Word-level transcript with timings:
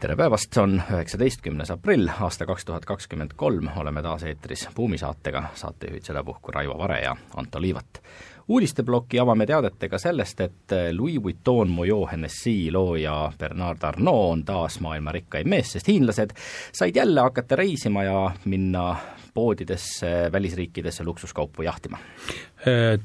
tere 0.00 0.16
päevast, 0.16 0.56
on 0.56 0.78
üheksateistkümnes 0.80 1.70
aprill, 1.74 2.08
aasta 2.24 2.46
kaks 2.48 2.64
tuhat 2.64 2.86
kakskümmend 2.88 3.34
kolm, 3.36 3.68
oleme 3.76 4.00
taas 4.02 4.22
eetris 4.24 4.62
Buumi 4.76 4.96
saatega, 4.98 5.50
saatejuhid 5.54 6.06
sedapuhku 6.08 6.54
Raivo 6.56 6.78
Vare 6.78 7.02
ja 7.02 7.12
Anto 7.36 7.60
Liivat. 7.60 8.00
uudisteploki 8.48 9.20
avame 9.20 9.46
teadetega 9.46 9.98
sellest, 9.98 10.40
et 10.40 10.74
Louis 10.96 11.20
Vuitton 11.22 11.68
Moyo 11.70 12.06
Hennessy 12.12 12.70
looja 12.72 13.32
Bernard 13.38 13.82
Arnault 13.82 14.32
on 14.32 14.44
taas 14.44 14.80
maailma 14.80 15.12
rikkaim 15.12 15.48
mees, 15.48 15.72
sest 15.76 15.92
hiinlased 15.92 16.32
said 16.72 16.96
jälle 16.96 17.20
hakata 17.20 17.56
reisima 17.56 18.04
ja 18.04 18.30
minna 18.44 18.96
poodidesse, 19.34 20.32
välisriikidesse 20.32 21.04
luksuskaupu 21.04 21.62
jahtima. 21.62 21.98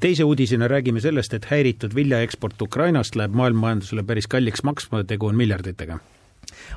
Teise 0.00 0.24
uudisena 0.24 0.68
räägime 0.68 1.00
sellest, 1.00 1.34
et 1.34 1.44
häiritud 1.44 1.94
viljaeksport 1.94 2.62
Ukrainast 2.62 3.16
läheb 3.16 3.36
maailmamajandusele 3.36 4.02
päris 4.02 4.26
kalliks 4.26 4.64
maksma, 4.64 5.04
tegu 5.04 5.26
on 5.26 5.36
miljarditega 5.36 6.00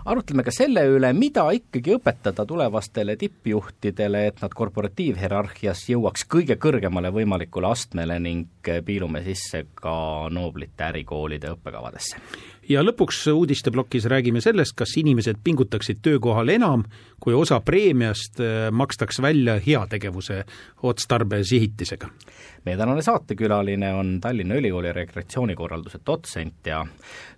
arutleme 0.06 0.46
ka 0.48 0.54
selle 0.54 0.86
üle, 0.90 1.12
mida 1.14 1.48
ikkagi 1.56 1.96
õpetada 1.98 2.46
tulevastele 2.50 3.16
tippjuhtidele, 3.20 4.26
et 4.30 4.44
nad 4.44 4.54
korporatiivhierarhias 4.56 5.88
jõuaks 5.94 6.28
kõige 6.30 6.60
kõrgemale 6.62 7.14
võimalikule 7.16 7.72
astmele 7.72 8.20
ning 8.20 8.72
piilume 8.86 9.24
sisse 9.26 9.66
ka 9.80 10.30
nooblite 10.34 10.90
ärikoolide 10.92 11.54
õppekavadesse 11.56 12.49
ja 12.70 12.84
lõpuks 12.86 13.24
uudisteplokis 13.34 14.06
räägime 14.06 14.42
sellest, 14.42 14.76
kas 14.78 14.94
inimesed 15.02 15.42
pingutaksid 15.44 16.04
töökohal 16.06 16.52
enam, 16.54 16.84
kui 17.20 17.34
osa 17.34 17.60
preemiast 17.66 18.40
äh, 18.40 18.70
makstaks 18.72 19.22
välja 19.22 19.58
heategevuse 19.66 20.44
otstarbe 20.84 21.44
sihitisega. 21.44 22.10
meie 22.66 22.78
tänane 22.78 23.02
saatekülaline 23.02 23.94
on 23.94 24.20
Tallinna 24.22 24.56
Ülikooli 24.56 24.94
rekreatsioonikorralduse 24.94 26.00
dotsent 26.06 26.68
ja 26.68 26.86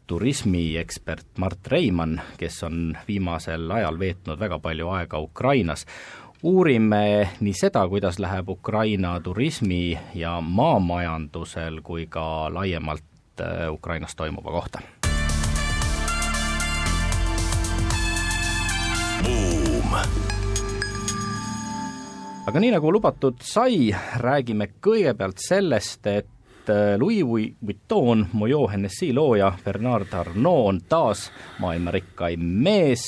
turismiekspert 0.08 1.38
Mart 1.38 1.68
Reimann, 1.68 2.20
kes 2.38 2.64
on 2.64 2.98
viimasel 3.08 3.72
ajal 3.72 4.00
veetnud 4.00 4.40
väga 4.40 4.60
palju 4.60 4.90
aega 4.90 5.20
Ukrainas 5.20 5.86
uurime 6.44 7.30
nii 7.40 7.54
seda, 7.54 7.88
kuidas 7.88 8.20
läheb 8.20 8.50
Ukraina 8.50 9.20
turismi 9.22 10.00
ja 10.16 10.42
maamajandusel 10.42 11.82
kui 11.84 12.08
ka 12.10 12.54
laiemalt 12.54 13.04
äh, 13.42 13.72
Ukrainas 13.74 14.16
toimuva 14.16 14.52
kohta 14.52 14.82
aga 22.46 22.60
nii, 22.60 22.72
nagu 22.74 22.92
lubatud 22.94 23.42
sai, 23.46 23.92
räägime 24.22 24.68
kõigepealt 24.82 25.42
sellest, 25.44 26.08
et 26.10 26.70
äh, 26.72 26.96
Louis 27.00 27.22
Vuitton 27.62 28.26
Moyo 28.34 28.64
Hennessy 28.72 29.12
looja 29.14 29.52
Bernard 29.64 30.14
Arnault 30.18 30.70
on 30.72 30.82
taas 30.90 31.28
maailma 31.62 31.94
rikkaim 31.94 32.42
mees, 32.66 33.06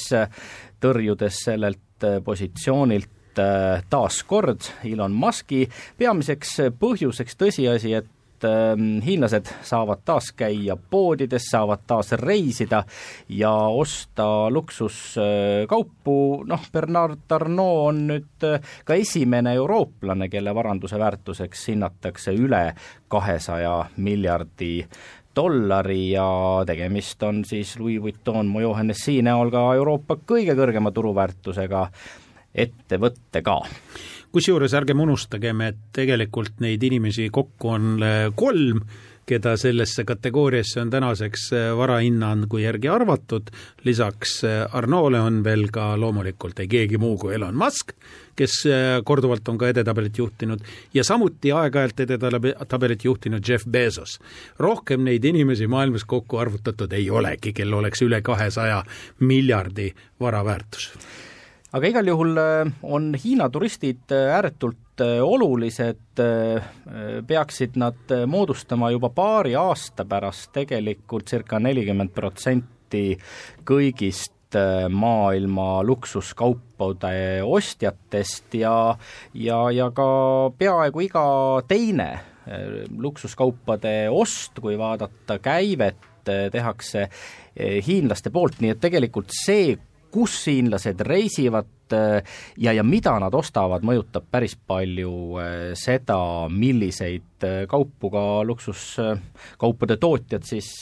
tõrjudes 0.84 1.42
sellelt 1.48 2.06
äh, 2.06 2.20
positsioonilt 2.26 3.42
äh, 3.42 3.82
taas 3.90 4.22
kord 4.30 4.70
Elon 4.86 5.16
Muski, 5.18 5.66
peamiseks 5.98 6.60
põhjuseks 6.80 7.40
tõsiasi, 7.40 7.98
et 7.98 8.12
et 8.44 8.50
ähm, 8.50 9.02
hiinlased 9.02 9.48
saavad 9.62 10.04
taas 10.06 10.32
käia 10.36 10.76
poodides, 10.76 11.46
saavad 11.52 11.84
taas 11.88 12.12
reisida 12.12 12.84
ja 13.30 13.52
osta 13.52 14.50
luksuskaupu, 14.52 16.44
noh, 16.48 16.68
Bernard 16.74 17.32
Arnault 17.32 17.88
on 17.88 18.04
nüüd 18.08 18.48
äh, 18.48 18.62
ka 18.86 18.98
esimene 19.00 19.56
eurooplane, 19.56 20.30
kelle 20.30 20.56
varanduse 20.56 21.00
väärtuseks 21.00 21.68
hinnatakse 21.72 22.34
üle 22.36 22.74
kahesaja 23.08 23.86
miljardi 23.98 24.84
dollari 25.36 26.12
ja 26.12 26.28
tegemist 26.68 27.24
on 27.24 27.44
siis 27.46 27.78
Louis 27.80 28.02
Vuitton 28.02 28.48
Moyo 28.48 28.74
Hennessy 28.78 29.22
näol 29.26 29.50
ka 29.54 29.66
Euroopa 29.76 30.20
kõige 30.30 30.56
kõrgema 30.58 30.92
turuväärtusega 30.94 31.88
ettevõttega 32.54 33.58
kusjuures 34.34 34.74
ärgem 34.74 35.02
unustagem, 35.04 35.62
et 35.62 35.80
tegelikult 35.94 36.62
neid 36.64 36.82
inimesi 36.84 37.30
kokku 37.34 37.74
on 37.76 37.90
äh, 38.02 38.28
kolm, 38.36 38.82
keda 39.30 39.54
sellesse 39.56 40.04
kategooriasse 40.04 40.82
on 40.82 40.90
tänaseks 40.92 41.44
äh, 41.54 41.68
varahinnangu 41.78 42.58
järgi 42.58 42.90
arvatud, 42.90 43.52
lisaks 43.86 44.40
äh, 44.50 44.64
Arnoole 44.74 45.22
on 45.22 45.44
veel 45.46 45.68
ka 45.72 45.92
loomulikult 46.02 46.64
ei 46.64 46.72
keegi 46.72 46.98
muu 46.98 47.14
kui 47.22 47.36
Elon 47.38 47.56
Musk, 47.56 47.94
kes 48.34 48.56
korduvalt 49.06 49.50
on 49.52 49.60
ka 49.62 49.68
edetabelit 49.70 50.18
juhtinud, 50.18 50.64
ja 50.98 51.04
samuti 51.06 51.52
aeg-ajalt 51.54 52.02
edetabelit 52.08 53.06
juhtinud 53.06 53.46
Jeff 53.46 53.68
Bezos. 53.70 54.18
rohkem 54.60 55.06
neid 55.06 55.26
inimesi 55.30 55.68
maailmas 55.70 56.08
kokku 56.10 56.42
arvutatud 56.42 56.98
ei 56.98 57.06
olegi, 57.14 57.54
kel 57.54 57.74
oleks 57.74 58.02
üle 58.02 58.22
kahesaja 58.26 58.82
miljardi 59.20 59.92
vara 60.20 60.42
väärtus 60.46 60.90
aga 61.74 61.90
igal 61.90 62.10
juhul 62.12 62.38
äh, 62.38 62.72
on 62.86 63.14
Hiina 63.18 63.50
turistid 63.50 64.12
äh, 64.14 64.30
ääretult 64.36 65.02
äh, 65.02 65.22
olulised, 65.26 66.22
peaksid 67.28 67.80
nad 67.82 68.12
moodustama 68.30 68.92
juba 68.94 69.10
paari 69.10 69.56
aasta 69.58 70.06
pärast 70.06 70.52
tegelikult 70.54 71.32
circa 71.32 71.58
nelikümmend 71.60 72.14
protsenti 72.14 73.16
kõigist 73.66 74.32
maailma 74.94 75.82
luksuskaupade 75.82 77.42
ostjatest 77.42 78.54
ja, 78.60 78.76
ja, 79.34 79.58
ja 79.74 79.88
ka 79.98 80.06
peaaegu 80.60 81.02
iga 81.02 81.24
teine 81.66 82.08
luksuskaupade 82.94 83.96
ost, 84.14 84.62
kui 84.62 84.78
vaadata 84.78 85.40
käivet, 85.42 85.98
tehakse 86.54 87.08
hiinlaste 87.58 88.30
poolt, 88.30 88.62
nii 88.62 88.76
et 88.76 88.84
tegelikult 88.84 89.34
see, 89.34 89.74
kus 90.14 90.36
hiinlased 90.48 91.02
reisivad 91.08 91.96
äh, 91.96 92.22
ja, 92.58 92.74
ja 92.74 92.86
mida 92.86 93.16
nad 93.22 93.34
ostavad, 93.36 93.86
mõjutab 93.86 94.28
päris 94.32 94.56
palju 94.56 95.14
äh, 95.42 95.56
seda, 95.80 96.20
milliseid 96.54 97.48
äh, 97.48 97.64
kaupu 97.70 98.12
ka 98.14 98.26
luksuskaupade 98.48 99.98
tootjad 100.02 100.46
siis 100.48 100.76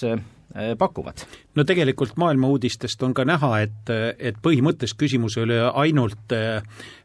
pakuvad 0.51 1.21
no 1.55 1.63
tegelikult 1.67 2.15
maailma 2.19 2.47
uudistest 2.47 3.03
on 3.03 3.13
ka 3.13 3.25
näha, 3.27 3.51
et, 3.65 3.91
et 4.19 4.37
põhimõtteliselt 4.43 4.99
küsimus 4.99 5.37
ei 5.37 5.45
ole 5.45 5.59
ainult 5.83 6.35
äh, 6.35 6.61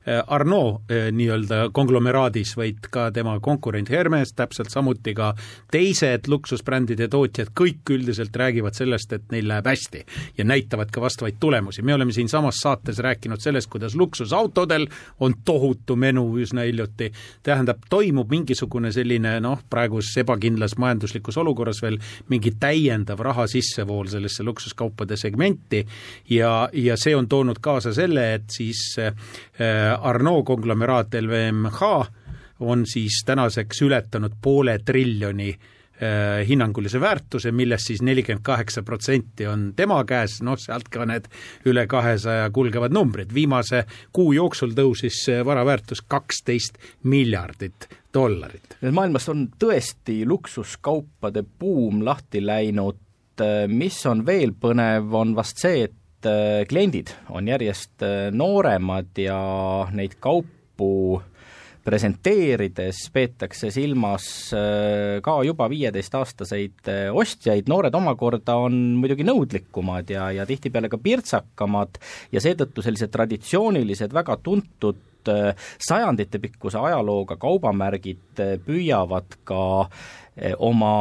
Arnault 0.06 0.92
äh, 0.92 1.08
nii-öelda 1.14 1.70
konglomeraadis, 1.74 2.54
vaid 2.58 2.86
ka 2.94 3.08
tema 3.14 3.36
konkurent 3.42 3.90
Hermes, 3.90 4.32
täpselt 4.38 4.70
samuti 4.70 5.16
ka 5.18 5.32
teised 5.72 6.30
luksusbrändide 6.30 7.08
tootjad, 7.10 7.50
kõik 7.58 7.90
üldiselt 7.96 8.36
räägivad 8.36 8.78
sellest, 8.78 9.16
et 9.16 9.26
neil 9.34 9.48
läheb 9.50 9.66
hästi 9.66 10.04
ja 10.38 10.46
näitavad 10.46 10.92
ka 10.94 11.02
vastavaid 11.02 11.40
tulemusi. 11.40 11.82
me 11.82 11.94
oleme 11.94 12.12
siinsamas 12.12 12.62
saates 12.62 12.98
rääkinud 13.02 13.42
sellest, 13.42 13.70
kuidas 13.70 13.94
luksusautodel 13.94 14.86
on 15.20 15.34
tohutu 15.44 15.96
menu 15.96 16.28
üsna 16.38 16.62
hiljuti, 16.68 17.10
tähendab, 17.42 17.82
toimub 17.90 18.30
mingisugune 18.30 18.92
selline 18.92 19.40
noh, 19.40 19.58
praeguses 19.70 20.22
ebakindlas 20.22 20.76
majanduslikus 20.78 21.36
olukorras 21.36 21.82
veel 21.82 21.98
mingi 22.28 22.54
täiendav 22.60 23.20
raha 23.26 23.46
sissevool 23.50 24.06
sellest 24.06 24.35
sellesse 24.36 24.44
luksuskaupade 24.44 25.16
segmenti 25.16 25.86
ja, 26.30 26.68
ja 26.72 26.96
see 26.96 27.16
on 27.16 27.28
toonud 27.28 27.60
kaasa 27.60 27.94
selle, 27.94 28.34
et 28.34 28.50
siis 28.50 28.96
äh, 28.98 29.14
Arnault 30.00 30.46
konglomeraat 30.46 31.14
LVMH 31.14 31.82
on 32.60 32.86
siis 32.86 33.22
tänaseks 33.26 33.82
ületanud 33.82 34.36
poole 34.42 34.78
triljoni 34.84 35.50
äh, 35.50 36.46
hinnangulise 36.48 37.00
väärtuse, 37.00 37.52
millest 37.52 37.86
siis 37.90 38.02
nelikümmend 38.02 38.44
kaheksa 38.44 38.82
protsenti 38.82 39.46
on 39.46 39.72
tema 39.76 40.02
käes, 40.04 40.40
noh, 40.42 40.58
sealt 40.58 40.88
ka 40.88 41.06
need 41.06 41.28
üle 41.66 41.86
kahesaja 41.86 42.50
kulgevad 42.50 42.92
numbrid. 42.92 43.34
viimase 43.34 43.84
kuu 44.12 44.32
jooksul 44.32 44.76
tõusis 44.76 45.26
vara 45.44 45.64
väärtus 45.66 46.02
kaksteist 46.02 46.80
miljardit 47.04 47.88
dollarit. 48.14 48.78
maailmas 48.92 49.28
on 49.28 49.48
tõesti 49.58 50.22
luksuskaupade 50.28 51.44
buum 51.58 52.04
lahti 52.04 52.40
läinud 52.46 53.05
et 53.36 53.44
äh, 53.44 53.68
mis 53.68 53.98
on 54.08 54.24
veel 54.26 54.54
põnev, 54.56 55.12
on 55.14 55.34
vast 55.36 55.60
see, 55.60 55.86
et 55.86 56.28
äh, 56.28 56.64
kliendid 56.68 57.12
on 57.28 57.48
järjest 57.48 58.02
äh, 58.04 58.28
nooremad 58.32 59.12
ja 59.20 59.38
neid 59.92 60.16
kaupu 60.20 61.20
presenteerides 61.86 63.04
peetakse 63.14 63.68
silmas 63.70 64.24
ka 65.22 65.34
juba 65.46 65.68
viieteistaastaseid 65.70 66.90
ostjaid, 67.14 67.68
noored 67.70 67.94
omakorda 67.94 68.56
on 68.58 68.74
muidugi 68.98 69.22
nõudlikumad 69.22 70.10
ja, 70.10 70.24
ja 70.34 70.48
tihtipeale 70.50 70.90
ka 70.90 70.98
pirtsakamad 70.98 72.00
ja 72.34 72.42
seetõttu 72.42 72.82
sellised 72.82 73.14
traditsioonilised, 73.14 74.18
väga 74.18 74.34
tuntud 74.42 75.30
sajanditepikkuse 75.86 76.82
ajalooga 76.90 77.38
kaubamärgid 77.38 78.42
püüavad 78.66 79.38
ka 79.46 79.62
oma 80.66 80.96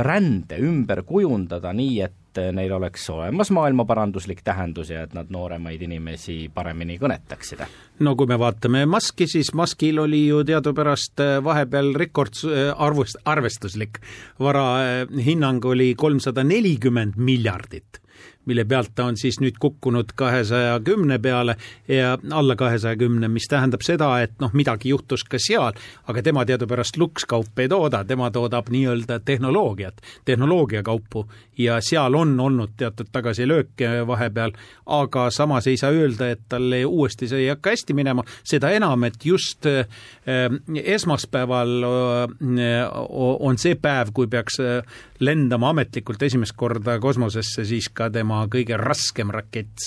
brände 0.00 0.56
ümber 0.64 1.04
kujundada 1.06 1.74
nii, 1.76 2.00
et 2.06 2.16
neil 2.54 2.72
oleks 2.72 3.08
olemas 3.10 3.50
maailmaparanduslik 3.50 4.44
tähendus 4.46 4.92
ja 4.92 5.02
et 5.04 5.14
nad 5.16 5.30
nooremaid 5.34 5.82
inimesi 5.82 6.44
paremini 6.54 6.96
kõnetaksid? 7.00 7.64
no 8.06 8.14
kui 8.16 8.30
me 8.30 8.38
vaatame 8.40 8.84
Muski, 8.88 9.26
siis 9.28 9.52
Muskil 9.58 9.98
oli 10.00 10.22
ju 10.28 10.44
teadupärast 10.46 11.20
äh, 11.20 11.38
vahepeal 11.44 11.92
rekordarvust, 11.98 13.18
äh, 13.20 13.26
arvestuslik 13.32 14.00
vara 14.38 14.66
äh, 14.84 15.02
hinnang 15.26 15.64
oli 15.66 15.92
kolmsada 15.98 16.46
nelikümmend 16.46 17.18
miljardit 17.18 18.00
mille 18.50 18.64
pealt 18.68 18.92
ta 18.94 19.06
on 19.10 19.18
siis 19.20 19.38
nüüd 19.42 19.58
kukkunud 19.62 20.14
kahesaja 20.18 20.80
kümne 20.84 21.18
peale 21.22 21.56
ja 21.88 22.16
alla 22.30 22.56
kahesaja 22.58 22.98
kümne, 22.98 23.28
mis 23.30 23.46
tähendab 23.50 23.84
seda, 23.86 24.10
et 24.24 24.34
noh, 24.42 24.50
midagi 24.56 24.90
juhtus 24.90 25.24
ka 25.24 25.38
seal, 25.38 25.76
aga 26.10 26.24
tema 26.26 26.44
teadupärast 26.48 26.98
lukskaupa 27.00 27.64
ei 27.64 27.70
tooda, 27.70 28.02
tema 28.04 28.30
toodab 28.34 28.70
nii-öelda 28.72 29.20
tehnoloogiat, 29.24 30.02
tehnoloogiakaupu 30.24 31.26
ja 31.58 31.78
seal 31.84 32.14
on 32.18 32.34
olnud 32.40 32.74
teatud 32.80 33.10
tagasilööke 33.12 34.06
vahepeal, 34.06 34.54
aga 34.86 35.28
samas 35.34 35.68
ei 35.70 35.78
saa 35.80 35.92
öelda, 35.94 36.30
et 36.34 36.42
talle 36.48 36.82
uuesti 36.84 37.28
see 37.30 37.44
ei 37.44 37.50
hakka 37.52 37.74
hästi 37.74 37.96
minema, 37.96 38.24
seda 38.44 38.72
enam, 38.74 39.04
et 39.06 39.18
just 39.24 39.66
äh, 39.68 39.86
esmaspäeval 40.84 41.76
äh, 41.86 42.88
on 43.40 43.58
see 43.60 43.76
päev, 43.80 44.14
kui 44.16 44.30
peaks 44.30 44.60
äh, 44.64 45.00
lendama 45.20 45.70
ametlikult 45.74 46.22
esimest 46.22 46.56
korda 46.56 46.98
kosmosesse, 47.02 47.64
siis 47.68 47.90
ka 47.92 48.10
tema 48.10 48.39
kõige 48.50 48.78
raskem 48.80 49.30
rakett, 49.34 49.84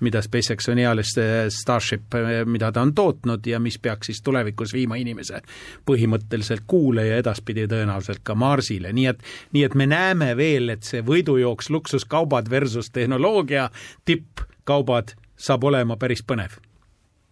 mida 0.00 0.22
SpaceX 0.22 0.68
on 0.70 0.78
eales 0.78 1.10
Starship, 1.54 2.14
mida 2.46 2.70
ta 2.72 2.82
on 2.86 2.92
tootnud 2.94 3.46
ja 3.46 3.58
mis 3.62 3.78
peaks 3.82 4.10
siis 4.10 4.22
tulevikus 4.22 4.72
viima 4.74 4.98
inimese 5.00 5.40
põhimõtteliselt 5.88 6.66
Kuule 6.70 7.08
ja 7.08 7.18
edaspidi 7.22 7.66
tõenäoliselt 7.70 8.22
ka 8.22 8.36
Marsile, 8.38 8.92
nii 8.94 9.06
et, 9.10 9.24
nii 9.56 9.64
et 9.66 9.74
me 9.74 9.88
näeme 9.90 10.34
veel, 10.38 10.70
et 10.74 10.86
see 10.86 11.02
võidujooks 11.02 11.70
luksuskaubad 11.74 12.50
versus 12.50 12.92
tehnoloogia 12.94 13.68
tippkaubad 14.06 15.16
saab 15.38 15.64
olema 15.64 15.96
päris 15.96 16.22
põnev. 16.26 16.58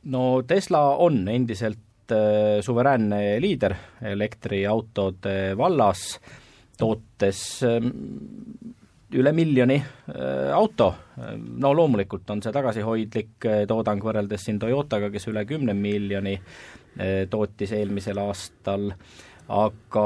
no 0.05 0.43
Tesla 0.47 0.97
on 1.03 1.29
endiselt 1.29 2.13
äh, 2.13 2.61
suveräänne 2.61 3.41
liider 3.41 3.75
elektriautode 4.03 5.57
vallas, 5.59 6.21
tootes 6.79 7.63
ähm, 7.63 7.89
üle 9.15 9.33
miljoni 9.33 9.77
äh, 9.79 10.51
auto, 10.55 10.95
no 11.59 11.73
loomulikult 11.77 12.31
on 12.35 12.43
see 12.43 12.55
tagasihoidlik 12.55 13.47
äh, 13.47 13.63
toodang 13.69 14.03
võrreldes 14.03 14.49
siin 14.49 14.59
Toyotaga, 14.59 15.11
kes 15.15 15.29
üle 15.31 15.45
kümne 15.47 15.77
miljoni 15.79 16.35
äh, 16.35 17.23
tootis 17.31 17.73
eelmisel 17.77 18.19
aastal, 18.23 18.91
aga 19.47 20.05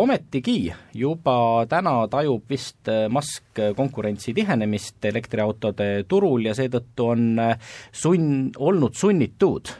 ometigi 0.00 0.70
juba 0.96 1.66
täna 1.68 2.06
tajub 2.10 2.46
vist 2.48 2.88
Musk 3.12 3.60
konkurentsi 3.76 4.32
tihenemist 4.36 5.04
elektriautode 5.10 5.88
turul 6.08 6.46
ja 6.48 6.54
seetõttu 6.56 7.08
on 7.12 7.26
sunn, 7.92 8.48
olnud 8.56 8.96
sunnitud 8.96 9.72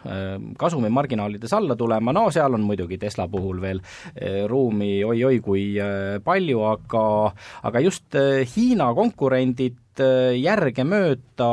kasumimarginaalides 0.61 1.55
alla 1.57 1.77
tulema, 1.81 2.13
no 2.13 2.27
seal 2.35 2.59
on 2.59 2.67
muidugi 2.67 3.01
Tesla 3.01 3.29
puhul 3.31 3.63
veel 3.63 3.81
ruumi 4.51 4.93
oi-oi 5.05 5.41
kui 5.45 5.65
palju, 6.25 6.61
aga 6.75 7.07
aga 7.71 7.85
just 7.87 8.21
Hiina 8.55 8.93
konkurendid 8.97 10.05
järgemööda 10.41 11.51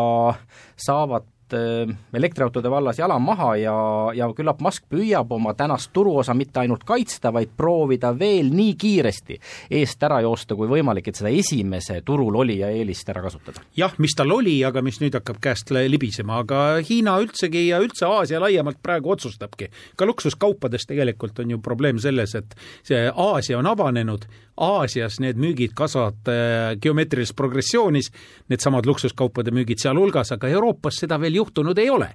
saavad 0.75 1.25
Äh, 1.27 1.36
elektriautode 1.53 2.69
vallas 2.71 2.99
jala 2.99 3.19
maha 3.19 3.55
ja, 3.61 3.75
ja 4.15 4.27
küllap 4.35 4.61
Musk 4.65 4.87
püüab 4.91 5.31
oma 5.31 5.53
tänast 5.57 5.91
turuosa 5.93 6.33
mitte 6.37 6.61
ainult 6.63 6.83
kaitsta, 6.87 7.31
vaid 7.33 7.53
proovida 7.57 8.11
veel 8.17 8.49
nii 8.53 8.75
kiiresti 8.79 9.39
eest 9.79 10.03
ära 10.03 10.19
joosta 10.25 10.55
kui 10.57 10.69
võimalik, 10.71 11.07
et 11.07 11.19
seda 11.19 11.31
esimese 11.33 12.01
turul 12.05 12.35
olija 12.43 12.71
eelist 12.73 13.09
ära 13.09 13.23
kasutada. 13.25 13.63
jah, 13.77 13.93
mis 13.97 14.15
tal 14.17 14.31
oli, 14.33 14.57
aga 14.65 14.81
mis 14.85 14.99
nüüd 15.03 15.15
hakkab 15.19 15.41
käest 15.43 15.71
libisema, 15.71 16.41
aga 16.43 16.63
Hiina 16.87 17.17
üldsegi 17.23 17.67
ja 17.67 17.81
üldse 17.83 18.07
Aasia 18.07 18.41
laiemalt 18.43 18.81
praegu 18.83 19.11
otsustabki. 19.15 19.69
ka 19.95 20.05
luksuskaupades 20.05 20.87
tegelikult 20.87 21.39
on 21.39 21.51
ju 21.51 21.61
probleem 21.63 21.99
selles, 21.99 22.35
et 22.35 22.55
see 22.83 23.07
Aasia 23.13 23.59
on 23.59 23.67
avanenud, 23.67 24.27
Aasias 24.57 25.19
need 25.21 25.37
müügid 25.37 25.75
kasvavad 25.77 26.31
äh, 26.31 26.71
geomeetrilises 26.81 27.35
progressioonis, 27.37 28.09
needsamad 28.49 28.87
luksuskaupade 28.89 29.53
müügid 29.53 29.81
sealhulgas, 29.83 30.33
aga 30.33 30.49
Euroopas 30.49 30.97
seda 31.03 31.19
veel 31.21 31.37
juhtunud 31.37 31.77
ei 31.77 31.89
ole. 31.93 32.09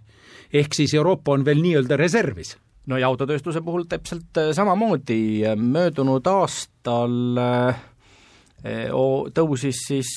ehk 0.53 0.75
siis 0.75 0.95
Euroopa 0.95 1.33
on 1.33 1.45
veel 1.45 1.63
nii-öelda 1.63 1.97
reservis 1.97 2.57
no 2.87 2.99
ja 2.99 3.07
autotööstuse 3.09 3.63
puhul 3.63 3.87
täpselt 3.89 4.37
äh, 4.37 4.51
samamoodi, 4.53 5.45
möödunud 5.57 6.27
aastal 6.27 7.39
äh, 7.39 7.85
tõusis 9.35 9.87
siis 9.89 10.11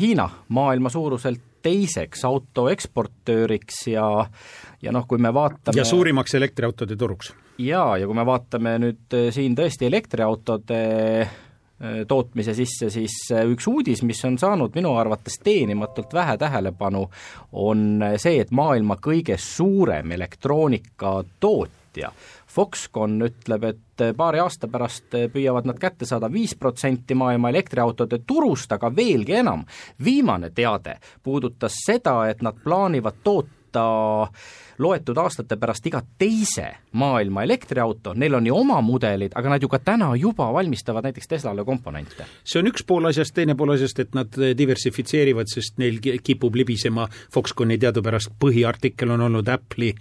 Hiina 0.00 0.28
maailma 0.48 0.88
suuruselt 0.88 1.40
teiseks 1.62 2.24
auto 2.24 2.68
eksportööriks 2.72 3.86
ja 3.92 4.06
ja 4.82 4.92
noh, 4.92 5.04
kui 5.08 5.20
me 5.20 5.32
vaatame 5.34 5.76
ja 5.76 5.84
suurimaks 5.84 6.34
elektriautode 6.34 6.96
turuks. 6.96 7.32
jaa, 7.58 7.96
ja 7.96 8.06
kui 8.06 8.16
me 8.16 8.26
vaatame 8.26 8.76
nüüd 8.82 9.18
siin 9.32 9.56
tõesti 9.56 9.88
elektriautode 9.88 10.80
tootmise 12.08 12.54
sisse, 12.54 12.90
siis 12.90 13.14
äh, 13.32 13.42
üks 13.50 13.66
uudis, 13.66 14.02
mis 14.06 14.24
on 14.24 14.38
saanud 14.38 14.74
minu 14.78 14.94
arvates 14.94 15.38
teenimatult 15.42 16.14
vähe 16.14 16.36
tähelepanu, 16.38 17.08
on 17.52 18.02
äh, 18.02 18.14
see, 18.22 18.40
et 18.40 18.50
maailma 18.54 18.96
kõige 19.02 19.36
suurem 19.38 20.12
elektroonikatootja 20.14 22.12
Foxconn 22.52 23.22
ütleb, 23.24 23.64
et 23.64 24.02
paari 24.16 24.38
aasta 24.44 24.68
pärast 24.68 25.14
püüavad 25.32 25.64
nad 25.68 25.78
kätte 25.80 26.06
saada 26.08 26.28
viis 26.32 26.54
protsenti 26.60 27.14
maailma 27.16 27.48
elektriautode 27.50 28.18
turust, 28.28 28.72
aga 28.72 28.92
veelgi 28.96 29.32
enam, 29.40 29.64
viimane 30.04 30.50
teade 30.54 30.98
puudutas 31.22 31.72
seda, 31.86 32.28
et 32.28 32.42
nad 32.44 32.54
plaanivad 32.64 33.14
toota 33.24 33.61
loetud 34.82 35.18
aastate 35.18 35.56
pärast 35.60 35.86
iga 35.86 36.00
teise 36.18 36.68
maailma 36.98 37.44
elektriauto, 37.46 38.14
neil 38.18 38.34
on 38.34 38.46
ju 38.46 38.56
oma 38.56 38.80
mudelid, 38.84 39.34
aga 39.38 39.54
nad 39.54 39.62
ju 39.62 39.70
ka 39.72 39.78
täna 39.84 40.12
juba 40.18 40.48
valmistavad 40.52 41.06
näiteks 41.08 41.28
Teslale 41.28 41.64
komponente. 41.64 42.26
see 42.44 42.60
on 42.60 42.68
üks 42.72 42.84
pool 42.86 43.06
asjast, 43.08 43.34
teine 43.34 43.54
pool 43.54 43.74
asjast, 43.76 43.98
et 43.98 44.14
nad 44.14 44.40
diversifitseerivad, 44.58 45.48
sest 45.48 45.78
neil 45.78 46.00
kipub 46.00 46.54
libisema, 46.56 47.08
Foxconni 47.32 47.78
teadupärast 47.78 48.34
põhiartikkel 48.40 49.10
on 49.14 49.20
olnud 49.28 49.48
Apple'i 49.48 49.94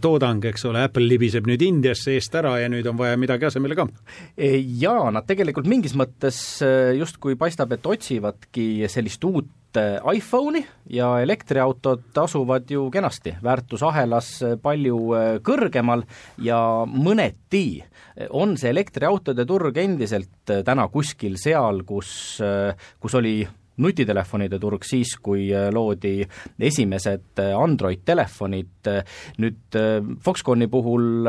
toodang, 0.00 0.44
eks 0.44 0.66
ole, 0.68 0.84
Apple 0.84 1.06
libiseb 1.08 1.46
nüüd 1.48 1.62
Indiasse 1.64 2.12
eest 2.18 2.34
ära 2.36 2.58
ja 2.60 2.68
nüüd 2.68 2.86
on 2.90 2.98
vaja 2.98 3.16
midagi 3.16 3.48
asemele 3.48 3.76
ka. 3.78 3.86
E, 4.36 4.58
jaa, 4.82 5.10
nad 5.14 5.26
tegelikult 5.28 5.68
mingis 5.70 5.96
mõttes 5.96 6.36
e, 6.60 6.72
justkui 6.98 7.38
paistab, 7.40 7.72
et 7.72 7.86
otsivadki 7.86 8.84
sellist 8.92 9.24
uut 9.24 9.48
e, 9.78 9.84
iPhone'i 10.16 10.62
ja 10.92 11.14
elektriautod 11.22 12.18
asuvad 12.22 12.70
ju 12.70 12.88
kenasti. 12.92 13.36
Väärtusahelas 13.44 14.34
palju 14.62 14.98
kõrgemal 15.46 16.04
ja 16.42 16.60
mõneti 16.88 17.82
on 18.30 18.56
see 18.60 18.72
elektriautode 18.72 19.46
turg 19.48 19.78
endiselt 19.80 20.52
täna 20.66 20.88
kuskil 20.92 21.38
seal, 21.40 21.84
kus, 21.88 22.12
kus 23.00 23.18
oli 23.18 23.40
nutitelefonide 23.82 24.58
turg 24.62 24.86
siis, 24.86 25.16
kui 25.22 25.48
äh, 25.52 25.68
loodi 25.74 26.22
esimesed 26.62 27.42
äh, 27.42 27.52
Android-telefonid, 27.58 28.90
nüüd 29.42 29.78
äh, 29.78 29.98
Foxconni 30.24 30.68
puhul 30.72 31.28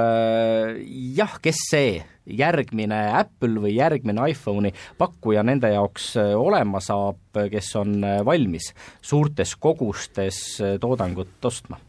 jah, 1.18 1.38
kes 1.44 1.66
see 1.72 1.98
järgmine 2.24 3.00
Apple 3.20 3.60
või 3.66 3.74
järgmine 3.76 4.30
iPhone'i 4.32 4.72
pakkuja 5.00 5.44
nende 5.44 5.74
jaoks 5.74 6.14
olema 6.40 6.80
saab, 6.84 7.20
kes 7.52 7.74
on 7.82 7.98
valmis 8.24 8.70
suurtes 9.04 9.58
kogustes 9.60 10.40
toodangut 10.80 11.44
ostma. 11.44 11.82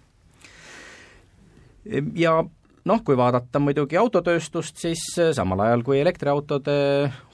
ja 2.18 2.40
noh, 2.42 3.04
kui 3.06 3.16
vaadata 3.16 3.62
muidugi 3.62 4.00
autotööstust, 4.00 4.80
siis 4.82 5.04
samal 5.38 5.62
ajal, 5.68 5.86
kui 5.86 6.00
elektriautode 6.02 6.76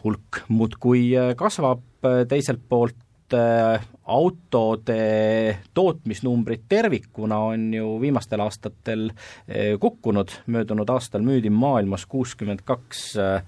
hulk 0.04 0.42
muudkui 0.52 1.06
kasvab, 1.40 1.80
teiselt 2.28 2.60
poolt 2.68 3.00
autode 4.10 5.58
tootmisnumbrid 5.74 6.64
tervikuna 6.68 7.38
on 7.52 7.68
ju 7.74 7.92
viimastel 8.00 8.42
aastatel 8.44 9.10
äh, 9.10 9.76
kukkunud, 9.80 10.34
möödunud 10.46 10.90
aastal 10.90 11.22
müüdi 11.26 11.50
maailmas 11.50 12.06
kuuskümmend 12.10 12.64
kaks 12.64 13.04
äh, 13.20 13.44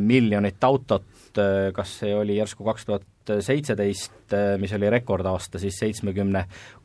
miljonit 0.00 0.62
autot, 0.64 1.10
kas 1.74 1.98
see 1.98 2.12
oli 2.14 2.36
järsku 2.36 2.62
kaks 2.62 2.84
tuhat 2.86 3.32
seitseteist, 3.42 4.34
mis 4.62 4.72
oli 4.76 4.90
rekordaasta, 4.90 5.58
siis 5.58 5.80
seitsmekümne 5.82 6.44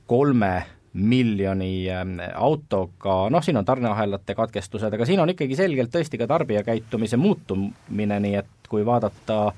kolme 0.09 0.53
miljoni 0.93 1.85
autoga, 2.33 3.29
noh, 3.29 3.43
siin 3.45 3.59
on 3.61 3.65
tarneahelate 3.65 4.35
katkestused, 4.35 4.93
aga 4.93 5.05
siin 5.05 5.21
on 5.21 5.29
ikkagi 5.35 5.57
selgelt 5.59 5.93
tõesti 5.93 6.17
ka 6.17 6.27
tarbijakäitumise 6.29 7.19
muutumine, 7.21 8.19
nii 8.25 8.35
et 8.41 8.69
kui 8.69 8.85
vaadata 8.85 9.51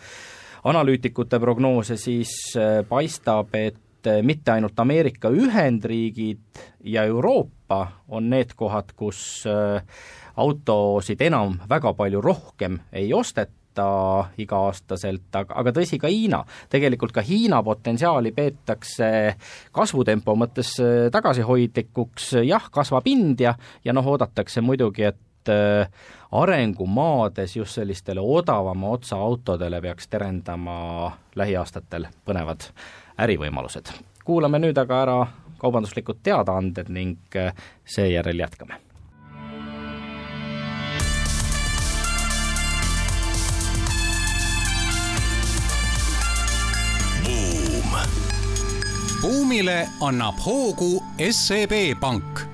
analüütikute 0.64 1.40
prognoose, 1.40 1.98
siis 1.98 2.32
paistab, 2.90 3.56
et 3.58 4.10
mitte 4.26 4.52
ainult 4.56 4.80
Ameerika 4.82 5.30
Ühendriigid 5.30 6.62
ja 6.90 7.04
Euroopa 7.10 7.84
on 8.10 8.30
need 8.30 8.54
kohad, 8.58 8.94
kus 8.98 9.44
autosid 10.36 11.22
enam 11.22 11.60
väga 11.70 11.94
palju 11.98 12.22
rohkem 12.22 12.80
ei 12.94 13.14
osteta, 13.14 13.58
iga-aastaselt, 14.42 15.30
aga, 15.32 15.56
aga 15.62 15.72
tõsi, 15.76 16.00
ka 16.02 16.10
Hiina, 16.12 16.42
tegelikult 16.72 17.14
ka 17.16 17.24
Hiina 17.24 17.62
potentsiaali 17.64 18.34
peetakse 18.36 19.08
kasvutempo 19.72 20.36
mõttes 20.36 20.74
äh, 20.84 21.08
tagasihoidlikuks, 21.14 22.34
jah, 22.48 22.68
kasvab 22.74 23.08
India 23.08 23.56
ja 23.86 23.96
noh, 23.96 24.08
oodatakse 24.12 24.64
muidugi, 24.66 25.08
et 25.08 25.16
äh, 25.16 25.31
arengumaades 26.32 27.56
just 27.56 27.72
sellistele 27.72 28.22
odavama 28.24 28.90
otsa 28.90 29.16
autodele 29.16 29.82
peaks 29.82 30.08
terendama 30.08 31.12
lähiaastatel 31.36 32.08
põnevad 32.26 32.70
ärivõimalused. 33.18 33.92
kuulame 34.26 34.60
nüüd 34.60 34.78
aga 34.78 35.02
ära 35.02 35.18
kaubanduslikud 35.58 36.24
teadaanded 36.24 36.90
ning 36.90 37.18
äh, 37.36 37.54
seejärel 37.86 38.40
jätkame 38.40 38.80
buumile 49.22 49.88
annab 50.02 50.36
hoogu 50.46 51.04
SEB 51.32 52.00
Pank. 52.00 52.51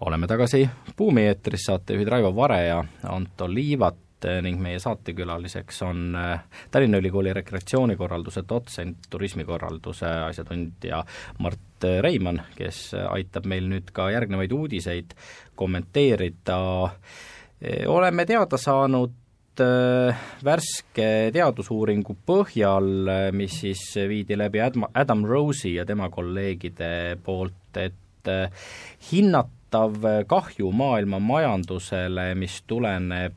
Oleme 0.00 0.26
tagasi 0.26 0.68
Buumi 0.98 1.26
eetris, 1.30 1.66
saatejuhid 1.66 2.08
Raivo 2.08 2.34
Vare 2.36 2.66
ja 2.66 2.84
Anto 3.08 3.48
Liivat 3.48 4.02
ning 4.42 4.58
meie 4.60 4.78
saatekülaliseks 4.80 5.82
on 5.86 6.16
äh, 6.16 6.40
Tallinna 6.70 6.98
Ülikooli 6.98 7.34
rekreatsioonikorralduse 7.36 8.42
dotsent, 8.48 9.06
turismikorralduse 9.10 10.08
asjatundja 10.30 11.02
Mart 11.38 11.84
Reimann, 12.00 12.40
kes 12.56 12.94
aitab 13.10 13.46
meil 13.46 13.68
nüüd 13.70 13.92
ka 13.94 14.08
järgnevaid 14.10 14.52
uudiseid 14.56 15.12
kommenteerida. 15.54 16.58
oleme 17.86 18.26
teada 18.26 18.56
saanud 18.56 19.12
Äh, 19.56 20.16
värske 20.44 21.06
teadusuuringu 21.32 22.12
põhjal, 22.28 23.08
mis 23.32 23.54
siis 23.62 23.84
viidi 24.08 24.36
läbi 24.36 24.60
Adam, 24.60 25.24
Rose'i 25.24 25.78
ja 25.78 25.86
tema 25.88 26.10
kolleegide 26.12 27.16
poolt, 27.24 27.78
et 27.80 28.28
äh, 28.28 28.68
hinnatav 29.76 30.26
kahju 30.28 30.70
maailma 30.72 31.18
majandusele, 31.18 32.34
mis 32.34 32.62
tuleneb 32.66 33.34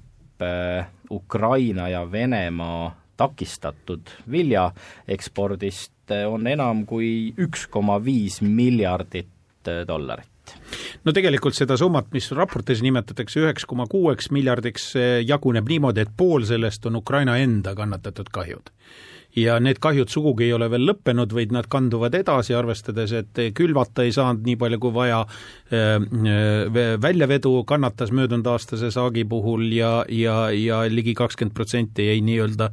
Ukraina 1.11 1.89
ja 1.89 2.11
Venemaa 2.11 2.95
takistatud 3.17 4.09
viljaekspordist, 4.31 5.91
on 6.27 6.47
enam 6.47 6.85
kui 6.85 7.33
üks 7.37 7.67
koma 7.69 7.99
viis 8.03 8.41
miljardit 8.41 9.67
dollarit. 9.87 10.55
No 11.03 11.11
tegelikult 11.13 11.53
seda 11.53 11.77
summat, 11.77 12.07
mis 12.13 12.31
raportis 12.31 12.81
nimetatakse 12.81 13.43
üheks 13.43 13.67
koma 13.67 13.85
kuueks 13.87 14.31
miljardiks, 14.31 14.93
jaguneb 15.27 15.67
niimoodi, 15.69 16.01
et 16.07 16.15
pool 16.17 16.45
sellest 16.47 16.85
on 16.89 16.95
Ukraina 16.95 17.37
enda 17.37 17.75
kannatatud 17.75 18.31
kahjud 18.31 18.71
ja 19.37 19.59
need 19.61 19.77
kahjud 19.81 20.09
sugugi 20.09 20.47
ei 20.47 20.53
ole 20.55 20.69
veel 20.71 20.87
lõppenud, 20.89 21.33
vaid 21.35 21.53
nad 21.53 21.67
kanduvad 21.69 22.15
edasi, 22.17 22.55
arvestades, 22.57 23.13
et 23.13 23.41
külvata 23.57 24.05
ei 24.05 24.13
saanud 24.15 24.45
nii 24.47 24.57
palju 24.59 24.79
kui 24.81 24.95
vaja, 24.95 25.19
väljavedu 27.03 27.53
kannatas 27.69 28.13
möödunud 28.15 28.47
aastase 28.49 28.91
saagi 28.93 29.25
puhul 29.29 29.67
ja, 29.75 29.91
ja, 30.09 30.49
ja 30.55 30.81
ligi 30.89 31.13
kakskümmend 31.17 31.55
protsenti 31.55 32.09
jäi 32.09 32.23
nii-öelda 32.25 32.71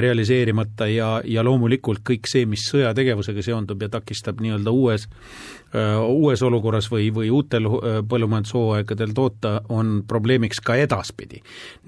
realiseerimata 0.00 0.86
ja, 0.90 1.08
ja 1.24 1.44
loomulikult 1.44 2.02
kõik 2.06 2.28
see, 2.30 2.46
mis 2.46 2.66
sõjategevusega 2.70 3.42
seondub 3.44 3.82
ja 3.82 3.90
takistab 3.92 4.40
nii-öelda 4.44 4.74
uues 4.74 5.08
uues 6.06 6.42
olukorras 6.46 6.86
või, 6.86 7.08
või 7.14 7.30
uutel 7.34 7.66
põllumajandushooaegadel 8.08 9.14
toota, 9.14 9.56
on 9.74 10.04
probleemiks 10.06 10.60
ka 10.62 10.76
edaspidi. 10.78 11.40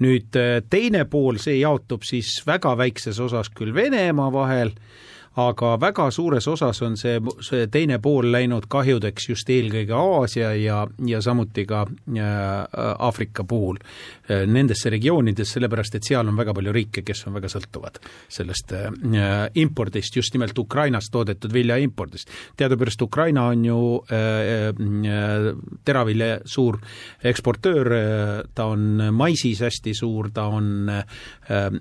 nüüd 0.03 0.35
teine 0.69 1.05
pool, 1.05 1.39
see 1.39 1.59
jaotub 1.61 2.03
siis 2.03 2.33
väga 2.47 2.75
väikses 2.77 3.19
osas 3.23 3.49
küll 3.49 3.73
Venemaa 3.73 4.31
vahel, 4.33 4.73
aga 5.37 5.75
väga 5.81 6.07
suures 6.13 6.47
osas 6.49 6.79
on 6.85 6.95
see, 6.97 7.19
see 7.45 7.67
teine 7.69 7.99
pool 8.01 8.31
läinud 8.33 8.65
kahjudeks 8.71 9.29
just 9.29 9.49
eelkõige 9.53 9.93
Aasia 9.93 10.49
ja, 10.57 10.79
ja 11.05 11.21
samuti 11.21 11.65
ka 11.69 11.83
äh, 11.85 12.23
Aafrika 13.05 13.45
puhul 13.47 13.77
äh, 13.77 14.47
nendesse 14.49 14.89
regioonidesse, 14.93 15.57
sellepärast 15.57 15.99
et 15.99 16.09
seal 16.09 16.27
on 16.27 16.37
väga 16.39 16.55
palju 16.57 16.73
riike, 16.73 17.05
kes 17.05 17.27
on 17.29 17.37
väga 17.37 17.51
sõltuvad 17.53 18.01
sellest 18.33 18.73
äh, 18.77 18.89
impordist, 19.61 20.17
just 20.17 20.33
nimelt 20.33 20.57
Ukrainast 20.57 21.13
toodetud 21.13 21.53
vilja 21.53 21.77
impordist. 21.81 22.33
teadupärast 22.57 23.01
Ukraina 23.01 23.47
on 23.51 23.65
ju 23.65 23.79
teravilja 25.85 26.39
suur 26.45 26.79
eksportöör, 27.23 27.89
ta 28.55 28.65
on 28.73 29.01
maisis 29.13 29.61
hästi 29.61 29.93
suur, 29.97 30.29
ta 30.33 30.47
on 30.53 30.89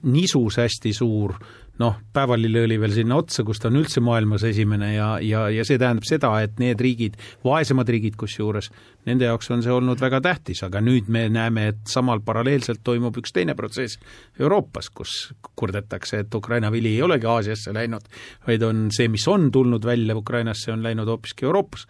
nisus 0.02 0.58
hästi 0.60 0.92
suur, 0.96 1.36
noh, 1.82 1.96
päevalilleõli 2.16 2.78
veel 2.80 2.94
sinna 2.96 3.18
otsa, 3.20 3.44
kus 3.46 3.60
ta 3.60 3.70
on 3.70 3.80
üldse 3.82 4.02
maailmas 4.04 4.44
esimene 4.48 4.94
ja, 4.94 5.08
ja, 5.24 5.46
ja 5.52 5.64
see 5.68 5.80
tähendab 5.80 6.06
seda, 6.08 6.32
et 6.44 6.60
need 6.62 6.80
riigid, 6.82 7.18
vaesemad 7.44 7.88
riigid 7.92 8.16
kusjuures, 8.20 8.70
nende 9.06 9.28
jaoks 9.28 9.50
on 9.54 9.62
see 9.64 9.72
olnud 9.72 10.00
väga 10.02 10.20
tähtis, 10.24 10.62
aga 10.66 10.82
nüüd 10.84 11.10
me 11.12 11.26
näeme, 11.32 11.68
et 11.72 11.80
samal 11.90 12.22
paralleelselt 12.26 12.82
toimub 12.86 13.16
üks 13.20 13.34
teine 13.36 13.56
protsess 13.58 14.00
Euroopas, 14.40 14.90
kus 14.90 15.16
kurdetakse, 15.54 16.24
et 16.24 16.34
Ukraina 16.34 16.72
vili 16.74 16.96
ei 16.96 17.02
olegi 17.06 17.28
Aasiasse 17.30 17.74
läinud, 17.76 18.06
vaid 18.46 18.66
on 18.66 18.86
see, 18.94 19.08
mis 19.12 19.26
on 19.30 19.50
tulnud 19.54 19.84
välja 19.86 20.16
Ukrainasse, 20.16 20.72
on 20.74 20.84
läinud 20.86 21.08
hoopiski 21.10 21.46
Euroopas 21.46 21.86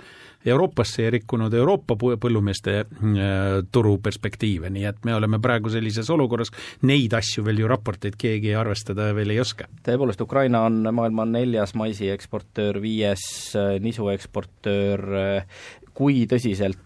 Euroopasse 0.46 1.02
ja 1.02 1.10
rikkunud 1.10 1.54
Euroopa 1.54 1.96
põllumeeste 1.98 2.74
äh, 2.78 2.86
turu 3.72 3.96
perspektiive, 4.02 4.70
nii 4.70 4.84
et 4.86 5.02
me 5.06 5.16
oleme 5.16 5.40
praegu 5.42 5.72
sellises 5.72 6.10
olukorras, 6.14 6.52
neid 6.86 7.16
asju 7.18 7.44
veel 7.46 7.64
ju 7.64 7.70
raporteid 7.70 8.18
keegi 8.20 8.54
arvestada 8.54 9.10
veel 9.16 9.34
ei 9.34 9.40
oska. 9.42 9.66
tõepoolest, 9.86 10.22
Ukraina 10.22 10.62
on 10.68 10.84
maailma 10.94 11.26
neljas 11.30 11.74
maisi 11.78 12.10
eksportöör, 12.14 12.78
viies 12.82 13.26
äh, 13.58 13.76
nisu 13.82 14.10
eksportöör, 14.14 15.06
äh, 15.18 15.64
kui 15.96 16.26
tõsiselt, 16.30 16.78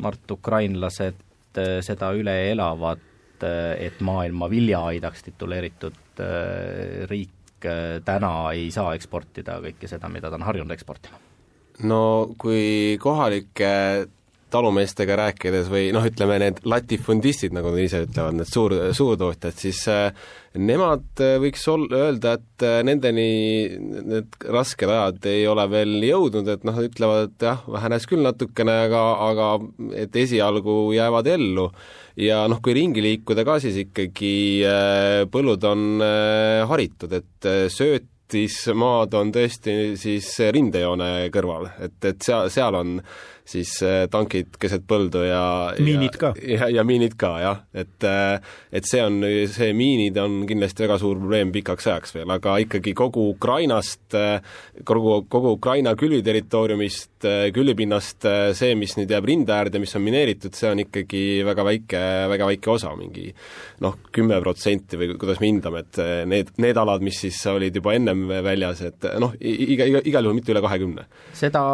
Mart, 0.00 0.30
ukrainlased 0.30 1.22
seda 1.84 2.10
üle 2.16 2.34
elavad, 2.50 3.02
et 3.40 4.00
maailma 4.04 4.48
viljaaidaks 4.52 5.24
tituleeritud 5.26 6.20
riik 7.10 7.66
täna 8.04 8.32
ei 8.56 8.70
saa 8.72 8.94
eksportida 8.96 9.58
kõike 9.64 9.88
seda, 9.88 10.08
mida 10.12 10.30
ta 10.30 10.38
on 10.38 10.44
harjunud 10.46 10.72
eksportima? 10.76 11.20
no 11.84 12.32
kui 12.40 12.96
kohalike 13.00 13.72
talumeestega 14.56 15.18
rääkides 15.20 15.68
või 15.72 15.90
noh, 15.94 16.04
ütleme 16.08 16.38
need 16.40 16.62
latifundistid, 16.68 17.54
nagu 17.56 17.72
nad 17.72 17.82
ise 17.82 18.02
ütlevad, 18.06 18.38
need 18.40 18.50
suur, 18.50 18.74
suurtootjad, 18.96 19.56
siis 19.60 19.82
äh, 19.92 20.08
nemad 20.56 21.22
äh, 21.24 21.36
võiks 21.42 21.66
ol-, 21.72 21.88
öelda, 21.92 22.36
et 22.40 22.66
äh, 22.66 22.80
nendeni 22.86 23.28
need 23.76 24.40
rasked 24.52 24.90
ajad 24.92 25.28
ei 25.30 25.44
ole 25.50 25.68
veel 25.72 25.94
jõudnud, 26.08 26.50
et 26.52 26.66
noh, 26.68 26.80
ütlevad, 26.88 27.30
et 27.30 27.46
jah, 27.50 27.62
vähenes 27.76 28.08
küll 28.08 28.24
natukene, 28.24 28.80
aga, 28.88 29.04
aga 29.28 29.52
et 30.06 30.16
esialgu 30.24 30.80
jäävad 30.96 31.30
ellu. 31.36 31.70
ja 32.16 32.46
noh, 32.48 32.62
kui 32.64 32.72
ringi 32.76 33.04
liikuda 33.04 33.44
ka, 33.44 33.58
siis 33.60 33.76
ikkagi 33.84 34.34
põllud 35.32 35.64
on 35.68 36.04
haritud, 36.70 37.12
et 37.12 37.48
sööt 37.72 38.12
ehitismaad 38.26 39.14
on 39.14 39.30
tõesti 39.30 39.96
siis 39.96 40.26
rindejoone 40.52 41.28
kõrval, 41.30 41.68
et, 41.78 41.94
et 42.04 42.22
seal, 42.22 42.50
seal 42.50 42.74
on 42.74 43.00
siis 43.46 43.70
äh, 43.86 44.04
tankid 44.10 44.56
keset 44.60 44.84
põldu 44.88 45.22
ja 45.26 45.42
miinid 45.82 46.18
ka. 46.20 46.32
ja, 46.42 46.68
ja 46.72 46.84
miinid 46.86 47.14
ka, 47.18 47.32
jah. 47.42 47.62
et 47.76 48.06
äh, 48.06 48.40
et 48.74 48.88
see 48.88 49.02
on, 49.04 49.20
see 49.52 49.70
miinid 49.76 50.18
on 50.20 50.40
kindlasti 50.48 50.84
väga 50.84 50.98
suur 51.00 51.20
probleem 51.20 51.52
pikaks 51.54 51.86
ajaks 51.92 52.16
veel, 52.18 52.32
aga 52.34 52.56
ikkagi 52.64 52.94
kogu 52.98 53.28
Ukrainast, 53.36 54.04
äh, 54.18 54.42
kogu, 54.86 55.20
kogu 55.32 55.54
Ukraina 55.56 55.94
külviterritooriumist, 55.98 57.26
külvipinnast 57.54 58.26
see, 58.58 58.74
mis 58.78 58.96
nüüd 58.98 59.10
jääb 59.10 59.26
rinde 59.28 59.54
äärde, 59.54 59.80
mis 59.82 59.94
on 59.98 60.04
mineeritud, 60.04 60.54
see 60.56 60.68
on 60.70 60.82
ikkagi 60.82 61.22
väga 61.46 61.64
väike, 61.66 62.02
väga 62.34 62.50
väike 62.50 62.70
osa, 62.74 62.92
mingi 62.98 63.30
noh, 63.84 63.96
kümme 64.14 64.38
protsenti 64.42 64.98
või 65.00 65.14
kuidas 65.16 65.40
me 65.42 65.50
hindame, 65.50 65.82
et 65.86 66.00
need, 66.28 66.52
need 66.62 66.78
alad, 66.82 67.04
mis 67.04 67.18
siis 67.24 67.40
olid 67.50 67.74
juba 67.78 67.96
ennem 67.96 68.26
väljas, 68.46 68.84
et 68.90 69.10
noh, 69.22 69.34
iga, 69.40 69.88
iga, 69.88 70.04
igal 70.04 70.28
juhul 70.28 70.38
mitte 70.38 70.54
üle 70.54 70.64
kahekümne. 70.64 71.06
seda 71.36 71.64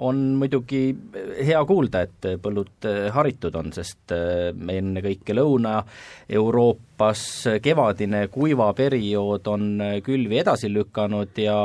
on 0.00 0.20
muidugi 0.40 0.96
hea 1.44 1.60
kuulda, 1.68 2.02
et 2.06 2.28
põllud 2.42 2.86
haritud 3.14 3.56
on, 3.60 3.72
sest 3.74 4.12
ennekõike 4.14 5.34
Lõuna-Euroopas 5.36 7.24
kevadine 7.62 8.26
kuiva 8.32 8.70
periood 8.76 9.50
on 9.52 9.66
külvi 10.06 10.40
edasi 10.40 10.70
lükanud 10.72 11.36
ja 11.40 11.58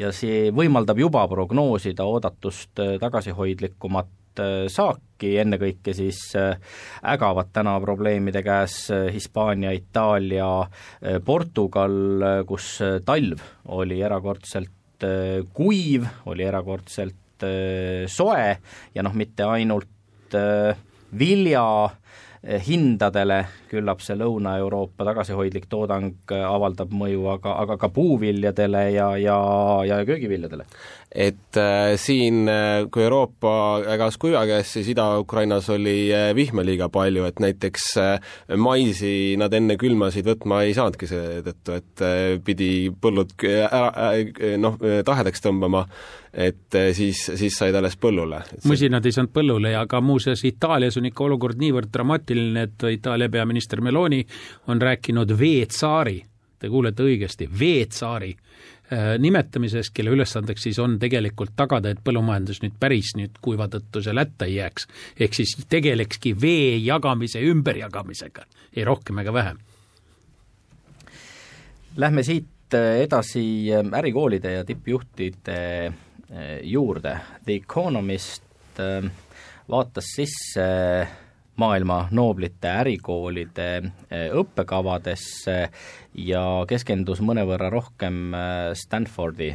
ja 0.00 0.12
see 0.16 0.48
võimaldab 0.54 0.98
juba 1.02 1.26
prognoosida 1.28 2.06
oodatust 2.08 2.80
tagasihoidlikumat 3.02 4.08
saaki, 4.70 5.34
ennekõike 5.42 5.92
siis 5.98 6.20
ägavad 6.36 7.50
täna 7.52 7.74
probleemide 7.82 8.42
käes 8.46 8.84
Hispaania, 9.12 9.72
Itaalia, 9.74 10.50
Portugal, 11.24 11.96
kus 12.46 12.76
talv 13.04 13.42
oli 13.74 13.98
erakordselt 14.06 15.06
kuiv, 15.54 16.06
oli 16.30 16.46
erakordselt 16.46 17.27
soe 18.08 18.44
ja 18.94 19.04
noh, 19.06 19.14
mitte 19.14 19.46
ainult 19.46 20.36
vilja 21.18 21.64
hindadele, 22.42 23.38
küllap 23.68 24.02
see 24.02 24.14
Lõuna-Euroopa 24.16 25.04
tagasihoidlik 25.08 25.66
toodang 25.70 26.30
avaldab 26.30 26.92
mõju, 26.94 27.24
aga, 27.34 27.56
aga 27.64 27.76
ka 27.80 27.90
puuviljadele 27.92 28.84
ja, 28.94 29.08
ja, 29.20 29.38
ja 29.88 29.98
köögiviljadele. 30.06 30.68
Et 31.08 31.56
äh, 31.56 31.94
siin, 31.96 32.42
äh, 32.52 32.84
kui 32.92 33.02
Euroopa 33.06 33.50
ägas 33.94 34.18
kuiva 34.20 34.44
käes, 34.48 34.74
siis 34.76 34.90
Ida-Ukrainas 34.92 35.70
oli 35.72 36.10
äh, 36.12 36.30
vihma 36.36 36.62
liiga 36.66 36.90
palju, 36.92 37.24
et 37.24 37.40
näiteks 37.40 37.86
äh, 38.02 38.30
maisi 38.60 39.34
nad 39.40 39.54
enne 39.56 39.78
külmasid 39.80 40.28
võtma 40.28 40.62
ei 40.66 40.76
saanudki 40.76 41.08
seetõttu, 41.08 41.78
et 41.80 42.04
äh, 42.04 42.22
pidi 42.44 42.70
põllud 42.92 43.32
ära 43.48 44.12
äh, 44.12 44.54
noh, 44.60 44.76
tahedaks 44.78 45.42
tõmbama, 45.44 45.86
et 46.38 46.74
äh, 46.74 46.92
siis, 46.94 47.18
siis 47.34 47.56
said 47.58 47.74
alles 47.74 47.96
põllule. 47.98 48.38
musinad 48.70 49.06
ei 49.06 49.14
saanud 49.14 49.32
põllule 49.34 49.72
ja 49.74 49.82
ka 49.90 50.00
muuseas 50.04 50.44
Itaalias 50.46 50.96
on 51.00 51.08
ikka 51.10 51.26
olukord 51.26 51.58
niivõrd 51.58 51.90
dramaatiline, 51.92 52.68
et 52.68 52.88
Itaalia 52.94 53.28
peaminister 53.32 53.82
Meloni 53.82 54.22
on 54.70 54.82
rääkinud 54.82 55.34
veetsaari, 55.38 56.20
te 56.62 56.70
kuulete 56.70 57.02
õigesti, 57.02 57.50
veetsaari 57.58 58.30
äh, 58.30 59.10
nimetamisest, 59.18 59.90
kelle 59.96 60.14
ülesandeks 60.14 60.68
siis 60.68 60.78
on 60.82 60.94
tegelikult 61.02 61.56
tagada, 61.58 61.90
et 61.90 62.04
põllumajandus 62.06 62.62
nüüd 62.62 62.78
päris 62.78 63.16
nüüd 63.18 63.42
kuiva 63.42 63.66
tõttu 63.72 64.04
seal 64.06 64.22
hätta 64.22 64.46
ei 64.46 64.60
jääks. 64.60 64.86
ehk 65.18 65.34
siis 65.42 65.58
tegelekski 65.68 66.36
vee 66.40 66.76
jagamise 66.86 67.42
ümberjagamisega, 67.50 68.46
ei 68.76 68.86
rohkem 68.86 69.24
ega 69.26 69.34
vähem. 69.34 69.64
Lähme 71.96 72.22
siit 72.22 72.78
äh, 72.78 73.00
edasi 73.02 73.72
ärikoolide 73.74 74.60
ja 74.60 74.64
tippjuhtide 74.64 75.64
juurde. 76.62 77.14
The 77.44 77.54
Economist 77.62 78.42
vaatas 79.68 80.12
sisse 80.16 80.66
maailma 81.58 82.04
nooblite 82.14 82.70
ärikoolide 82.82 83.70
õppekavadesse 84.38 85.56
ja 86.28 86.44
keskendus 86.70 87.22
mõnevõrra 87.24 87.70
rohkem 87.72 88.36
Stanfordi 88.78 89.50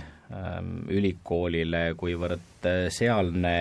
ülikoolile, 0.89 1.93
kuivõrd 1.99 2.67
sealne 2.93 3.53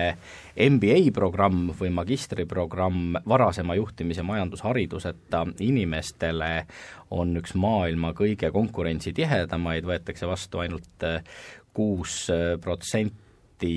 MBA 0.57 1.11
programm 1.13 1.67
või 1.77 1.91
magistriprogramm 1.93 3.19
varasema 3.29 3.75
juhtimis- 3.77 4.17
ja 4.17 4.23
majandushariduseta 4.25 5.43
inimestele 5.59 6.65
on 7.11 7.35
üks 7.37 7.53
maailma 7.53 8.13
kõige 8.17 8.49
konkurentsitihedamaid, 8.51 9.85
võetakse 9.85 10.27
vastu 10.27 10.63
ainult 10.63 11.05
kuus 11.73 12.27
protsenti 12.61 13.73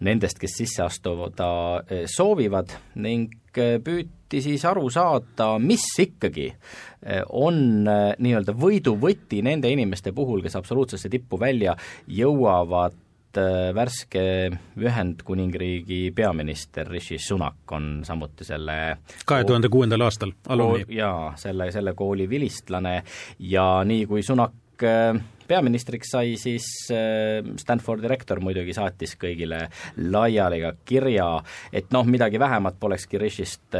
nendest, 0.00 0.38
kes 0.40 0.56
sisse 0.62 0.82
astuda 0.84 1.50
soovivad 2.08 2.72
ning 3.04 3.34
püüti 3.52 4.40
siis 4.40 4.64
aru 4.68 4.88
saada, 4.92 5.52
mis 5.60 5.84
ikkagi 6.00 6.48
on 7.36 7.84
nii-öelda 7.84 8.54
võiduvõti 8.56 9.42
nende 9.44 9.70
inimeste 9.72 10.14
puhul, 10.16 10.40
kes 10.44 10.56
absoluutsesse 10.56 11.10
tippu 11.12 11.40
välja 11.40 11.74
jõuavad, 12.08 12.96
värske 13.74 14.22
Ühendkuningriigi 14.80 16.10
peaminister 16.14 16.88
Rishi 16.90 17.18
Sunak 17.22 17.72
on 17.76 18.00
samuti 18.06 18.46
selle 18.48 18.78
kahe 19.26 19.44
tuhande 19.46 19.70
kuuendal 19.70 20.02
aastal 20.02 20.32
alumni. 20.48 20.88
jaa, 20.96 21.36
selle, 21.38 21.70
selle 21.70 21.94
kooli 21.94 22.26
vilistlane 22.30 22.96
ja 23.38 23.68
nii, 23.86 24.06
kui 24.10 24.24
Sunak 24.26 24.82
peaministriks 25.50 26.14
sai, 26.14 26.34
siis 26.40 26.66
Stanfordi 27.60 28.08
rektor 28.10 28.40
muidugi 28.44 28.74
saatis 28.76 29.16
kõigile 29.20 29.64
laiali 30.10 30.60
ka 30.62 30.72
kirja, 30.86 31.28
et 31.72 31.90
noh, 31.94 32.06
midagi 32.08 32.40
vähemat 32.40 32.78
polekski 32.80 33.18
Rishist 33.20 33.76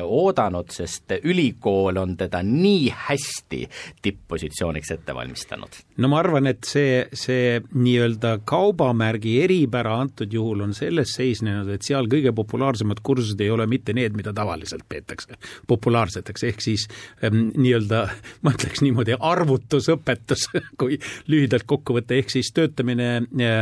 oodanud, 0.00 0.72
sest 0.74 1.16
ülikool 1.20 2.00
on 2.00 2.16
teda 2.20 2.42
nii 2.46 2.90
hästi 3.06 3.62
tipp-positsiooniks 4.02 4.94
ette 4.96 5.14
valmistanud. 5.14 5.80
no 6.00 6.08
ma 6.08 6.20
arvan, 6.22 6.48
et 6.50 6.64
see, 6.68 7.04
see 7.16 7.60
nii-öelda 7.74 8.40
kaubamärgi 8.48 9.36
eripära 9.44 9.96
antud 10.00 10.32
juhul 10.32 10.64
on 10.64 10.74
selles 10.76 11.14
seisnenud, 11.16 11.68
et 11.74 11.86
seal 11.86 12.08
kõige 12.10 12.32
populaarsemad 12.36 13.02
kursused 13.04 13.40
ei 13.40 13.50
ole 13.52 13.66
mitte 13.70 13.94
need, 13.96 14.16
mida 14.18 14.32
tavaliselt 14.36 14.86
peetakse 14.88 15.38
populaarseteks, 15.70 16.46
ehk 16.50 16.64
siis 16.64 16.86
ähm, 17.24 17.50
nii-öelda 17.56 18.04
ma 18.46 18.54
ütleks 18.56 18.84
niimoodi, 18.84 19.16
arvutusõpetus, 19.18 20.48
kui 20.80 20.98
lühidalt 21.30 21.66
kokku 21.68 21.96
võtta, 21.98 22.16
ehk 22.18 22.32
siis 22.32 22.52
töötamine 22.56 23.10
äh, 23.20 23.60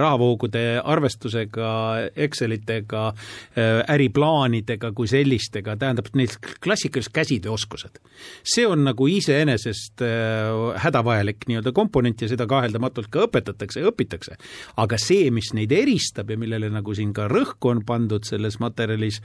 rahavoogude 0.00 0.64
arvestusega, 0.84 1.70
Excelitega 2.16 3.06
äh,, 3.10 3.82
äriplaanidega 3.94 4.92
kui 4.96 5.08
sellistega, 5.10 5.76
tähendab 5.80 6.10
need 6.14 6.36
klassikalised 6.64 7.12
käsitööoskused. 7.14 8.00
see 8.44 8.66
on 8.66 8.84
nagu 8.84 9.06
iseenesest 9.10 10.02
äh, 10.02 10.80
hädavajalik 10.84 11.48
nii-öelda 11.48 11.72
komponent 11.72 12.22
ja 12.22 12.28
seda 12.30 12.46
kaheldamatult 12.50 13.10
ka 13.10 13.26
õpetatakse 13.28 13.82
ja 13.82 13.90
õpitakse. 13.90 14.38
aga 14.76 14.98
see, 14.98 15.30
mis 15.30 15.52
neid 15.54 15.72
eristab 15.72 16.30
ja 16.30 16.38
millele 16.38 16.70
nagu 16.70 16.94
siin 16.94 17.12
ka 17.12 17.28
rõhku 17.30 17.70
on 17.72 17.84
pandud 17.86 18.24
selles 18.24 18.58
materjalis, 18.62 19.20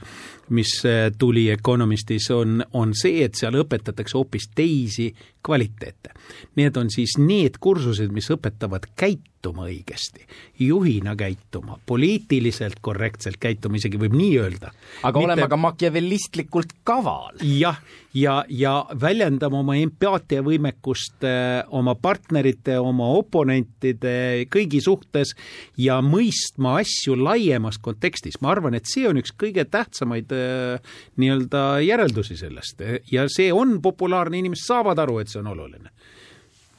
mis 0.50 0.74
äh, 0.88 1.10
tuli 1.18 1.48
Economistis, 1.50 2.30
on, 2.34 2.64
on 2.72 2.94
see, 2.94 3.24
et 3.24 3.38
seal 3.38 3.56
õpetatakse 3.60 4.18
hoopis 4.18 4.50
teisi 4.54 5.10
kvaliteete. 5.42 6.12
Need 6.56 6.76
on 6.76 6.90
siis 6.92 7.16
need 7.18 7.59
kursused, 7.60 8.12
mis 8.14 8.28
õpetavad 8.32 8.86
käituma 8.98 9.66
õigesti, 9.68 10.24
juhina 10.60 11.14
käituma, 11.18 11.78
poliitiliselt 11.86 12.80
korrektselt 12.84 13.38
käituma, 13.40 13.78
isegi 13.80 14.00
võib 14.00 14.16
nii 14.16 14.34
öelda. 14.40 14.72
aga 15.02 15.18
Mitte... 15.18 15.26
olema 15.26 15.48
ka 15.48 15.58
makiavellistlikult 15.60 16.74
kaval. 16.84 17.40
jah, 17.44 17.80
ja, 18.14 18.40
ja 18.48 18.74
väljendama 19.00 19.60
oma 19.60 19.76
empaatiavõimekust 19.80 21.26
äh, 21.28 21.62
oma 21.76 21.94
partnerite, 21.94 22.78
oma 22.78 23.10
oponentide, 23.16 24.46
kõigi 24.52 24.82
suhtes 24.84 25.34
ja 25.80 26.00
mõistma 26.04 26.78
asju 26.82 27.16
laiemas 27.20 27.80
kontekstis. 27.82 28.40
ma 28.40 28.54
arvan, 28.54 28.76
et 28.78 28.88
see 28.90 29.08
on 29.08 29.20
üks 29.20 29.34
kõige 29.36 29.64
tähtsamaid 29.68 30.32
äh, 30.36 30.94
nii-öelda 31.20 31.66
järeldusi 31.86 32.38
sellest 32.40 32.82
ja 33.12 33.28
see 33.28 33.52
on 33.52 33.80
populaarne, 33.82 34.40
inimesed 34.40 34.68
saavad 34.68 34.98
aru, 35.00 35.20
et 35.20 35.32
see 35.32 35.40
on 35.42 35.52
oluline 35.54 35.92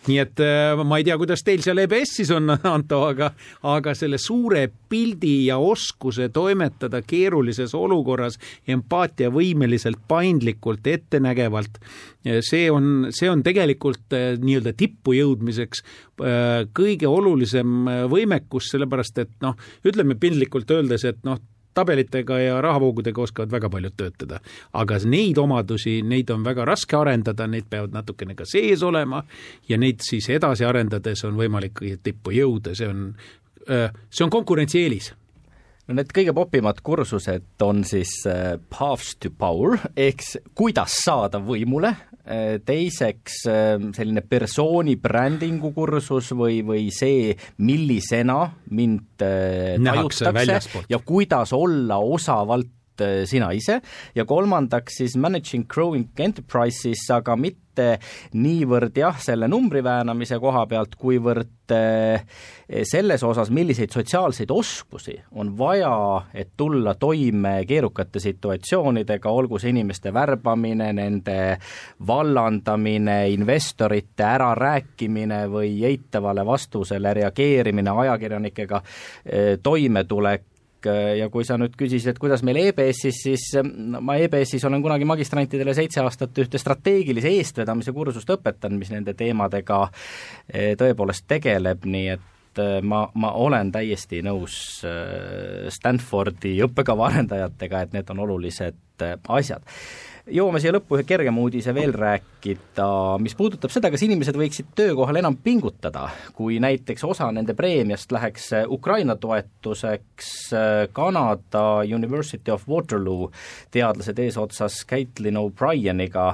nii 0.08 0.18
et 0.22 0.42
äh, 0.42 0.82
ma 0.88 0.98
ei 1.00 1.06
tea, 1.06 1.18
kuidas 1.22 1.44
teil 1.46 1.62
seal 1.64 1.82
EBS-is 1.84 2.32
on, 2.34 2.50
Anto, 2.76 3.04
aga, 3.10 3.32
aga 3.70 3.94
selle 3.98 4.18
suure 4.22 4.66
pildi 4.92 5.48
ja 5.50 5.60
oskuse 5.62 6.30
toimetada 6.34 7.04
keerulises 7.06 7.76
olukorras 7.78 8.40
empaatiavõimeliselt, 8.72 10.02
paindlikult, 10.10 10.88
ettenägevalt, 10.88 11.80
see 12.46 12.66
on, 12.74 13.12
see 13.14 13.30
on 13.32 13.46
tegelikult 13.46 14.18
äh, 14.18 14.34
nii-öelda 14.42 14.74
tippu 14.78 15.16
jõudmiseks 15.18 15.84
äh, 15.86 16.66
kõige 16.78 17.10
olulisem 17.12 17.90
võimekus, 18.12 18.72
sellepärast 18.74 19.24
et 19.26 19.34
noh, 19.46 19.58
ütleme 19.86 20.18
piltlikult 20.20 20.72
öeldes, 20.74 21.06
et 21.10 21.22
noh, 21.28 21.42
tabelitega 21.74 22.40
ja 22.40 22.62
rahavoogudega 22.62 23.22
oskavad 23.22 23.52
väga 23.52 23.70
paljud 23.70 23.96
töötada. 23.98 24.40
aga 24.74 25.00
neid 25.06 25.38
omadusi, 25.38 26.02
neid 26.02 26.30
on 26.30 26.44
väga 26.44 26.66
raske 26.66 26.98
arendada, 26.98 27.48
need 27.48 27.70
peavad 27.70 27.94
natukene 27.94 28.36
ka 28.36 28.46
sees 28.46 28.84
olema 28.84 29.24
ja 29.70 29.78
neid 29.78 30.02
siis 30.02 30.30
edasi 30.30 30.66
arendades 30.66 31.24
on 31.24 31.36
võimalik 31.36 31.80
tippu 32.04 32.32
jõuda, 32.32 32.76
see 32.76 32.88
on, 32.88 33.16
see 34.10 34.24
on 34.26 34.30
konkurentsieelis 34.30 35.14
no 35.92 36.00
need 36.00 36.12
kõige 36.16 36.34
popimad 36.36 36.80
kursused 36.86 37.64
on 37.66 37.84
siis 37.88 38.14
Paths 38.72 39.18
to 39.20 39.32
Power 39.36 39.78
ehk 40.00 40.24
kuidas 40.58 40.96
saada 41.04 41.42
võimule, 41.44 41.92
teiseks 42.66 43.42
selline 43.44 44.24
persooni 44.30 44.96
brändingu 45.02 45.74
kursus 45.76 46.32
või, 46.38 46.62
või 46.66 46.88
see, 46.96 47.34
millisena 47.66 48.38
mind 48.72 49.20
tajutakse 49.20 50.86
ja 50.92 51.02
kuidas 51.04 51.52
olla 51.58 52.00
osavalt 52.00 52.72
sina 53.26 53.50
ise. 53.58 53.80
Ja 54.16 54.26
kolmandaks 54.30 55.02
siis 55.02 55.16
Managing 55.18 55.66
Growing 55.72 56.12
Enterprises, 56.22 57.08
aga 57.10 57.36
mitte 57.40 57.71
mitte 57.72 58.00
niivõrd 58.36 58.98
jah, 58.98 59.16
selle 59.20 59.48
numbri 59.48 59.82
väänamise 59.84 60.40
koha 60.40 60.66
pealt, 60.68 60.96
kuivõrd 61.00 61.72
eh, 61.72 62.26
selles 62.84 63.24
osas, 63.24 63.50
milliseid 63.50 63.92
sotsiaalseid 63.92 64.52
oskusi 64.52 65.16
on 65.32 65.58
vaja, 65.58 66.28
et 66.34 66.52
tulla 66.58 66.96
toime 66.96 67.64
keerukate 67.68 68.20
situatsioonidega, 68.20 69.30
olgu 69.30 69.60
see 69.60 69.72
inimeste 69.72 70.14
värbamine, 70.14 70.92
nende 70.94 71.58
vallandamine, 72.08 73.30
investorite 73.32 74.24
ärarääkimine 74.24 75.46
või 75.52 75.78
eitavale 75.88 76.46
vastusele 76.46 77.14
reageerimine, 77.14 77.92
ajakirjanikega 78.04 78.82
eh, 79.26 79.58
toimetulek, 79.64 80.51
Äh, 80.88 81.18
ja 81.20 81.30
kui 81.30 81.46
sa 81.46 81.58
nüüd 81.62 81.76
küsisid, 81.78 82.14
et 82.14 82.20
kuidas 82.22 82.44
meil 82.46 82.58
EBS-is, 82.64 83.22
siis 83.26 83.46
ma 84.02 84.16
EBS-is 84.22 84.66
olen 84.68 84.82
kunagi 84.84 85.06
magistrantidele 85.10 85.76
seitse 85.78 86.02
aastat 86.02 86.38
ühte 86.42 86.62
strateegilise 86.62 87.32
eestvedamise 87.38 87.94
kursust 87.94 88.30
õpetanud, 88.34 88.80
mis 88.82 88.92
nende 88.94 89.14
teemadega 89.18 89.84
äh, 89.88 90.74
tõepoolest 90.80 91.28
tegeleb, 91.30 91.86
nii 91.86 92.08
et 92.16 92.62
äh, 92.62 92.80
ma, 92.82 93.04
ma 93.14 93.34
olen 93.38 93.74
täiesti 93.74 94.24
nõus 94.26 94.56
Stanfordi 95.76 96.58
õppekava 96.66 97.12
arendajatega, 97.12 97.86
et 97.86 98.00
need 98.00 98.16
on 98.16 98.26
olulised 98.26 99.06
asjad 99.30 99.66
jõuame 100.30 100.62
siia 100.62 100.74
lõppu 100.76 100.98
ühe 100.98 101.06
kergema 101.08 101.42
uudise 101.42 101.74
veel 101.76 101.94
rääkida, 101.96 102.88
mis 103.24 103.36
puudutab 103.38 103.74
seda, 103.74 103.90
kas 103.94 104.04
inimesed 104.06 104.38
võiksid 104.38 104.72
töökohal 104.78 105.22
enam 105.22 105.38
pingutada, 105.42 106.08
kui 106.38 106.60
näiteks 106.62 107.06
osa 107.08 107.30
nende 107.34 107.56
preemiast 107.58 108.12
läheks 108.14 108.52
Ukraina 108.72 109.16
toetuseks 109.22 110.34
Kanada 110.94 111.66
University 111.88 112.54
of 112.54 112.68
Waterloo 112.70 113.32
teadlased 113.74 114.20
eesotsas 114.22 114.84
Caitlin 114.90 115.40
O'Brieniga 115.42 116.32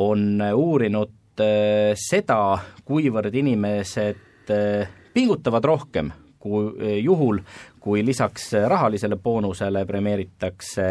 on 0.00 0.42
uurinud 0.54 1.42
äh, 1.42 1.92
seda, 1.98 2.40
kuivõrd 2.86 3.34
inimesed 3.34 4.50
äh, 4.54 4.90
pingutavad 5.14 5.66
rohkem 5.66 6.12
kui 6.40 6.96
juhul, 7.04 7.42
kui 7.80 8.04
lisaks 8.06 8.52
rahalisele 8.68 9.16
boonusele 9.16 9.84
premeeritakse 9.86 10.88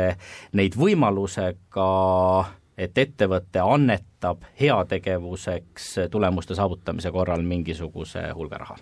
neid 0.53 0.77
võimalusega, 0.77 1.89
et 2.77 2.97
ettevõte 2.97 3.59
annetab 3.65 4.45
heategevuseks 4.61 5.89
tulemuste 6.13 6.55
saavutamise 6.55 7.11
korral 7.11 7.43
mingisuguse 7.43 8.29
hulga 8.37 8.63
raha 8.63 8.79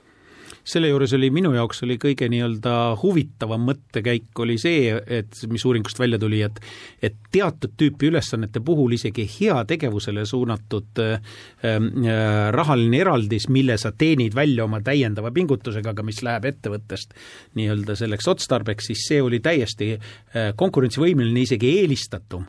selle 0.67 0.89
juures 0.91 1.13
oli 1.15 1.29
minu 1.33 1.53
jaoks 1.55 1.83
oli 1.85 1.95
kõige 2.01 2.27
nii-öelda 2.31 2.73
huvitavam 3.01 3.63
mõttekäik 3.69 4.41
oli 4.43 4.57
see, 4.59 4.91
et 5.19 5.39
mis 5.51 5.63
uuringust 5.65 5.99
välja 5.99 6.19
tuli, 6.19 6.41
et 6.43 6.59
et 7.03 7.15
teatud 7.31 7.75
tüüpi 7.79 8.09
ülesannete 8.11 8.59
puhul 8.65 8.97
isegi 8.97 9.27
heategevusele 9.31 10.25
suunatud 10.27 11.01
äh, 11.03 11.15
äh, 11.63 11.87
rahaline 12.55 13.01
eraldis, 13.05 13.47
mille 13.53 13.77
sa 13.79 13.93
teenid 13.95 14.35
välja 14.35 14.65
oma 14.67 14.81
täiendava 14.83 15.31
pingutusega, 15.31 15.95
aga 15.95 16.03
mis 16.03 16.21
läheb 16.25 16.49
ettevõttest 16.51 17.15
nii-öelda 17.55 17.95
selleks 17.95 18.27
otstarbeks, 18.27 18.91
siis 18.91 19.07
see 19.07 19.23
oli 19.23 19.39
täiesti 19.43 19.93
äh, 19.95 20.51
konkurentsivõimeline, 20.59 21.47
isegi 21.47 21.77
eelistatum 21.79 22.47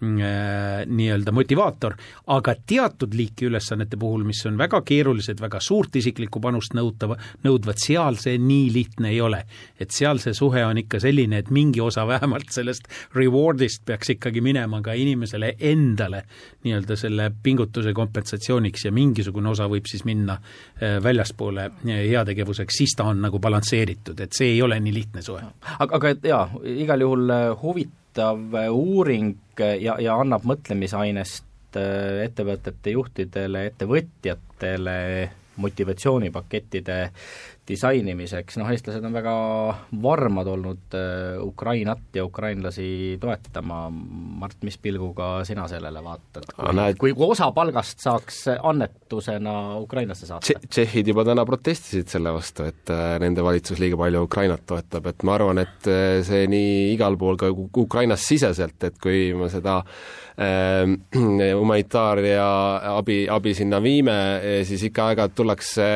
nii-öelda 0.00 1.32
motivaator, 1.32 1.94
aga 2.32 2.54
teatud 2.66 3.14
liiki 3.16 3.48
ülesannete 3.50 3.98
puhul, 4.00 4.24
mis 4.24 4.40
on 4.48 4.56
väga 4.58 4.80
keerulised, 4.86 5.40
väga 5.40 5.60
suurt 5.60 5.96
isiklikku 6.00 6.40
panust 6.40 6.74
nõutava, 6.76 7.18
nõudvad, 7.44 7.76
seal 7.80 8.16
see 8.20 8.38
nii 8.40 8.70
lihtne 8.72 9.10
ei 9.12 9.20
ole. 9.20 9.42
et 9.80 9.90
seal 9.90 10.18
see 10.20 10.34
suhe 10.36 10.64
on 10.64 10.78
ikka 10.78 11.00
selline, 11.00 11.38
et 11.38 11.50
mingi 11.50 11.80
osa 11.80 12.06
vähemalt 12.06 12.50
sellest 12.52 12.88
reward'ist 13.16 13.84
peaks 13.84 14.10
ikkagi 14.16 14.40
minema 14.40 14.80
ka 14.82 14.92
inimesele 14.92 15.54
endale 15.58 16.24
nii-öelda 16.64 16.96
selle 16.96 17.30
pingutuse 17.42 17.92
kompensatsiooniks 17.92 18.84
ja 18.84 18.92
mingisugune 18.92 19.48
osa 19.48 19.68
võib 19.68 19.88
siis 19.88 20.04
minna 20.08 20.36
äh, 20.36 20.98
väljaspoole 21.02 21.64
äh, 21.70 22.02
heategevuseks, 22.10 22.82
siis 22.82 22.96
ta 22.96 23.08
on 23.10 23.20
nagu 23.24 23.38
balansseeritud, 23.38 24.20
et 24.20 24.36
see 24.36 24.54
ei 24.54 24.62
ole 24.62 24.80
nii 24.80 24.94
lihtne 24.94 25.22
suhe. 25.22 25.44
aga, 25.78 25.96
aga 25.96 26.14
jaa, 26.24 26.44
igal 26.64 27.08
juhul 27.08 27.32
huvitav 27.62 27.99
huvitav 28.10 28.70
uuring 28.70 29.36
ja, 29.58 29.96
ja 30.00 30.16
annab 30.18 30.44
mõtlemisainest 30.44 31.76
äh, 31.76 32.24
ettevõtete 32.24 32.90
juhtidele, 32.90 33.66
ettevõtjatele, 33.70 35.30
motivatsioonipakettide 35.56 37.10
disainimiseks, 37.70 38.58
noh 38.60 38.70
eestlased 38.72 39.04
on 39.06 39.14
väga 39.14 39.34
varmad 40.02 40.48
olnud 40.50 40.96
äh, 40.98 41.38
Ukrainat 41.42 42.16
ja 42.16 42.24
ukrainlasi 42.26 43.18
toetama, 43.20 43.82
Mart, 44.40 44.58
mis 44.66 44.78
pilguga 44.78 45.44
sina 45.48 45.66
sellele 45.70 46.02
vaatad? 46.04 46.48
kui, 46.98 47.12
kui 47.14 47.26
osa 47.30 47.50
palgast 47.54 48.02
saaks 48.02 48.42
annetusena 48.56 49.54
Ukrainasse 49.80 50.28
saata? 50.28 50.58
Tšehhid 50.66 51.12
juba 51.12 51.24
täna 51.28 51.44
protestisid 51.48 52.10
selle 52.10 52.32
vastu, 52.34 52.66
et 52.70 52.92
äh, 52.92 53.16
nende 53.22 53.44
valitsus 53.44 53.80
liiga 53.82 53.98
palju 54.00 54.24
Ukrainat 54.26 54.66
toetab, 54.68 55.10
et 55.12 55.26
ma 55.26 55.36
arvan, 55.38 55.62
et 55.62 55.90
äh, 55.90 56.20
see 56.26 56.46
nii 56.50 56.90
igal 56.94 57.18
pool 57.20 57.38
ka 57.40 57.50
Ukrainas 57.52 58.26
siseselt, 58.28 58.78
et 58.88 58.98
kui 59.02 59.30
me 59.36 59.50
seda 59.52 59.80
äh, 59.80 60.84
humanitaar- 61.60 62.24
ja 62.24 62.50
abi, 62.96 63.22
abi 63.30 63.54
sinna 63.56 63.80
viime, 63.82 64.16
siis 64.68 64.84
ikka 64.88 65.10
aeg-ajalt 65.10 65.36
tullakse 65.38 65.88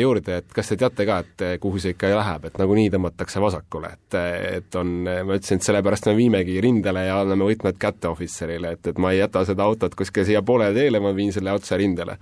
juurde, 0.00 0.40
et 0.42 0.54
kas 0.54 0.72
te 0.72 0.78
teate, 0.80 0.99
teate 1.00 1.06
ka, 1.06 1.18
et 1.24 1.44
eh, 1.44 1.58
kuhu 1.60 1.80
see 1.80 1.94
ikka 1.94 2.10
läheb, 2.14 2.46
et 2.48 2.58
nagunii 2.60 2.90
tõmmatakse 2.92 3.40
vasakule, 3.42 3.92
et 3.94 4.16
et 4.20 4.76
on, 4.78 4.88
ma 5.06 5.36
ütlesin, 5.36 5.60
et 5.60 5.66
sellepärast 5.66 6.08
me 6.10 6.16
viimegi 6.18 6.58
rindele 6.62 7.04
ja 7.06 7.20
anname 7.22 7.46
võtmed 7.48 7.78
kätte 7.80 8.10
ohvitserile, 8.10 8.74
et, 8.76 8.90
et 8.90 8.98
ma 9.00 9.12
ei 9.14 9.20
jäta 9.20 9.44
seda 9.48 9.64
autot 9.64 9.94
kuskile 9.98 10.26
siia 10.28 10.42
poolele 10.46 10.74
teele, 10.76 11.00
ma 11.02 11.12
viin 11.16 11.32
selle 11.32 11.52
otse 11.54 11.78
rindele. 11.80 12.16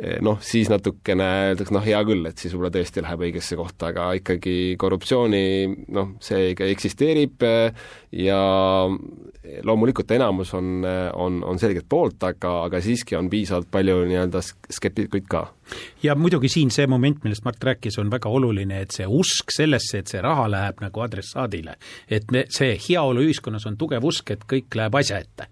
Eh, 0.00 0.18
noh, 0.24 0.40
siis 0.44 0.70
natukene 0.72 1.28
öeldakse, 1.50 1.74
noh, 1.76 1.84
hea 1.84 2.00
küll, 2.08 2.26
et 2.28 2.40
siis 2.40 2.54
võib-olla 2.54 2.72
tõesti 2.74 3.04
läheb 3.04 3.26
õigesse 3.28 3.58
kohta, 3.60 3.92
aga 3.92 4.10
ikkagi 4.18 4.56
korruptsiooni 4.80 5.44
noh, 5.96 6.14
see 6.24 6.52
ikka 6.54 6.68
eksisteerib 6.74 7.46
eh, 7.46 7.86
ja 8.26 8.40
loomulikult 9.66 10.10
enamus 10.12 10.52
on, 10.58 10.84
on, 11.16 11.40
on 11.46 11.58
selgelt 11.62 11.88
poolt, 11.88 12.20
aga, 12.26 12.60
aga 12.66 12.82
siiski 12.84 13.16
on 13.16 13.30
piisavalt 13.32 13.70
palju 13.72 14.02
nii-öelda 14.10 14.42
skeptikuid 14.44 15.30
ka 15.30 15.46
ja 16.02 16.14
muidugi 16.14 16.48
siin 16.48 16.70
see 16.74 16.86
moment, 16.90 17.22
millest 17.24 17.44
Mart 17.44 17.64
rääkis, 17.64 17.98
on 17.98 18.10
väga 18.10 18.28
oluline, 18.28 18.80
et 18.84 18.94
see 18.94 19.06
usk 19.06 19.52
sellesse, 19.54 20.00
et 20.00 20.10
see 20.12 20.22
raha 20.24 20.46
läheb 20.50 20.80
nagu 20.84 21.04
adressaadile. 21.04 21.76
et 22.10 22.30
me, 22.32 22.44
see 22.48 22.76
heaoluühiskonnas 22.88 23.66
on 23.66 23.76
tugev 23.76 24.04
usk, 24.04 24.30
et 24.30 24.44
kõik 24.48 24.74
läheb 24.74 24.94
asja 24.94 25.18
ette. 25.18 25.48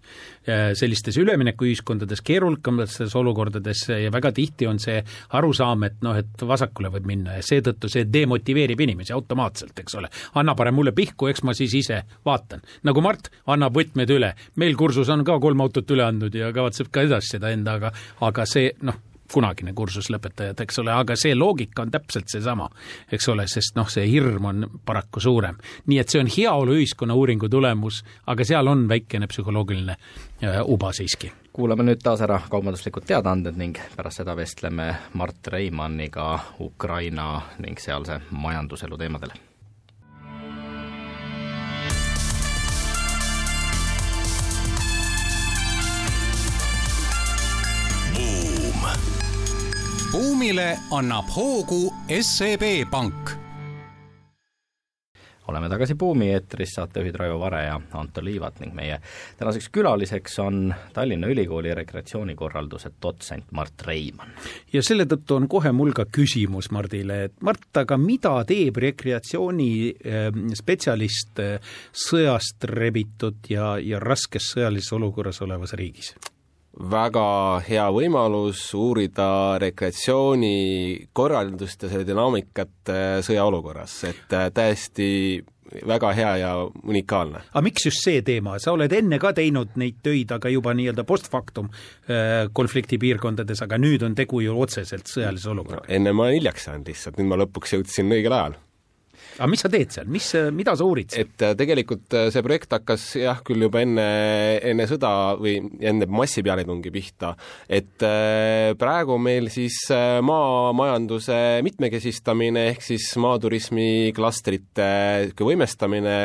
sellistes 0.75 1.17
üleminekuühiskondades, 1.21 2.23
keerukamates 2.25 3.15
olukordades 3.15 3.83
ja 3.89 4.13
väga 4.13 4.33
tihti 4.33 4.67
on 4.67 4.79
see 4.81 5.03
arusaam, 5.37 5.83
et 5.85 5.99
noh, 6.01 6.17
et 6.17 6.41
vasakule 6.41 6.89
võib 6.89 7.05
minna 7.07 7.37
ja 7.37 7.43
seetõttu 7.45 7.91
see 7.93 8.07
demotiveerib 8.13 8.81
inimesi 8.81 9.13
automaatselt, 9.13 9.77
eks 9.79 9.99
ole. 10.01 10.09
anna 10.35 10.55
parem 10.55 10.75
mulle 10.75 10.93
pihku, 10.97 11.29
eks 11.29 11.45
ma 11.45 11.55
siis 11.55 11.75
ise 11.75 12.03
vaatan. 12.25 12.65
nagu 12.83 13.05
Mart 13.05 13.29
annab 13.47 13.77
võtmed 13.77 14.11
üle, 14.11 14.33
meil 14.57 14.77
kursus 14.77 15.09
on 15.13 15.25
ka 15.25 15.39
kolm 15.39 15.61
autot 15.61 15.91
üle 15.91 16.07
andnud 16.07 16.35
ja 16.35 16.53
kavatseb 16.53 16.89
ka 16.93 17.05
edasi 17.05 17.37
seda 17.37 17.53
enda, 17.53 17.77
aga 17.77 17.93
aga 18.25 18.47
see 18.49 18.73
noh, 18.89 18.97
kunagine 19.33 19.73
kursuslõpetajad, 19.77 20.61
eks 20.65 20.79
ole, 20.83 20.93
aga 20.93 21.17
see 21.19 21.35
loogika 21.37 21.83
on 21.83 21.91
täpselt 21.91 22.31
seesama, 22.33 22.69
eks 23.13 23.29
ole, 23.29 23.47
sest 23.51 23.77
noh, 23.79 23.89
see 23.91 24.07
hirm 24.11 24.49
on 24.51 24.67
paraku 24.85 25.21
suurem. 25.21 25.59
nii 25.87 25.99
et 25.99 26.09
see 26.09 26.23
on 26.23 26.31
heaoluühiskonna 26.37 27.15
uuringu 27.15 27.49
tulemus, 27.49 28.03
aga 28.27 28.45
seal 28.45 28.67
on 28.67 28.89
väikene 28.89 29.27
psühholoogiline 29.27 29.97
äh, 29.97 30.63
uba 30.65 30.93
siiski. 30.93 31.33
kuulame 31.53 31.83
nüüd 31.83 32.03
taas 32.03 32.21
ära 32.23 32.41
kaubanduslikud 32.51 33.07
teadaanded 33.07 33.57
ning 33.59 33.79
pärast 33.97 34.23
seda 34.23 34.37
vestleme 34.37 34.95
Mart 35.15 35.47
Reimanniga 35.47 36.39
Ukraina 36.61 37.43
ning 37.59 37.79
sealse 37.79 38.21
majanduselu 38.31 38.99
teemadel 38.99 39.35
buumile 50.13 50.79
annab 50.91 51.29
hoogu 51.37 51.95
SEB 52.21 52.63
Pank. 52.91 53.31
oleme 55.49 55.69
tagasi 55.69 55.95
Buumi 55.95 56.27
eetris, 56.31 56.75
saatejuhid 56.77 57.15
Raivo 57.15 57.39
Vare 57.41 57.63
ja 57.65 57.81
Anto 57.93 58.25
Liivat 58.25 58.61
ning 58.61 58.75
meie 58.77 58.99
tänaseks 59.37 59.69
külaliseks 59.73 60.39
on 60.45 60.75
Tallinna 60.93 61.27
Ülikooli 61.27 61.75
rekreatsioonikorralduse 61.75 62.91
dotsent 63.03 63.53
Mart 63.53 63.87
Reimann. 63.87 64.33
ja 64.73 64.83
selle 64.83 65.05
tõttu 65.05 65.37
on 65.37 65.49
kohe 65.49 65.73
mul 65.73 65.93
ka 65.97 66.05
küsimus 66.13 66.71
Mardile, 66.71 67.23
et 67.25 67.37
Mart, 67.43 67.69
aga 67.77 67.97
mida 67.97 68.35
teeb 68.49 68.77
rekreatsiooni 68.77 69.71
ehm, 70.05 70.49
spetsialist 70.57 71.45
eh, 71.45 71.77
sõjast 71.93 72.65
rebitud 72.65 73.49
ja, 73.49 73.77
ja 73.81 74.01
raskes 74.01 74.53
sõjalises 74.55 74.93
olukorras 74.97 75.43
olevas 75.45 75.77
riigis? 75.77 76.15
Väga 76.79 77.27
hea 77.67 77.87
võimalus 77.91 78.63
uurida 78.79 79.59
rekreatsiooni 79.59 81.09
korraldust 81.13 81.83
ja 81.83 81.91
selle 81.91 82.07
dünaamikat 82.07 82.93
äh, 82.93 83.07
sõjaolukorras, 83.27 84.01
et 84.09 84.37
äh, 84.37 84.51
täiesti 84.55 85.09
väga 85.87 86.13
hea 86.17 86.37
ja 86.41 86.53
unikaalne. 86.65 87.43
aga 87.51 87.63
miks 87.65 87.85
just 87.87 88.05
see 88.05 88.23
teema, 88.25 88.57
sa 88.63 88.73
oled 88.73 88.93
enne 88.95 89.19
ka 89.21 89.35
teinud 89.37 89.75
neid 89.81 89.99
töid, 90.05 90.31
aga 90.33 90.53
juba 90.53 90.73
nii-öelda 90.77 91.05
post 91.09 91.29
factum 91.33 91.69
äh, 91.73 92.47
konfliktipiirkondades, 92.53 93.63
aga 93.67 93.81
nüüd 93.81 94.07
on 94.07 94.15
tegu 94.19 94.41
ju 94.45 94.57
otseselt 94.63 95.11
sõjalise 95.11 95.51
olukorraga 95.53 95.89
no,. 95.89 95.95
enne 95.99 96.15
ma 96.15 96.29
olen 96.29 96.39
hiljaks 96.39 96.71
jäänud 96.71 96.89
lihtsalt, 96.95 97.21
nüüd 97.21 97.33
ma 97.33 97.43
lõpuks 97.43 97.77
jõudsin 97.77 98.17
õigel 98.17 98.39
ajal 98.39 98.57
aga 99.39 99.49
mis 99.51 99.63
sa 99.63 99.71
teed 99.73 99.95
seal, 99.95 100.09
mis, 100.11 100.27
mida 100.55 100.75
sa 100.79 100.87
uurid? 100.87 101.15
et 101.19 101.45
äh, 101.47 101.55
tegelikult 101.59 102.17
äh, 102.19 102.29
see 102.35 102.45
projekt 102.45 102.75
hakkas 102.75 103.05
jah, 103.21 103.41
küll 103.47 103.63
juba 103.69 103.83
enne, 103.85 104.09
enne 104.67 104.89
sõda 104.91 105.13
või 105.39 105.57
enne 105.79 106.09
massi 106.11 106.43
pealetungi 106.47 106.93
pihta, 106.95 107.35
et 107.71 108.03
äh, 108.07 108.75
praegu 108.79 109.19
meil 109.23 109.49
siis 109.53 109.79
maamajanduse 109.89 111.39
mitmekesistamine 111.67 112.69
ehk 112.73 112.85
siis 112.85 113.09
maaturismi 113.21 114.11
klastrite 114.17 114.89
võimestamine, 115.39 116.19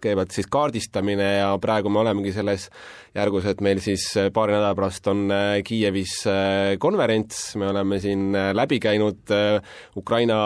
kõigepealt 0.00 0.34
siis 0.34 0.48
kaardistamine 0.50 1.28
ja 1.40 1.52
praegu 1.62 1.92
me 1.92 2.02
olemegi 2.02 2.32
selles 2.34 2.68
järgus, 3.16 3.46
et 3.50 3.60
meil 3.64 3.80
siis 3.82 4.04
paari 4.34 4.54
nädala 4.54 4.74
pärast 4.78 5.08
on 5.10 5.24
Kiievis 5.66 6.20
konverents, 6.82 7.56
me 7.58 7.70
oleme 7.70 7.98
siin 8.02 8.30
läbi 8.54 8.78
käinud 8.82 9.32
Ukraina 9.98 10.38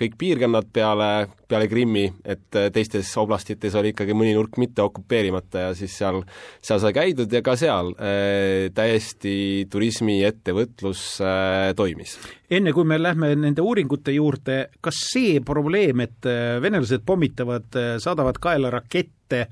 kõik 0.00 0.16
piirkonnad 0.18 0.66
peale, 0.74 1.10
peale 1.50 1.68
Krimmi, 1.70 2.08
et 2.24 2.58
teistes 2.74 3.12
oblastites 3.22 3.76
oli 3.78 3.92
ikkagi 3.94 4.16
mõni 4.18 4.34
nurk 4.34 4.58
mitte 4.58 4.82
okupeerimata 4.82 5.68
ja 5.68 5.70
siis 5.78 5.94
seal, 6.00 6.24
seal 6.58 6.82
sai 6.82 6.92
käidud 6.96 7.30
ja 7.32 7.42
ka 7.46 7.54
seal 7.60 7.94
täiesti 8.74 9.36
turismiettevõtlus 9.70 11.06
toimis. 11.78 12.18
enne 12.50 12.74
kui 12.74 12.84
me 12.84 12.98
lähme 12.98 13.30
nende 13.38 13.62
uuringute 13.62 14.10
juurde, 14.16 14.58
kas 14.82 15.04
see 15.12 15.38
probleem, 15.46 16.02
et 16.02 16.26
venelased 16.62 17.06
pommitavad, 17.06 17.70
saadavad 18.02 18.42
kaela 18.50 18.70
rakette, 18.70 19.46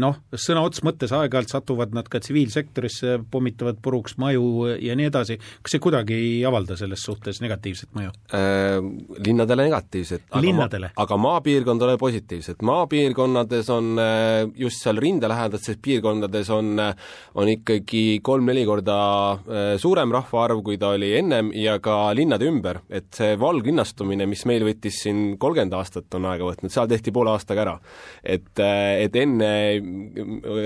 noh, 0.00 0.18
sõna 0.36 0.62
otseses 0.66 0.84
mõttes 0.86 1.12
aeg-ajalt 1.16 1.52
satuvad 1.52 1.94
nad 1.96 2.08
ka 2.10 2.20
tsiviilsektorisse, 2.22 3.16
pommitavad 3.32 3.78
puruks 3.82 4.16
maju 4.20 4.76
ja 4.82 4.96
nii 4.98 5.08
edasi, 5.08 5.38
kas 5.64 5.76
see 5.76 5.82
kuidagi 5.82 6.16
ei 6.16 6.32
avalda 6.48 6.76
selles 6.78 7.04
suhtes 7.06 7.40
negatiivset 7.44 7.92
mõju 7.96 8.12
äh,? 8.36 8.80
Linnadele 9.26 9.66
negatiivset. 9.66 10.26
linnadele? 10.42 10.90
aga 10.96 11.18
maapiirkondadele 11.20 11.98
positiivset. 12.00 12.62
maapiirkonnades 12.62 13.70
on 13.72 14.02
äh, 14.02 14.50
just 14.56 14.82
seal 14.84 15.00
rindelähedastes 15.00 15.80
piirkondades 15.82 16.50
on, 16.54 16.74
äh, 16.80 16.94
on 17.34 17.48
ikkagi 17.48 18.20
kolm-neli 18.22 18.66
korda 18.68 18.98
äh, 19.32 19.64
suurem 19.80 20.12
rahvaarv, 20.12 20.62
kui 20.66 20.78
ta 20.80 20.92
oli 20.96 21.14
ennem 21.18 21.50
ja 21.56 21.78
ka 21.80 22.12
linnade 22.16 22.48
ümber, 22.48 22.82
et 22.90 23.08
see 23.16 23.36
valglinnastumine, 23.40 24.28
mis 24.28 24.44
meil 24.48 24.66
võttis 24.66 25.00
siin 25.06 25.24
kolmkümmend 25.40 25.76
aastat, 25.78 26.08
on 26.18 26.28
aega 26.28 26.46
võtnud, 26.48 26.72
seal 26.72 26.88
tehti 26.90 27.14
poole 27.14 27.32
aastaga 27.32 27.64
ära. 27.64 27.76
et, 28.22 28.52
et 28.60 29.16
enne 29.16 29.50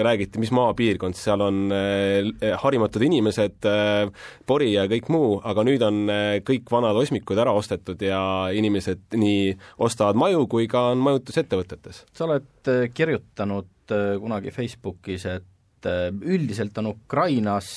räägiti, 0.03 0.41
mis 0.41 0.53
maapiirkond, 0.55 1.17
seal 1.19 1.43
on 1.45 1.73
äh, 1.75 2.55
harimatud 2.63 3.03
inimesed, 3.07 3.59
äh, 3.69 4.29
pori 4.47 4.73
ja 4.75 4.87
kõik 4.91 5.11
muu, 5.13 5.35
aga 5.45 5.65
nüüd 5.67 5.85
on 5.87 6.03
äh, 6.13 6.39
kõik 6.47 6.71
vanad 6.73 6.99
osmikud 7.01 7.39
ära 7.41 7.55
ostetud 7.57 8.01
ja 8.03 8.23
inimesed 8.57 9.19
nii 9.19 9.55
ostavad 9.83 10.19
maju 10.21 10.47
kui 10.51 10.69
ka 10.71 10.91
on 10.95 11.05
majutusettevõtetes. 11.05 12.05
sa 12.13 12.27
oled 12.29 12.73
kirjutanud 12.95 13.71
kunagi 13.91 14.53
Facebookis, 14.55 15.27
et 15.27 15.87
üldiselt 16.23 16.77
on 16.79 16.93
Ukrainas 16.93 17.71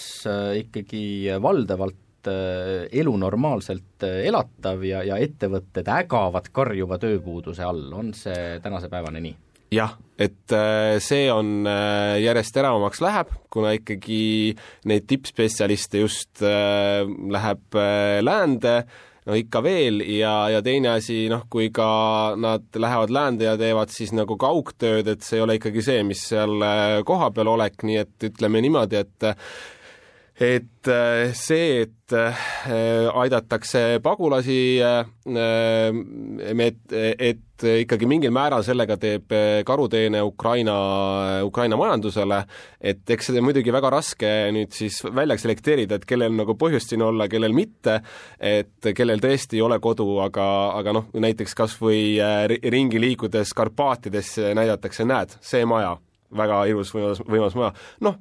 ikkagi 0.60 1.32
valdavalt 1.42 2.28
elu 2.28 3.14
normaalselt 3.20 4.06
elatav 4.06 4.84
ja, 4.86 5.02
ja 5.04 5.18
ettevõtted 5.20 5.90
ägavad 5.90 6.52
karjuva 6.54 7.00
tööpuuduse 7.02 7.66
all, 7.66 7.88
on 7.96 8.14
see 8.16 8.60
tänase 8.64 8.92
päevani 8.92 9.24
nii? 9.26 9.36
Jah, 9.74 9.96
et 10.20 10.54
äh, 10.54 11.00
see 11.04 11.26
on 11.34 11.66
äh, 11.70 12.20
järjest 12.24 12.54
teravamaks 12.56 13.02
läheb, 13.04 13.32
kuna 13.54 13.74
ikkagi 13.78 14.54
neid 14.90 15.08
tippspetsialiste 15.10 16.04
just 16.04 16.44
äh, 16.46 17.02
läheb 17.34 17.80
läände, 18.24 18.76
no 19.28 19.38
ikka 19.40 19.64
veel 19.66 20.02
ja, 20.06 20.36
ja 20.54 20.64
teine 20.66 20.94
asi, 20.98 21.26
noh, 21.32 21.46
kui 21.52 21.70
ka 21.74 21.88
nad 22.40 22.66
lähevad 22.76 23.14
läände 23.14 23.48
ja 23.48 23.58
teevad 23.60 23.94
siis 23.94 24.14
nagu 24.16 24.38
kaugtööd, 24.40 25.08
et 25.10 25.26
see 25.26 25.40
ei 25.40 25.46
ole 25.46 25.58
ikkagi 25.60 25.86
see, 25.86 26.04
mis 26.08 26.26
seal 26.34 26.60
kohapeal 27.08 27.54
olek, 27.56 27.82
nii 27.88 28.02
et 28.04 28.28
ütleme 28.30 28.62
niimoodi, 28.64 29.00
et 29.02 29.32
et 30.40 30.90
see, 31.38 31.84
et 31.84 32.14
aidatakse 32.14 34.00
pagulasi, 34.04 34.60
et, 36.58 36.94
et 36.94 37.66
ikkagi 37.84 38.10
mingil 38.10 38.34
määral 38.34 38.66
sellega 38.66 38.98
teeb 39.02 39.34
karuteene 39.66 40.22
Ukraina, 40.26 40.76
Ukraina 41.46 41.78
majandusele, 41.80 42.42
et 42.82 43.14
eks 43.16 43.30
seda 43.30 43.44
muidugi 43.46 43.74
väga 43.74 43.94
raske 43.94 44.32
nüüd 44.56 44.74
siis 44.76 45.00
välja 45.06 45.38
selekteerida, 45.42 46.02
et 46.02 46.08
kellel 46.10 46.34
nagu 46.38 46.58
põhjust 46.60 46.94
siin 46.94 47.06
olla, 47.06 47.30
kellel 47.32 47.54
mitte, 47.56 48.00
et 48.42 48.94
kellel 48.98 49.22
tõesti 49.24 49.62
ei 49.62 49.66
ole 49.66 49.80
kodu, 49.84 50.08
aga, 50.26 50.48
aga 50.80 50.98
noh, 51.00 51.12
näiteks 51.14 51.54
kas 51.58 51.78
või 51.82 52.18
ringi 52.74 53.02
liikudes 53.02 53.54
Karpaatides 53.54 54.36
näidatakse, 54.58 55.06
näed, 55.08 55.38
see 55.42 55.66
maja 55.70 55.98
väga 56.38 56.64
ilus, 56.72 56.94
võimas, 56.96 57.22
võimas 57.28 57.58
maja. 57.58 57.72
noh, 58.06 58.20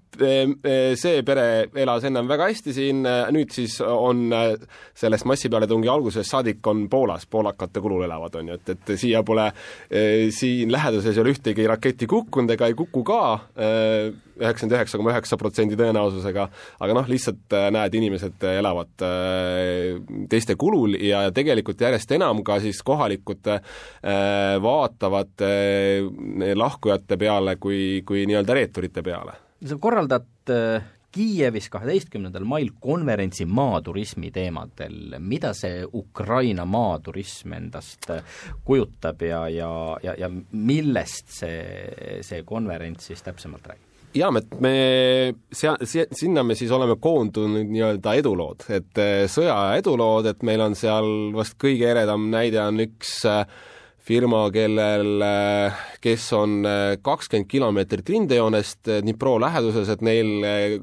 see 0.98 1.22
pere 1.26 1.46
elas 1.84 2.06
ennem 2.08 2.28
väga 2.30 2.48
hästi 2.50 2.74
siin, 2.76 3.02
nüüd 3.34 3.52
siis 3.54 3.78
on 3.84 4.28
sellest 4.32 5.28
massipealetungi 5.28 5.90
algusest 5.92 6.30
saadik 6.30 6.66
on 6.70 6.86
Poolas, 6.92 7.26
poolakate 7.26 7.82
kulul 7.82 8.04
elavad, 8.06 8.36
on 8.40 8.52
ju, 8.52 8.58
et, 8.60 8.74
et 8.74 8.94
siia 9.00 9.22
pole, 9.26 9.48
siin 10.34 10.72
läheduses 10.72 11.16
ei 11.16 11.24
ole 11.24 11.34
ühtegi 11.36 11.66
raketti 11.68 12.08
kukkunud 12.10 12.54
ega 12.56 12.68
ei 12.70 12.76
kuku 12.78 13.04
ka, 13.06 13.22
üheksakümmend 14.42 14.76
üheksa 14.76 15.00
koma 15.00 15.14
üheksa 15.14 15.38
protsendi 15.40 15.78
tõenäosusega, 15.78 16.46
aga 16.82 16.96
noh, 16.98 17.08
lihtsalt 17.10 17.56
näed, 17.74 17.96
inimesed 17.98 18.46
elavad 18.52 19.06
teiste 20.32 20.56
kulul 20.60 20.96
ja 21.00 21.24
tegelikult 21.34 21.80
järjest 21.82 22.12
enam 22.16 22.42
ka 22.46 22.58
siis 22.62 22.82
kohalikud 22.86 23.52
vaatavad 24.62 25.46
lahkujate 26.58 27.18
peale 27.20 27.56
kui, 27.62 28.02
kui 28.06 28.26
nii-öelda 28.26 28.58
reeturite 28.58 29.02
peale. 29.02 29.38
sa 29.66 29.78
korraldad 29.78 30.50
äh, 30.50 30.82
Kiievis 31.12 31.68
kaheteistkümnendal 31.68 32.44
mail 32.48 32.70
konverentsi 32.80 33.44
maaturismi 33.44 34.30
teemadel, 34.32 35.18
mida 35.20 35.52
see 35.52 35.84
Ukraina 35.84 36.64
maaturism 36.64 37.52
endast 37.52 38.08
äh, 38.10 38.24
kujutab 38.64 39.22
ja, 39.22 39.44
ja, 39.52 39.70
ja, 40.02 40.16
ja 40.18 40.30
millest 40.52 41.34
see, 41.36 42.20
see 42.24 42.42
konverents 42.48 43.12
siis 43.12 43.22
täpsemalt 43.22 43.68
räägib? 43.74 43.91
Jaa, 44.16 44.30
et 44.38 44.54
me 44.60 44.74
sea-, 45.52 45.76
sinna 45.84 46.44
me 46.46 46.56
siis 46.58 46.72
oleme 46.74 46.96
koondunud 47.00 47.70
nii-öelda 47.72 48.16
edulood, 48.20 48.66
et 48.72 49.00
äh, 49.00 49.24
sõja 49.30 49.58
edulood, 49.78 50.28
et 50.32 50.42
meil 50.46 50.62
on 50.64 50.76
seal 50.78 51.32
vast 51.36 51.58
kõige 51.60 51.88
eredam 51.92 52.28
näide 52.32 52.60
on 52.64 52.82
üks 52.84 53.20
äh, 53.28 53.44
firma, 54.02 54.42
kellel, 54.50 55.22
kes 56.02 56.24
on 56.34 56.66
kakskümmend 57.04 57.48
kilomeetrit 57.50 58.08
rindejoonest 58.10 58.90
Dnipro 59.04 59.36
läheduses, 59.42 59.88
et 59.92 60.02
neil, 60.02 60.32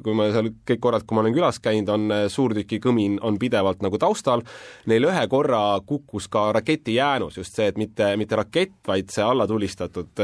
kui 0.04 0.16
ma 0.16 0.30
seal 0.32 0.52
kõik 0.68 0.82
korrad, 0.86 1.06
kui 1.08 1.18
ma 1.18 1.26
olen 1.26 1.36
külas 1.36 1.60
käinud, 1.64 1.92
on 1.92 2.16
suurtükikõmin 2.32 3.20
on 3.28 3.40
pidevalt 3.42 3.84
nagu 3.84 4.00
taustal, 4.00 4.46
neil 4.88 5.10
ühe 5.10 5.26
korra 5.32 5.62
kukkus 5.86 6.30
ka 6.32 6.48
raketi 6.56 6.96
jäänus, 6.96 7.38
just 7.42 7.60
see, 7.60 7.68
et 7.74 7.80
mitte, 7.82 8.14
mitte 8.20 8.40
rakett, 8.40 8.78
vaid 8.88 9.12
see 9.12 9.26
alla 9.26 9.48
tulistatud 9.50 10.24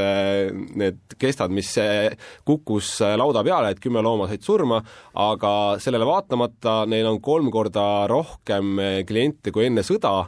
need 0.80 1.20
kestad, 1.20 1.52
mis 1.56 1.74
kukkus 2.48 2.96
lauda 3.20 3.44
peale, 3.44 3.76
et 3.76 3.84
kümme 3.84 4.04
looma 4.06 4.30
said 4.32 4.46
surma, 4.46 4.80
aga 5.20 5.54
sellele 5.84 6.08
vaatamata 6.08 6.84
neil 6.90 7.12
on 7.12 7.20
kolm 7.24 7.52
korda 7.52 8.06
rohkem 8.12 8.78
kliente 9.08 9.52
kui 9.52 9.68
enne 9.68 9.84
sõda 9.84 10.22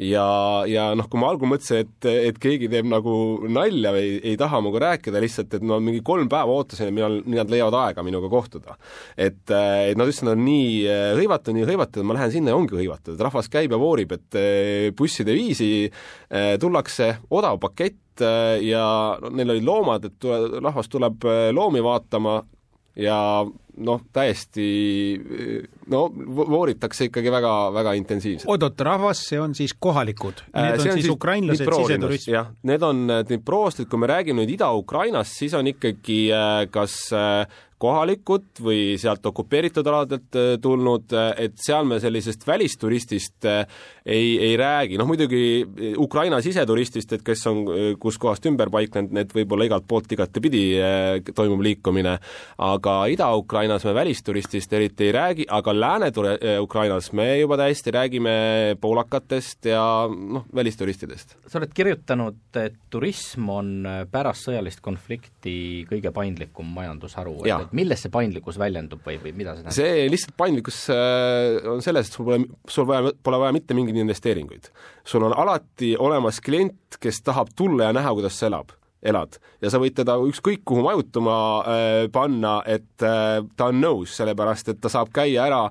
ja, 0.00 0.26
ja 0.68 0.86
noh, 0.96 1.06
kui 1.10 1.20
ma 1.20 1.28
algul 1.32 1.50
mõtlesin, 1.50 1.84
et, 1.84 2.08
et 2.30 2.38
keegi 2.40 2.68
teeb 2.72 2.88
nagu 2.88 3.14
nalja 3.52 3.92
või 3.94 4.02
ei, 4.02 4.20
ei 4.32 4.38
taha 4.40 4.62
minuga 4.62 4.82
rääkida 4.86 5.20
lihtsalt, 5.22 5.56
et 5.58 5.66
ma 5.66 5.78
mingi 5.82 6.00
kolm 6.06 6.30
päeva 6.32 6.54
ootasin, 6.56 6.88
et 6.88 6.96
millal 6.96 7.18
nad 7.28 7.52
leiavad 7.52 7.76
aega 7.82 8.04
minuga 8.06 8.30
kohtuda. 8.32 8.76
et, 9.16 9.42
et 9.50 9.98
nad 9.98 10.08
ütlesid, 10.08 10.28
nad 10.28 10.38
on 10.38 10.44
nii 10.46 10.70
äh, 10.86 11.08
hõivatud, 11.18 11.56
nii 11.58 11.68
hõivatud, 11.68 12.08
ma 12.08 12.16
lähen 12.16 12.32
sinna 12.36 12.54
ja 12.54 12.60
ongi 12.60 12.78
hõivatud, 12.78 13.14
et 13.16 13.26
rahvas 13.28 13.50
käib 13.52 13.74
ja 13.74 13.80
voorib, 13.82 14.16
et 14.16 14.40
äh, 14.40 14.88
busside 14.96 15.36
viisi 15.36 15.72
tullakse, 16.32 17.08
odav 17.34 17.58
pakett 17.60 18.22
ja 18.22 18.84
neil 19.32 19.52
olid 19.54 19.66
loomad, 19.66 20.06
et 20.08 20.14
tule, 20.20 20.60
rahvas 20.62 20.88
tuleb 20.92 21.26
loomi 21.52 21.82
vaatama 21.84 22.38
ja 22.96 23.18
noh, 23.82 24.02
täiesti 24.12 24.66
no 25.90 26.02
vooritakse 26.12 27.08
ikkagi 27.08 27.32
väga, 27.32 27.52
väga 27.72 27.94
intensiivselt. 27.96 28.50
oot-oot, 28.52 28.84
rahvas, 28.84 29.22
see 29.30 29.40
on 29.40 29.56
siis 29.56 29.72
kohalikud? 29.72 30.44
Need 30.52 30.66
äh, 30.66 30.74
on, 30.76 30.92
on 30.92 31.00
siis 31.00 31.12
ukrainlased, 31.12 31.72
siseturistid? 31.78 32.34
jah, 32.36 32.52
need 32.68 32.84
on 32.84 33.04
Dniprost, 33.28 33.84
et 33.84 33.90
kui 33.92 34.02
me 34.02 34.10
räägime 34.12 34.42
nüüd 34.42 34.56
Ida-Ukrainast, 34.58 35.38
siis 35.40 35.56
on 35.56 35.70
ikkagi 35.72 36.20
äh, 36.36 36.66
kas 36.72 36.98
äh, 37.16 37.62
kohalikud 37.82 38.62
või 38.62 38.94
sealt 39.00 39.24
okupeeritud 39.26 39.86
aladelt 39.90 40.38
äh, 40.38 40.54
tulnud, 40.62 41.10
äh, 41.16 41.32
et 41.46 41.58
seal 41.60 41.86
me 41.88 41.98
sellisest 42.02 42.46
välisturistist 42.46 43.48
äh, 43.48 43.64
ei, 44.06 44.36
ei 44.50 44.56
räägi, 44.58 44.98
noh 45.00 45.08
muidugi 45.08 45.42
Ukraina 46.00 46.40
siseturistist, 46.42 47.12
et 47.16 47.24
kes 47.26 47.44
on 47.50 47.62
kuskohast 48.02 48.46
ümber 48.50 48.70
paiknenud, 48.72 49.12
need 49.14 49.34
võib-olla 49.34 49.66
igalt 49.68 49.86
poolt 49.88 50.10
igatepidi 50.14 50.62
toimub 51.36 51.62
liikumine, 51.62 52.16
aga 52.66 52.96
Ida-Ukrainas 53.12 53.86
me 53.86 53.94
välisturistist 53.94 54.74
eriti 54.74 55.06
ei 55.06 55.14
räägi, 55.14 55.46
aga 55.50 55.74
Lääne-Ukrainas 55.76 57.12
me 57.14 57.28
juba 57.38 57.58
täiesti 57.60 57.94
räägime 57.94 58.34
poolakatest 58.82 59.70
ja 59.70 59.84
noh, 60.10 60.48
välisturistidest. 60.54 61.36
sa 61.46 61.60
oled 61.60 61.74
kirjutanud, 61.74 62.42
et 62.58 62.80
turism 62.90 63.48
on 63.54 63.72
pärast 64.10 64.48
sõjalist 64.48 64.82
konflikti 64.82 65.54
kõige 65.90 66.10
paindlikum 66.14 66.74
majandusharu, 66.74 67.38
et, 67.46 67.68
et 67.68 67.71
milles 67.76 68.04
see 68.04 68.12
paindlikkus 68.12 68.58
väljendub 68.60 69.02
või, 69.06 69.18
või 69.22 69.34
mida 69.36 69.56
see 69.56 69.64
tähendab? 69.64 69.78
see 69.78 70.10
lihtsalt 70.12 70.36
paindlikkus 70.40 70.82
äh, 70.92 71.70
on 71.72 71.82
selles, 71.84 72.10
et 72.10 72.18
sul 72.18 72.28
pole, 72.28 72.44
sul 72.68 72.88
vaja, 72.88 73.14
pole 73.22 73.40
vaja 73.42 73.56
mitte 73.56 73.76
mingeid 73.78 74.02
investeeringuid. 74.02 74.70
sul 75.04 75.26
on 75.28 75.34
alati 75.36 75.94
olemas 75.98 76.40
klient, 76.44 77.00
kes 77.00 77.22
tahab 77.26 77.52
tulla 77.56 77.90
ja 77.90 77.98
näha, 77.98 78.14
kuidas 78.18 78.38
sa 78.38 78.48
elab 78.50 78.74
elad. 79.02 79.38
Ja 79.62 79.70
sa 79.72 79.80
võid 79.82 79.96
teda 79.98 80.16
ükskõik 80.22 80.62
kuhu 80.66 80.84
majutuma 80.86 81.36
äh, 81.60 82.06
panna, 82.12 82.60
et 82.66 83.02
äh, 83.04 83.42
ta 83.58 83.68
on 83.72 83.80
nõus, 83.82 84.14
sellepärast 84.18 84.72
et 84.72 84.80
ta 84.82 84.90
saab 84.92 85.10
käia 85.14 85.46
ära, 85.48 85.62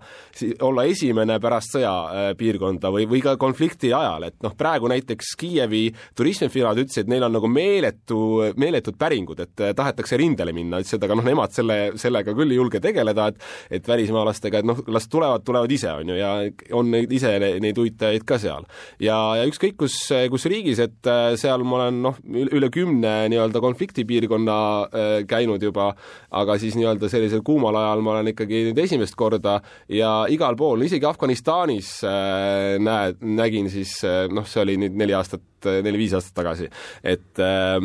olla 0.68 0.86
esimene 0.90 1.38
pärast 1.44 1.76
sõjapiirkonda 1.76 2.90
äh, 2.90 2.96
või, 2.98 3.08
või 3.12 3.24
ka 3.24 3.38
konflikti 3.42 3.94
ajal, 3.96 4.28
et 4.28 4.38
noh, 4.44 4.56
praegu 4.58 4.92
näiteks 4.92 5.34
Kiievi 5.42 5.86
turismifirmad 6.18 6.84
ütlesid, 6.84 7.06
et 7.06 7.14
neil 7.14 7.26
on 7.28 7.36
nagu 7.38 7.50
meeletu, 7.52 8.20
meeletud 8.60 9.00
päringud, 9.00 9.40
et 9.46 9.64
äh, 9.64 9.76
tahetakse 9.78 10.20
rindele 10.20 10.56
minna, 10.56 10.82
ütlesid, 10.84 11.04
aga 11.08 11.18
noh, 11.18 11.28
nemad 11.28 11.56
selle, 11.56 11.80
sellega 12.02 12.36
küll 12.38 12.52
ei 12.52 12.60
julge 12.60 12.84
tegeleda, 12.84 13.32
et 13.32 13.50
et 13.72 13.88
välismaalastega, 13.88 14.62
et 14.62 14.68
noh, 14.68 14.80
las 14.92 15.08
tulevad, 15.12 15.44
tulevad 15.48 15.72
ise, 15.72 15.92
on 15.96 16.12
ju, 16.12 16.18
ja 16.20 16.32
on 16.78 16.92
neid 16.92 17.12
ise, 17.16 17.32
neid 17.64 17.78
uitajaid 17.80 18.26
ka 18.28 18.38
seal. 18.42 18.68
ja, 19.00 19.18
ja 19.40 19.48
ükskõik 19.48 19.78
kus, 19.80 19.96
kus 20.32 20.48
riigis, 20.52 20.82
et 20.84 21.10
äh, 21.10 21.34
seal 21.40 21.64
ma 21.68 21.80
olen 21.80 22.02
noh, 22.04 22.20
üle 22.28 22.72
kümne 22.74 23.21
nii-öelda 23.30 23.62
konfliktipiirkonna 23.62 24.58
äh, 24.82 25.12
käinud 25.30 25.64
juba, 25.64 25.92
aga 26.32 26.58
siis 26.62 26.78
nii-öelda 26.80 27.10
sellisel 27.12 27.44
kuumal 27.46 27.78
ajal 27.80 28.04
ma 28.06 28.16
olen 28.16 28.32
ikkagi 28.34 28.64
nüüd 28.70 28.82
esimest 28.84 29.18
korda 29.20 29.60
ja 29.92 30.14
igal 30.32 30.58
pool, 30.60 30.86
isegi 30.88 31.08
Afganistanis 31.10 32.00
äh, 32.08 32.78
näed, 32.82 33.22
nägin 33.22 33.70
siis 33.74 33.98
noh, 34.32 34.48
see 34.48 34.64
oli 34.66 34.78
nüüd 34.82 34.98
neli 35.00 35.18
aastat 35.18 35.46
neli-viis 35.62 36.16
aastat 36.18 36.34
tagasi. 36.40 36.72
et, 37.04 37.38
äh, 37.38 37.78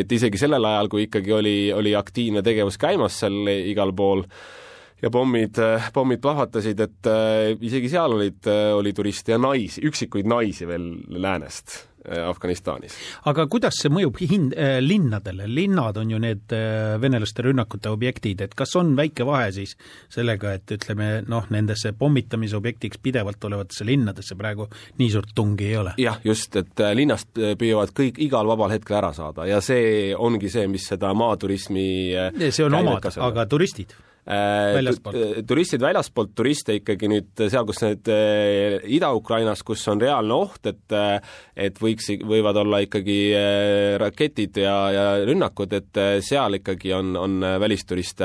et 0.00 0.12
isegi 0.12 0.40
sellel 0.40 0.64
ajal, 0.68 0.90
kui 0.92 1.06
ikkagi 1.08 1.32
oli, 1.32 1.56
oli 1.72 1.94
aktiivne 1.96 2.44
tegevus 2.44 2.78
käimas 2.80 3.22
seal 3.22 3.48
igal 3.54 3.94
pool, 3.96 4.26
ja 5.02 5.10
pommid, 5.12 5.58
pommid 5.92 6.20
plahvatasid, 6.24 6.80
et 6.80 7.10
isegi 7.64 7.90
seal 7.92 8.14
olid, 8.16 8.46
oli 8.76 8.92
turiste 8.96 9.34
ja 9.34 9.40
naisi, 9.40 9.82
üksikuid 9.84 10.28
naisi 10.28 10.68
veel 10.68 10.94
läänest 11.08 11.82
Äh, 11.84 11.93
Afganistanis. 12.04 12.96
aga 13.30 13.46
kuidas 13.50 13.78
see 13.80 13.92
mõjub 13.92 14.18
hin-, 14.20 14.50
äh, 14.52 14.76
linnadele, 14.84 15.46
linnad 15.48 15.96
on 16.00 16.10
ju 16.12 16.20
need 16.20 16.52
äh, 16.52 16.94
venelaste 17.00 17.46
rünnakute 17.46 17.92
objektid, 17.92 18.44
et 18.44 18.54
kas 18.54 18.74
on 18.80 18.94
väike 18.98 19.26
vahe 19.26 19.50
siis 19.56 19.76
sellega, 20.12 20.54
et 20.58 20.76
ütleme 20.76 21.10
noh, 21.28 21.48
nendesse 21.54 21.94
pommitamisobjektiks 21.98 23.00
pidevalt 23.04 23.44
olevatesse 23.44 23.86
linnadesse 23.88 24.36
praegu 24.38 24.68
nii 25.00 25.10
suurt 25.10 25.34
tungi 25.34 25.70
ei 25.72 25.76
ole? 25.80 25.94
jah, 26.00 26.20
just, 26.24 26.56
et 26.60 26.86
linnast 26.94 27.32
püüavad 27.34 27.94
kõik 27.96 28.20
igal 28.24 28.48
vabal 28.48 28.74
hetkel 28.74 29.00
ära 29.00 29.14
saada 29.16 29.48
ja 29.48 29.60
see 29.64 30.14
ongi 30.14 30.52
see, 30.52 30.68
mis 30.70 30.88
seda 30.92 31.14
maaturismi 31.16 31.86
see 32.50 32.66
on 32.66 32.80
omad, 32.82 33.08
aga 33.16 33.48
turistid? 33.48 33.96
Äh, 34.26 34.78
äh, 34.80 35.42
turistid 35.44 35.82
väljaspoolt 35.84 36.30
turiste 36.32 36.78
ikkagi 36.78 37.10
nüüd 37.12 37.42
seal, 37.52 37.66
kus 37.68 37.82
need 37.84 38.08
äh, 38.08 38.78
Ida-Ukrainas, 38.96 39.60
kus 39.68 39.82
on 39.92 40.00
reaalne 40.00 40.38
oht, 40.46 40.64
et 40.70 40.96
et 41.60 41.80
võiks, 41.80 42.08
võivad 42.24 42.56
olla 42.62 42.80
ikkagi 42.86 43.18
raketid 44.00 44.62
ja, 44.64 44.76
ja 44.94 45.04
rünnakud, 45.28 45.76
et 45.76 46.00
seal 46.24 46.56
ikkagi 46.60 46.94
on, 46.96 47.12
on 47.20 47.36
välisturiste 47.60 48.24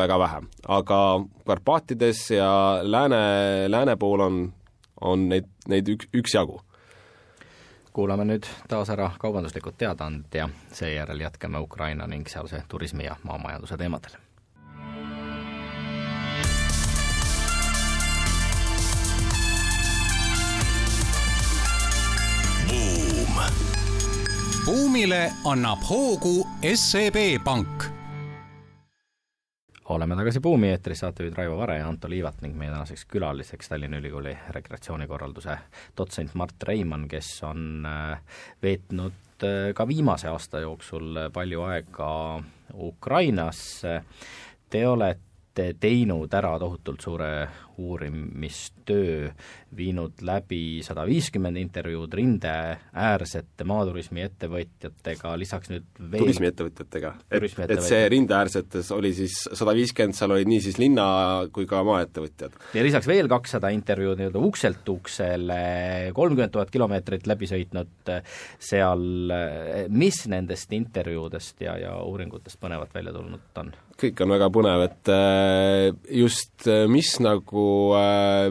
väga 0.00 0.18
vähe. 0.24 0.42
aga 0.80 1.00
Karpaatides 1.44 2.30
ja 2.38 2.50
lääne, 2.82 3.68
lääne 3.68 3.98
pool 4.00 4.24
on, 4.24 4.42
on 5.04 5.28
neid, 5.28 5.50
neid 5.68 5.92
ük, 5.92 6.08
üksjagu. 6.24 6.62
Kuulame 7.92 8.24
nüüd 8.32 8.48
taas 8.68 8.88
ära 8.90 9.12
kaubanduslikud 9.20 9.76
teadaanded 9.78 10.40
ja 10.40 10.48
seejärel 10.72 11.20
jätkame 11.28 11.60
Ukraina 11.60 12.08
ning 12.08 12.28
sealse 12.32 12.64
turismi 12.68 13.04
ja 13.04 13.20
maamajanduse 13.28 13.76
teemadel 13.76 14.23
buumile 24.66 25.32
annab 25.44 25.78
hoogu 25.90 26.46
SEB 26.74 27.16
Pank. 27.44 27.84
oleme 29.88 30.16
tagasi 30.16 30.40
Buumi 30.40 30.68
eetris, 30.68 31.02
saatejuhid 31.04 31.36
Raivo 31.36 31.58
Vare 31.58 31.76
ja 31.78 31.88
Anto 31.88 32.08
Liivat 32.08 32.40
ning 32.40 32.56
meie 32.56 32.70
tänaseks 32.72 33.04
külaliseks 33.04 33.68
Tallinna 33.68 34.00
Ülikooli 34.00 34.32
rekreatsioonikorralduse 34.56 35.58
dotsent 35.96 36.34
Mart 36.34 36.62
Reimann, 36.62 37.08
kes 37.08 37.42
on 37.44 37.84
äh, 37.86 38.22
veetnud 38.62 39.44
äh, 39.44 39.74
ka 39.74 39.88
viimase 39.88 40.32
aasta 40.32 40.64
jooksul 40.64 41.26
palju 41.32 41.62
aega 41.68 42.10
Ukrainas. 42.74 43.82
Te 44.70 44.86
olete 44.88 45.74
teinud 45.80 46.32
ära 46.34 46.56
tohutult 46.58 47.04
suure 47.04 47.48
uurimistöö 47.78 49.30
viinud 49.76 50.22
läbi 50.22 50.82
sada 50.86 51.04
viiskümmend 51.08 51.58
intervjuud 51.58 52.12
rindeäärsete 52.14 53.66
maaturismi 53.66 54.22
ettevõtjatega, 54.24 55.34
lisaks 55.40 55.72
nüüd 55.72 55.86
veel 55.98 56.24
turismiettevõtjatega, 56.24 57.12
et, 57.30 57.46
et 57.66 57.84
see 57.84 58.02
rindeäärsetes 58.12 58.90
oli 58.94 59.10
siis 59.16 59.36
sada 59.50 59.74
viiskümmend, 59.76 60.16
seal 60.18 60.36
olid 60.36 60.50
nii 60.50 60.62
siis 60.64 60.78
linna 60.82 61.06
kui 61.54 61.66
ka 61.70 61.82
maaettevõtjad. 61.86 62.58
ja 62.76 62.86
lisaks 62.86 63.08
veel 63.10 63.30
kakssada 63.30 63.72
intervjuud 63.74 64.20
nii-öelda 64.20 64.44
ukselt 64.50 64.94
uksele, 64.94 65.62
kolmkümmend 66.14 66.54
tuhat 66.54 66.70
kilomeetrit 66.74 67.26
läbi 67.30 67.50
sõitnud 67.50 68.12
seal, 68.62 69.08
mis 69.90 70.24
nendest 70.30 70.72
intervjuudest 70.76 71.66
ja, 71.66 71.78
ja 71.80 71.96
uuringutest 72.04 72.60
põnevat 72.62 72.94
välja 72.94 73.14
tulnud 73.16 73.64
on? 73.64 73.74
kõik 73.94 74.20
on 74.24 74.32
väga 74.34 74.48
põnev, 74.50 74.84
et 74.88 75.10
äh, 75.12 75.88
just 76.22 76.66
mis 76.90 77.12
nagu 77.22 77.63
äh, 77.96 78.48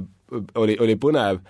oli, 0.60 0.78
oli 0.82 0.96
põnev, 1.00 1.42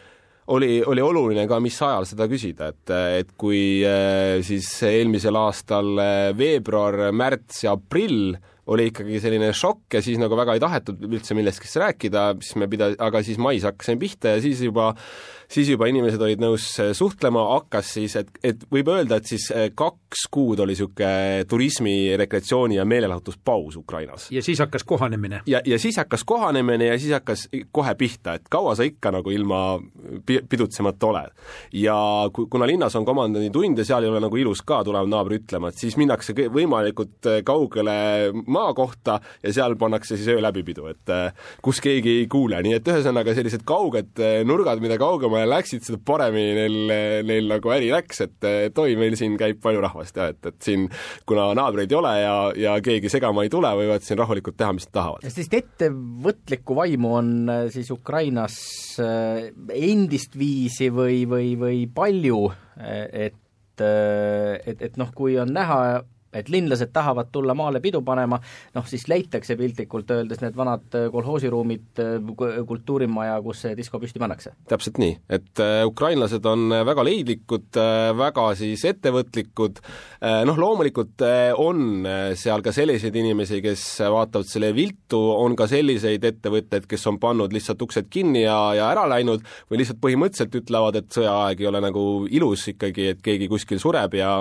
oli, 0.54 0.82
oli 0.88 1.04
oluline 1.04 1.46
ka, 1.48 1.60
mis 1.64 1.78
ajal 1.82 2.08
seda 2.10 2.28
küsida, 2.32 2.72
et, 2.74 2.96
et 3.24 3.36
kui 3.40 3.84
äh, 3.88 4.40
siis 4.46 4.70
eelmisel 4.88 5.38
aastal 5.40 5.94
äh, 6.02 6.32
veebruar, 6.38 7.12
märts 7.16 7.64
ja 7.66 7.78
aprill 7.78 8.34
oli 8.74 8.88
ikkagi 8.88 9.20
selline 9.20 9.50
šokk 9.56 9.98
ja 9.98 10.02
siis 10.04 10.20
nagu 10.22 10.38
väga 10.40 10.56
ei 10.56 10.62
tahetud 10.64 11.02
üldse 11.04 11.36
millestki 11.36 11.68
rääkida, 11.82 12.30
siis 12.40 12.56
me 12.62 12.70
pida-, 12.72 12.94
aga 12.96 13.20
siis 13.26 13.40
mais 13.42 13.66
hakkasime 13.68 14.00
pihta 14.00 14.38
ja 14.38 14.44
siis 14.44 14.62
juba 14.64 14.94
siis 15.52 15.70
juba 15.74 15.88
inimesed 15.92 16.22
olid 16.24 16.42
nõus 16.42 16.66
suhtlema, 16.98 17.44
hakkas 17.58 17.92
siis, 17.98 18.16
et, 18.20 18.32
et 18.44 18.64
võib 18.74 18.90
öelda, 18.94 19.20
et 19.20 19.30
siis 19.30 19.50
äh, 19.54 19.70
kaks 20.14 20.28
kuud 20.32 20.62
oli 20.62 20.74
niisugune 20.74 21.46
turismi, 21.50 22.18
rekreatsiooni 22.18 22.76
ja 22.76 22.86
meelelahutuspaus 22.86 23.76
Ukrainas. 23.76 24.32
ja 24.32 24.44
siis 24.44 24.60
hakkas 24.60 24.84
kohanemine? 24.84 25.42
ja, 25.46 25.62
ja 25.66 25.80
siis 25.80 25.98
hakkas 25.98 26.24
kohanemine 26.24 26.86
ja 26.86 27.00
siis 27.00 27.14
hakkas 27.14 27.50
kohe 27.72 27.96
pihta, 27.96 28.34
et 28.34 28.50
kaua 28.50 28.76
sa 28.76 28.86
ikka 28.86 29.12
nagu 29.12 29.32
ilma 29.32 29.80
pidutsemata 30.50 31.08
oled. 31.08 31.32
ja 31.74 31.98
kui, 32.34 32.46
kuna 32.50 32.68
linnas 32.68 32.96
on 32.96 33.06
komandanditund 33.06 33.78
ja 33.78 33.86
seal 33.86 34.04
ei 34.04 34.10
ole 34.10 34.22
nagu 34.24 34.38
ilus 34.38 34.62
ka, 34.62 34.84
tuleb 34.84 35.10
naaber 35.10 35.40
ütlema, 35.40 35.70
et 35.74 35.82
siis 35.82 35.98
minnakse 35.98 36.34
võimalikult 36.34 37.30
äh, 37.30 37.42
kaugele 37.46 37.96
maakohta 38.46 39.20
ja 39.44 39.54
seal 39.54 39.76
pannakse 39.76 40.18
siis 40.18 40.30
ööläbipidu, 40.36 40.88
et 40.94 41.14
kus 41.62 41.82
keegi 41.82 42.20
ei 42.22 42.28
kuule, 42.32 42.62
nii 42.64 42.78
et 42.78 42.94
ühesõnaga 42.94 43.34
sellised 43.36 43.66
kauged 43.66 44.22
nurgad, 44.46 44.82
mida 44.84 44.98
kaugemale 45.02 45.24
kaugemale 45.24 45.50
läksid, 45.50 45.84
seda 45.86 46.00
paremini 46.06 46.54
neil, 46.58 46.78
neil 47.28 47.50
nagu 47.52 47.72
äri 47.74 47.90
läks, 47.94 48.22
et, 48.26 48.38
et 48.68 48.80
oi, 48.80 48.96
meil 49.00 49.16
siin 49.20 49.38
käib 49.40 49.62
palju 49.64 49.82
rahvast 49.84 50.03
ja 50.16 50.30
et, 50.34 50.40
et 50.46 50.58
siin 50.64 50.88
kuna 51.30 51.50
naabreid 51.58 51.92
ei 51.92 51.98
ole 51.98 52.14
ja, 52.20 52.36
ja 52.58 52.76
keegi 52.84 53.12
segama 53.12 53.46
ei 53.46 53.52
tule, 53.54 53.72
võivad 53.80 54.06
siin 54.06 54.20
rahulikult 54.20 54.58
teha, 54.60 54.74
mis 54.76 54.88
nad 54.90 54.96
tahavad. 55.00 55.28
sellist 55.28 55.58
ettevõtlikku 55.60 56.78
vaimu 56.78 57.14
on 57.20 57.32
äh, 57.50 57.64
siis 57.74 57.92
Ukrainas 57.94 58.58
äh, 59.04 59.52
endist 59.74 60.38
viisi 60.40 60.90
või, 60.94 61.24
või, 61.30 61.54
või 61.60 61.86
palju, 61.94 62.42
et, 62.78 63.40
äh, 63.82 64.58
et, 64.66 64.82
et 64.90 65.00
noh, 65.02 65.14
kui 65.16 65.38
on 65.42 65.54
näha 65.56 65.80
et 66.34 66.50
linlased 66.50 66.92
tahavad 66.94 67.30
tulla 67.32 67.56
maale 67.58 67.82
pidu 67.84 68.02
panema, 68.06 68.40
noh 68.76 68.88
siis 68.90 69.08
leitakse 69.12 69.58
piltlikult 69.60 70.12
öeldes 70.14 70.42
need 70.44 70.58
vanad 70.58 70.98
äh, 70.98 71.08
kolhoosiruumid, 71.14 72.02
äh, 72.02 72.60
kultuurimaja, 72.68 73.40
kus 73.46 73.64
see 73.66 73.78
disko 73.78 74.00
püsti 74.02 74.22
pannakse. 74.22 74.56
täpselt 74.70 75.00
nii, 75.02 75.18
et 75.30 75.64
äh, 75.64 75.82
ukrainlased 75.88 76.46
on 76.50 76.74
väga 76.86 77.06
leidlikud, 77.06 77.70
väga 78.18 78.46
siis 78.58 78.84
ettevõtlikud, 78.88 79.80
noh 80.48 80.58
loomulikult 80.60 81.22
on 81.60 82.06
seal 82.40 82.64
ka 82.66 82.74
selliseid 82.76 83.16
inimesi, 83.20 83.60
kes 83.64 83.84
vaatavad 84.14 84.48
selle 84.50 84.72
viltu, 84.76 85.20
on 85.20 85.56
ka 85.60 85.68
selliseid 85.70 86.24
ettevõtteid, 86.28 86.88
kes 86.90 87.08
on 87.10 87.20
pannud 87.22 87.54
lihtsalt 87.56 87.82
uksed 87.86 88.10
kinni 88.14 88.44
ja, 88.46 88.58
ja 88.78 88.90
ära 88.92 89.06
läinud 89.10 89.44
või 89.72 89.82
lihtsalt 89.82 90.02
põhimõtteliselt 90.04 90.58
ütlevad, 90.62 91.00
et 91.00 91.10
sõjaaeg 91.16 91.64
ei 91.64 91.70
ole 91.70 91.84
nagu 91.84 92.06
ilus 92.32 92.68
ikkagi, 92.74 93.10
et 93.14 93.24
keegi 93.26 93.50
kuskil 93.52 93.82
sureb 93.84 94.18
ja 94.18 94.34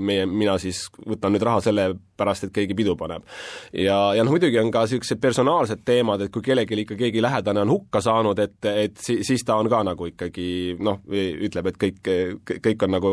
meie, 0.00 0.26
mina 0.26 0.56
siis 0.62 0.86
võtan 1.06 1.29
nüüd 1.34 1.46
raha 1.46 1.60
selle 1.64 1.90
pärast, 2.20 2.46
et 2.46 2.54
keegi 2.54 2.76
pidu 2.76 2.96
paneb. 3.00 3.24
ja, 3.72 3.98
ja 4.16 4.24
noh, 4.24 4.34
muidugi 4.34 4.60
on 4.60 4.72
ka 4.74 4.84
niisugused 4.86 5.20
personaalsed 5.22 5.84
teemad, 5.86 6.26
et 6.26 6.34
kui 6.34 6.44
kellelgi 6.44 6.82
ikka 6.84 6.98
keegi 7.00 7.22
lähedane 7.24 7.64
on 7.64 7.72
hukka 7.72 8.02
saanud, 8.04 8.38
et, 8.42 8.58
et 8.68 8.96
si-, 9.00 9.20
siis 9.26 9.44
ta 9.46 9.58
on 9.60 9.70
ka 9.72 9.82
nagu 9.86 10.10
ikkagi 10.10 10.76
noh, 10.80 11.00
ütleb, 11.10 11.70
et 11.70 11.80
kõik, 11.80 12.12
kõik 12.66 12.86
on 12.86 12.96
nagu 12.96 13.12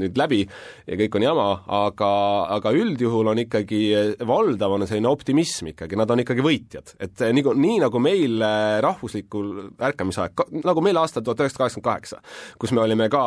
nüüd 0.00 0.18
läbi 0.18 0.42
ja 0.44 0.98
kõik 0.98 1.18
on 1.18 1.26
jama, 1.28 1.48
aga, 1.84 2.10
aga 2.56 2.74
üldjuhul 2.74 3.30
on 3.30 3.42
ikkagi 3.44 3.82
valdav 4.26 4.74
on 4.74 4.86
selline 4.88 5.10
optimism 5.10 5.70
ikkagi, 5.70 5.98
nad 5.98 6.10
on 6.10 6.24
ikkagi 6.24 6.44
võitjad. 6.44 6.96
et 7.02 7.26
nii, 7.36 7.46
nii 7.66 7.78
nagu 7.84 8.02
meil 8.02 8.42
rahvuslikul 8.84 9.50
ärkamisaeg, 9.90 10.46
nagu 10.64 10.84
meil 10.84 10.98
aastal 11.02 11.24
tuhat 11.24 11.44
üheksasada 11.44 11.64
kaheksakümmend 11.64 11.84
kaheksa, 11.84 12.20
kus 12.58 12.72
me 12.74 12.82
olime 12.82 13.08
ka 13.12 13.24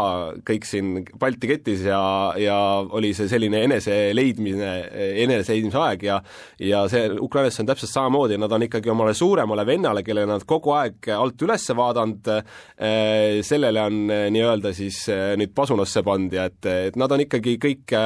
kõik 0.48 0.66
siin 0.68 1.06
Balti 1.20 1.50
ketis 1.50 1.84
ja, 1.86 2.00
ja 2.42 2.58
oli 2.98 3.14
see 3.16 3.30
selline 3.32 3.62
eneseleidmine 3.68 4.58
eneseseismise 4.58 4.97
aeg 4.98 6.04
ja 6.08 6.20
ja 6.60 6.84
see 6.92 7.10
Ukrainas 7.22 7.60
on 7.62 7.70
täpselt 7.70 7.92
samamoodi, 7.92 8.38
nad 8.42 8.52
on 8.52 8.66
ikkagi 8.68 8.92
omale 8.92 9.14
suuremale 9.18 9.66
vennale, 9.66 10.04
kellele 10.04 10.30
nad 10.30 10.46
kogu 10.48 10.74
aeg 10.78 11.10
alt 11.16 11.48
üles 11.48 11.68
vaadanud, 11.78 12.30
eh, 12.34 13.40
sellele 13.46 13.82
on 13.82 14.04
eh, 14.12 14.28
nii-öelda 14.34 14.74
siis 14.76 15.04
eh, 15.14 15.34
nüüd 15.40 15.54
pasunasse 15.58 16.04
pannud 16.06 16.34
ja 16.34 16.48
et, 16.52 16.62
et 16.92 17.00
nad 17.00 17.12
on 17.12 17.26
ikkagi 17.26 17.58
kõik, 17.62 17.98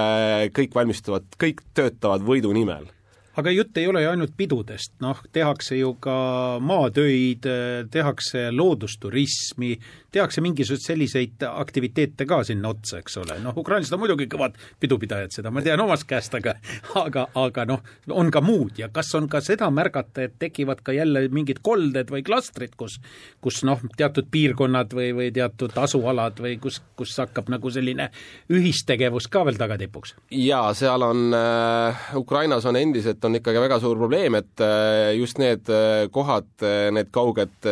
kõik 0.56 0.76
valmistuvad, 0.76 1.30
kõik 1.42 1.64
töötavad 1.78 2.26
võidu 2.26 2.54
nimel 2.56 2.90
aga 3.38 3.54
jutt 3.56 3.78
ei 3.78 3.88
ole 3.88 4.04
ju 4.04 4.12
ainult 4.12 4.36
pidudest, 4.38 4.94
noh, 5.04 5.20
tehakse 5.34 5.78
ju 5.80 5.94
ka 6.04 6.16
maatöid, 6.64 7.48
tehakse 7.92 8.50
loodusturismi, 8.52 9.76
tehakse 10.12 10.44
mingisuguseid 10.44 10.88
selliseid 10.92 11.46
aktiviteete 11.48 12.26
ka 12.28 12.42
sinna 12.48 12.74
otsa, 12.74 13.00
eks 13.00 13.18
ole, 13.22 13.38
noh, 13.44 13.56
ukrainlased 13.58 13.96
on 13.96 14.04
muidugi 14.04 14.28
kõvad 14.32 14.58
pidupidajad, 14.82 15.32
seda 15.38 15.52
ma 15.54 15.64
tean 15.64 15.82
omast 15.84 16.08
käest, 16.10 16.36
aga 16.38 16.58
aga, 17.00 17.28
aga 17.40 17.66
noh, 17.70 17.86
on 18.12 18.32
ka 18.34 18.44
muud 18.44 18.82
ja 18.82 18.92
kas 18.94 19.14
on 19.20 19.30
ka 19.32 19.42
seda 19.44 19.70
märgata, 19.72 20.28
et 20.28 20.36
tekivad 20.42 20.84
ka 20.84 20.96
jälle 20.96 21.28
mingid 21.32 21.62
kolded 21.64 22.12
või 22.12 22.26
klastrid, 22.28 22.76
kus 22.80 23.00
kus 23.42 23.62
noh, 23.68 23.80
teatud 23.98 24.28
piirkonnad 24.32 24.94
või, 24.96 25.12
või 25.16 25.30
teatud 25.34 25.76
asualad 25.80 26.40
või 26.42 26.58
kus, 26.62 26.82
kus 27.00 27.16
hakkab 27.22 27.50
nagu 27.52 27.72
selline 27.72 28.10
ühistegevus 28.52 29.30
ka 29.32 29.46
veel 29.48 29.60
tagatipuks? 29.60 30.16
jaa, 30.36 30.74
seal 30.78 31.08
on 31.08 31.36
äh,, 31.38 32.12
Ukrainas 32.20 32.68
on 32.70 32.80
endiselt, 32.80 33.21
on 33.28 33.38
ikkagi 33.38 33.62
väga 33.62 33.78
suur 33.82 34.00
probleem, 34.00 34.36
et 34.40 34.64
äh, 34.64 35.12
just 35.18 35.40
need 35.42 35.70
äh, 35.72 36.08
kohad, 36.14 36.50
äh, 36.66 36.90
need 36.94 37.12
kauged 37.14 37.68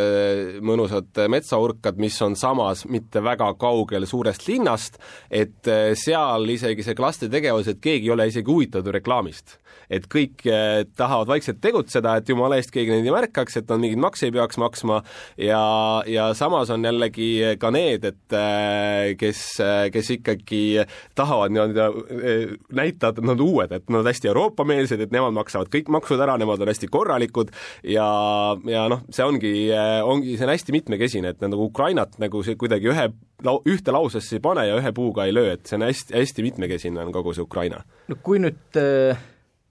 mõnusad 0.66 1.24
metsaurkad, 1.32 2.00
mis 2.02 2.18
on 2.26 2.36
samas 2.40 2.86
mitte 2.90 3.24
väga 3.26 3.52
kaugel 3.60 4.06
suurest 4.10 4.46
linnast, 4.48 5.00
et 5.30 5.70
seal 5.98 6.46
isegi 6.54 6.86
see 6.86 6.98
klastritegevus, 6.98 7.72
et 7.72 7.82
keegi 7.82 8.10
ei 8.10 8.14
ole 8.14 8.30
isegi 8.30 8.52
huvitatud 8.52 8.94
reklaamist. 9.00 9.58
et 9.90 10.06
kõik 10.06 10.44
tahavad 10.98 11.30
vaikselt 11.32 11.58
tegutseda, 11.62 12.16
et 12.20 12.30
jumala 12.30 12.60
eest 12.60 12.70
keegi 12.70 12.92
neid 12.92 13.08
ei 13.08 13.14
märkaks, 13.14 13.58
et 13.58 13.70
nad 13.72 13.82
mingeid 13.82 14.02
makse 14.02 14.28
ei 14.28 14.34
peaks 14.36 14.60
maksma 14.62 15.00
ja, 15.42 15.62
ja 16.06 16.28
samas 16.38 16.70
on 16.70 16.86
jällegi 16.86 17.58
ka 17.62 17.72
need, 17.74 18.06
et 18.06 18.36
kes, 19.18 19.42
kes 19.94 20.12
ikkagi 20.14 20.62
tahavad 21.18 21.56
nii-öelda 21.56 21.88
näitada, 22.70 23.18
et 23.18 23.26
nad 23.26 23.40
on 23.40 23.46
uued, 23.48 23.74
et 23.74 23.90
nad 23.90 24.04
on 24.04 24.12
hästi 24.12 24.30
Euroopa-meelsed, 24.30 25.02
et 25.02 25.16
nemad 25.16 25.34
maksavad 25.40 25.72
kõik 25.74 25.90
maksud 25.96 26.22
ära, 26.22 26.38
nemad 26.40 26.62
on 26.62 26.72
hästi 26.72 26.92
korralikud 26.92 27.54
ja, 27.88 28.10
ja 28.70 28.86
noh, 28.92 29.06
see 29.14 29.26
ongi, 29.26 29.54
ongi, 30.06 30.36
see 30.38 30.48
on 30.48 30.54
hästi 30.54 30.76
mitmekesine, 30.76 31.34
et 31.34 31.44
nagu 31.48 31.70
Ukrainat 31.70 32.20
nagu 32.22 32.44
see 32.46 32.60
kuidagi 32.60 32.92
ühe 32.92 33.10
lau-, 33.48 33.62
ühte 33.70 33.96
lausesse 33.96 34.38
ei 34.38 34.44
pane 34.44 34.68
ja 34.68 34.78
ühe 34.80 34.94
puuga 34.96 35.28
ei 35.28 35.36
löö, 35.36 35.56
et 35.56 35.66
see 35.70 35.80
on 35.80 35.88
hästi, 35.88 36.16
hästi 36.18 36.48
mitmekesine 36.50 37.04
on 37.04 37.14
kogu 37.16 37.36
see 37.36 37.46
Ukraina. 37.46 37.82
no 38.08 38.20
kui 38.24 38.42
nüüd 38.44 38.80
äh, 38.80 39.20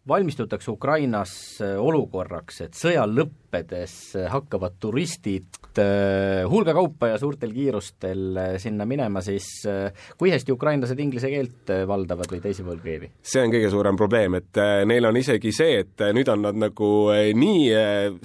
valmistutakse 0.08 0.72
Ukrainas 0.72 1.32
äh, 1.64 1.76
olukorraks, 1.80 2.62
et 2.66 2.78
sõja 2.78 3.06
lõppedes 3.08 3.98
hakkavad 4.32 4.78
turistid 4.80 5.60
äh, 5.82 6.42
hulgakaupa 6.50 7.12
ja 7.12 7.18
suurtel 7.20 7.52
kiirustel 7.54 8.40
sinna 8.60 8.86
minema, 8.88 9.22
siis 9.24 9.46
kui 10.18 10.32
hästi 10.32 10.52
ukrainlased 10.54 10.98
inglise 11.00 11.30
keelt 11.32 11.72
valdavad 11.88 12.30
või 12.32 12.42
teisi 12.44 12.64
võõrkeeli? 12.66 13.10
see 13.22 13.42
on 13.44 13.52
kõige 13.52 13.70
suurem 13.72 13.98
probleem, 13.98 14.38
et 14.38 14.60
neil 14.88 15.08
on 15.08 15.16
isegi 15.20 15.52
see, 15.54 15.82
et 15.84 16.04
nüüd 16.14 16.28
on 16.32 16.44
nad 16.48 16.58
nagu 16.58 16.90
nii, 17.38 17.62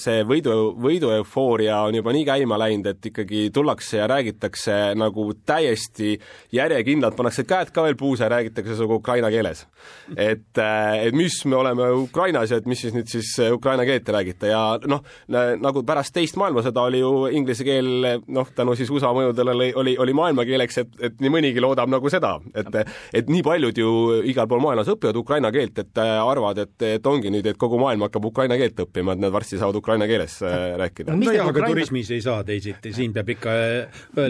see 0.01 0.23
võidu, 0.27 0.55
võidueufooria 0.83 1.79
on 1.87 1.99
juba 1.99 2.13
nii 2.15 2.25
käima 2.27 2.59
läinud, 2.61 2.89
et 2.93 3.11
ikkagi 3.11 3.47
tullakse 3.53 3.99
ja 4.01 4.07
räägitakse 4.09 4.77
nagu 4.99 5.29
täiesti 5.45 6.17
järjekindlalt, 6.55 7.17
pannakse 7.17 7.45
käed 7.47 7.73
ka 7.73 7.85
veel 7.85 7.97
puusa 7.99 8.27
ja 8.27 8.33
räägitakse 8.37 8.77
sinuga 8.77 8.99
ukraina 9.01 9.31
keeles. 9.33 9.65
et, 10.17 10.57
et 10.57 11.15
mis 11.15 11.45
me 11.45 11.55
oleme 11.55 11.89
Ukrainas 11.91 12.51
ja 12.51 12.57
et 12.57 12.67
mis 12.69 12.81
siis 12.81 12.93
nüüd 12.95 13.09
siis 13.11 13.33
äh, 13.41 13.51
ukraina 13.53 13.85
keelt 13.87 14.09
ei 14.09 14.15
räägita 14.17 14.49
ja 14.49 14.61
noh, 14.89 15.03
nagu 15.27 15.83
pärast 15.87 16.13
teist 16.15 16.37
maailmasõda 16.39 16.87
oli 16.89 17.01
ju 17.01 17.13
inglise 17.43 17.67
keel 17.67 17.89
noh, 18.27 18.49
tänu 18.55 18.75
siis 18.79 18.91
USA 18.93 19.13
mõjudele 19.15 19.55
oli, 19.55 19.69
oli, 19.79 19.95
oli 19.99 20.15
maailmakeeleks, 20.17 20.81
et, 20.83 20.93
et 21.09 21.21
nii 21.23 21.33
mõnigi 21.33 21.63
loodab 21.63 21.91
nagu 21.91 22.11
seda, 22.11 22.37
et 22.55 22.73
et 23.13 23.29
nii 23.29 23.43
paljud 23.45 23.77
ju 23.77 23.89
igal 24.29 24.47
pool 24.49 24.61
maailmas 24.63 24.89
õpivad 24.93 25.17
ukraina 25.19 25.51
keelt, 25.53 25.77
et 25.83 26.01
äh, 26.01 26.13
arvavad, 26.21 26.63
et, 26.63 26.75
et 26.97 27.07
ongi 27.09 27.31
nüüd, 27.33 27.47
et 27.49 27.59
kogu 27.59 27.79
maailm 27.81 28.05
hakkab 28.07 28.27
ukraina 28.29 28.57
keelt 28.59 28.79
õppima, 28.85 29.15
et 29.15 29.21
nad 29.23 29.33
varsti 29.33 29.59
saavad 29.61 29.77
ukraina 29.79 30.07
keeles 30.09 30.39
äh, 30.45 30.73
rääkida. 30.79 31.15
nojah, 31.17 31.47
aga 31.47 31.59
Ukraina... 31.59 31.71
turismis 31.73 32.11
ei 32.15 32.23
saa 32.23 32.43
teisiti, 32.47 32.93
siin 32.95 33.13
peab 33.15 33.29
ikka 33.35 33.55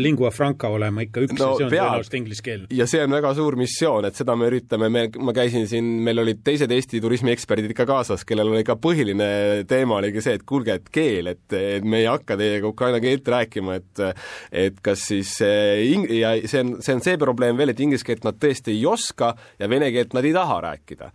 lingua 0.01 0.31
franca 0.33 0.71
olema 0.73 1.05
ikka 1.05 1.23
üks 1.27 1.37
no, 1.39 1.53
ja 1.53 1.57
see 1.57 1.67
on 1.67 1.73
tõenäoliselt 1.73 2.17
inglise 2.19 2.45
keel. 2.45 2.65
ja 2.73 2.87
see 2.89 3.03
on 3.05 3.15
väga 3.15 3.33
suur 3.37 3.57
missioon, 3.59 4.09
et 4.09 4.19
seda 4.19 4.35
me 4.39 4.49
üritame, 4.51 4.89
me, 4.93 5.05
ma 5.23 5.35
käisin 5.35 5.67
siin, 5.69 5.89
meil 6.05 6.23
olid 6.23 6.43
teised 6.45 6.71
Eesti 6.73 7.01
turismi 7.03 7.33
eksperdid 7.33 7.71
ikka 7.73 7.87
kaasas, 7.89 8.25
kellel 8.27 8.51
oli 8.53 8.63
ka 8.67 8.77
põhiline 8.79 9.29
teema 9.69 9.99
oligi 10.01 10.23
see, 10.25 10.37
et 10.39 10.45
kuulge, 10.47 10.79
et 10.79 10.89
keel, 10.93 11.31
et, 11.33 11.45
et 11.57 11.85
me 11.85 12.03
ei 12.03 12.09
hakka 12.09 12.37
teiega 12.39 12.69
ukraina 12.69 12.92
keelt 13.03 13.27
rääkima, 13.27 13.75
et 13.79 14.03
et 14.51 14.79
kas 14.83 15.07
siis 15.09 15.31
ing-, 15.41 16.09
ja 16.13 16.33
see 16.49 16.61
on, 16.63 16.75
see 16.83 16.95
on 16.95 17.01
see 17.05 17.17
probleem 17.21 17.57
veel, 17.57 17.73
et 17.73 17.81
inglise 17.83 18.05
keelt 18.05 18.25
nad 18.27 18.37
tõesti 18.41 18.73
ei 18.73 18.85
oska 18.89 19.33
ja 19.59 19.69
vene 19.69 19.89
keelt 19.93 20.13
nad 20.13 20.25
ei 20.25 20.33
taha 20.35 20.59
rääkida. 20.67 21.11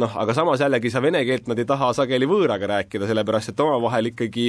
noh, 0.00 0.16
aga 0.22 0.34
samas 0.36 0.62
jällegi 0.62 0.90
sa 0.92 1.02
vene 1.04 1.24
keelt 1.28 1.48
nad 1.50 1.58
ei 1.58 1.68
taha 1.68 1.92
sageli 1.96 2.28
võõraga 2.28 2.70
rääkida, 2.70 3.08
sellepärast 3.10 3.52
et 3.52 3.60
omavahel 3.64 4.12
ikkagi 4.12 4.48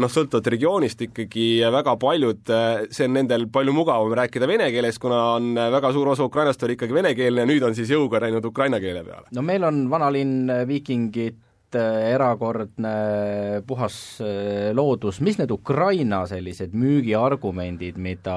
noh, 0.00 0.10
sõltuvalt 0.12 0.50
regioonist 0.54 1.06
ikkagi 1.08 1.46
väga 1.74 1.96
paljud, 2.00 2.54
see 2.90 3.08
on 3.08 3.16
nendel 3.18 3.48
palju 3.52 3.74
mugavam 3.76 4.14
rääkida 4.16 4.48
vene 4.50 4.70
keeles, 4.74 4.98
kuna 5.02 5.22
on 5.36 5.54
väga 5.54 5.92
suur 5.94 6.12
osa 6.14 6.26
Ukrainast 6.26 6.62
oli 6.62 6.78
ikkagi 6.78 6.96
venekeelne 6.96 7.44
ja 7.44 7.48
nüüd 7.48 7.64
on 7.66 7.76
siis 7.76 7.90
jõuga 7.92 8.22
läinud 8.24 8.44
ukraina 8.48 8.80
keele 8.82 9.04
peale. 9.06 9.28
no 9.34 9.42
meil 9.42 9.64
on 9.64 9.84
vanalinn 9.90 10.52
Viikingid 10.68 11.43
erakordne 11.80 13.62
puhas 13.66 13.96
äh, 14.22 14.70
loodus, 14.76 15.20
mis 15.24 15.38
need 15.40 15.52
Ukraina 15.54 16.24
sellised 16.28 16.74
müügiargumendid, 16.78 17.98
mida 18.00 18.34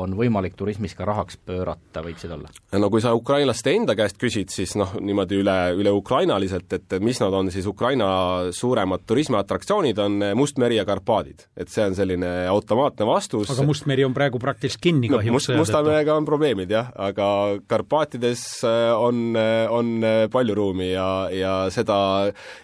on 0.00 0.14
võimalik 0.18 0.56
turismis 0.58 0.96
ka 0.96 1.06
rahaks 1.08 1.38
pöörata, 1.46 2.02
võiksid 2.04 2.34
olla? 2.36 2.50
no 2.78 2.90
kui 2.92 3.02
sa 3.04 3.14
ukrainlaste 3.16 3.74
enda 3.74 3.96
käest 3.98 4.18
küsid, 4.20 4.52
siis 4.54 4.74
noh, 4.78 4.96
niimoodi 5.00 5.38
üle, 5.42 5.56
üle 5.78 5.92
ukrainaliselt, 5.94 6.72
et 6.76 6.96
mis 7.04 7.20
nad 7.22 7.34
on, 7.34 7.50
siis 7.54 7.66
Ukraina 7.70 8.08
suuremad 8.54 9.06
turismiatraktsioonid 9.08 10.00
on 10.04 10.28
Must 10.38 10.58
meri 10.62 10.78
ja 10.78 10.86
Karpaadid. 10.88 11.46
et 11.56 11.70
see 11.72 11.84
on 11.86 11.96
selline 11.96 12.32
automaatne 12.50 13.06
vastus 13.08 13.50
aga 13.54 13.66
Must 13.66 13.88
meri 13.90 14.06
on 14.06 14.14
praegu 14.16 14.40
praktiliselt 14.42 14.82
kinni 14.82 15.08
no, 15.08 15.18
kahjuks 15.20 15.38
must, 15.38 15.54
Musta 15.58 15.82
merega 15.86 16.16
on 16.18 16.28
probleemid 16.28 16.70
jah, 16.70 16.90
aga 16.96 17.28
Karpaatides 17.70 18.44
äh, 18.68 18.90
on, 18.94 19.38
on 19.70 19.94
palju 20.32 20.54
ruumi 20.58 20.92
ja, 20.92 21.08
ja 21.32 21.54
seda 21.74 21.96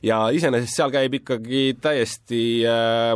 ja 0.02 0.22
iseenesest 0.34 0.76
seal 0.76 0.92
käib 0.94 1.14
ikkagi 1.20 1.64
täiesti 1.80 2.42
äh, 2.68 3.14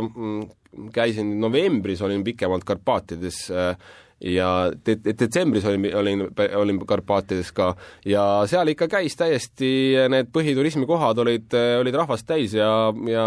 käisin 0.93 1.39
novembris, 1.41 2.01
olin 2.01 2.23
pikemalt 2.23 2.63
Karpaatides 2.67 3.45
äh, 3.51 3.77
ja 4.21 4.71
de-, 4.85 4.97
detsembris 5.03 5.65
olin, 5.67 5.87
olin, 5.95 6.23
olin 6.55 6.79
Karpaatides 6.87 7.51
ka 7.55 7.73
ja 8.07 8.23
seal 8.49 8.71
ikka 8.71 8.87
käis 8.91 9.17
täiesti, 9.19 9.69
need 10.11 10.31
põhiturismikohad 10.35 11.19
olid, 11.25 11.55
olid 11.81 11.97
rahvast 11.99 12.27
täis 12.29 12.55
ja, 12.55 12.69
ja 13.09 13.25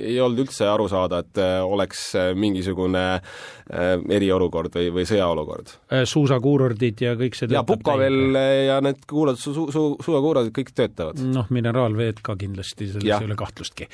ei 0.00 0.18
olnud 0.20 0.44
üldse 0.44 0.68
aru 0.68 0.88
saada, 0.92 1.22
et 1.24 1.40
oleks 1.64 2.10
mingisugune 2.36 3.04
äh, 3.16 3.96
eriolukord 4.12 4.76
või, 4.76 4.90
või 4.94 5.06
sõjaolukord. 5.08 5.72
Äh, 5.92 6.04
suusakuurordid 6.08 7.04
ja 7.06 7.14
kõik 7.18 7.38
see 7.38 7.50
ja 7.54 7.64
Pukavel 7.66 8.36
ja 8.66 8.80
need 8.84 9.02
kuulad 9.08 9.40
su-, 9.40 9.54
su-, 9.56 9.70
suusakuurordid 9.72 10.54
kõik 10.56 10.74
töötavad. 10.76 11.20
noh, 11.32 11.48
mineraalveed 11.50 12.20
ka 12.26 12.36
kindlasti, 12.40 12.90
selles 12.92 13.08
ei 13.08 13.30
ole 13.30 13.38
kahtlustki. 13.40 13.88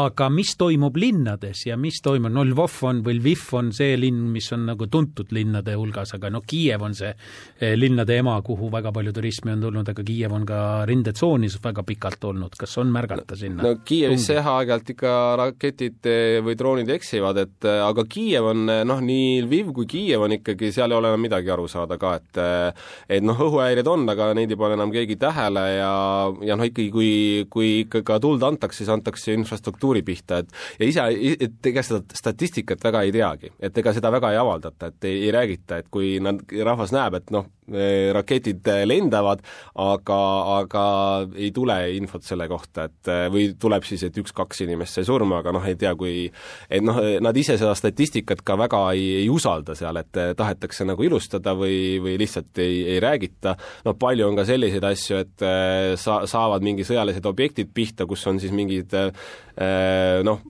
aga 0.00 0.30
mis 0.32 0.56
toimub 0.58 0.96
linnades 0.96 1.66
ja 1.68 1.76
mis 1.80 2.00
toimub, 2.04 2.32
no 2.32 2.46
Lvov 2.46 2.80
on 2.88 3.04
või 3.06 3.20
Lviv 3.20 3.44
on 3.58 3.72
see 3.76 3.96
linn, 4.00 4.30
mis 4.32 4.48
on 4.56 4.66
nagu 4.72 4.88
tuntud 4.90 5.32
linnade 5.66 5.74
hulgas, 5.76 6.14
aga 6.14 6.30
no 6.30 6.42
Kiiev 6.46 6.82
on 6.82 6.94
see 6.94 7.10
eh, 7.60 7.74
linnade 7.76 8.16
ema, 8.16 8.40
kuhu 8.42 8.70
väga 8.70 8.92
palju 8.92 9.12
turismi 9.12 9.52
on 9.52 9.64
tulnud, 9.64 9.88
aga 9.88 10.04
Kiiev 10.06 10.32
on 10.32 10.46
ka 10.46 10.84
rindetsoonis 10.86 11.58
väga 11.62 11.82
pikalt 11.86 12.24
olnud, 12.24 12.56
kas 12.56 12.76
on 12.78 12.92
märgata 12.92 13.36
sinna? 13.36 13.62
no 13.62 13.82
Kiievisse 13.84 14.38
jah, 14.38 14.46
aeg-ajalt 14.56 14.92
ikka 14.94 15.14
raketid 15.42 16.06
eh, 16.10 16.38
või 16.44 16.56
droonid 16.58 16.90
eksivad, 16.96 17.40
et 17.42 17.66
eh, 17.66 17.80
aga 17.82 18.04
Kiiev 18.08 18.50
on 18.52 18.66
noh, 18.66 19.02
nii 19.02 19.42
Lviv 19.46 19.72
kui 19.76 19.88
Kiiev 19.90 20.26
on 20.26 20.36
ikkagi, 20.38 20.70
seal 20.74 20.92
ei 20.92 20.98
ole 20.98 21.10
enam 21.12 21.22
midagi 21.22 21.50
aru 21.52 21.66
saada 21.70 21.98
ka, 22.00 22.16
et 22.20 22.42
et 23.08 23.24
noh, 23.24 23.38
õhuhäired 23.46 23.86
on, 23.88 24.04
aga 24.10 24.30
neid 24.36 24.52
ei 24.52 24.58
pane 24.60 24.76
enam 24.76 24.92
keegi 24.94 25.16
tähele 25.20 25.64
ja, 25.76 25.92
ja 26.46 26.56
noh, 26.58 26.66
ikkagi 26.68 26.90
kui, 26.92 27.10
kui 27.50 27.72
ikka 27.84 28.02
ka 28.06 28.20
tuld 28.22 28.44
antakse, 28.46 28.82
siis 28.82 28.92
antakse 28.92 29.34
infrastruktuuri 29.34 30.02
pihta, 30.06 30.42
et 30.42 30.80
ja 30.80 30.90
ise, 30.90 31.06
et 31.46 31.70
ega 31.70 31.84
seda 31.86 32.02
statistikat 32.16 32.82
väga 32.84 33.02
ei 33.06 33.14
teagi, 33.14 33.52
et 33.62 33.78
ega 33.80 33.94
seda 33.96 34.10
väga 34.12 34.34
ei 34.34 34.40
avaldata, 34.40 34.90
et 34.92 35.08
ei, 35.08 35.22
ei 35.26 35.32
räägita, 35.56 35.78
et 35.78 35.88
kui 35.90 36.20
nad, 36.20 36.40
rahvas 36.64 36.92
näeb, 36.92 37.14
et 37.14 37.30
noh, 37.30 37.46
raketid 38.16 38.66
lendavad, 38.86 39.42
aga, 39.82 40.18
aga 40.60 40.84
ei 41.34 41.50
tule 41.54 41.76
infot 41.96 42.24
selle 42.26 42.46
kohta, 42.50 42.86
et 42.86 43.10
või 43.32 43.48
tuleb 43.58 43.86
siis, 43.86 44.04
et 44.06 44.18
üks-kaks 44.20 44.62
inimest 44.66 44.98
sai 44.98 45.06
surma, 45.08 45.40
aga 45.42 45.54
noh, 45.56 45.64
ei 45.66 45.78
tea, 45.78 45.94
kui 45.98 46.26
et 46.26 46.84
noh, 46.84 47.00
nad 47.22 47.36
ise 47.36 47.56
seda 47.58 47.74
statistikat 47.78 48.44
ka 48.46 48.58
väga 48.60 48.82
ei, 48.94 49.08
ei 49.22 49.30
usalda 49.32 49.74
seal, 49.78 49.98
et 50.02 50.22
tahetakse 50.38 50.86
nagu 50.86 51.06
ilustada 51.06 51.56
või, 51.58 51.96
või 52.02 52.16
lihtsalt 52.22 52.62
ei, 52.62 52.84
ei 52.94 53.00
räägita, 53.02 53.56
noh 53.86 53.98
palju 53.98 54.28
on 54.28 54.38
ka 54.38 54.46
selliseid 54.48 54.86
asju, 54.92 55.24
et 55.24 55.48
sa-, 56.00 56.22
saavad 56.30 56.64
mingi 56.66 56.86
sõjalised 56.86 57.26
objektid 57.26 57.74
pihta, 57.74 58.06
kus 58.06 58.26
on 58.30 58.40
siis 58.42 58.54
mingid 58.54 58.94
Äh, 59.56 60.20
noh, 60.20 60.42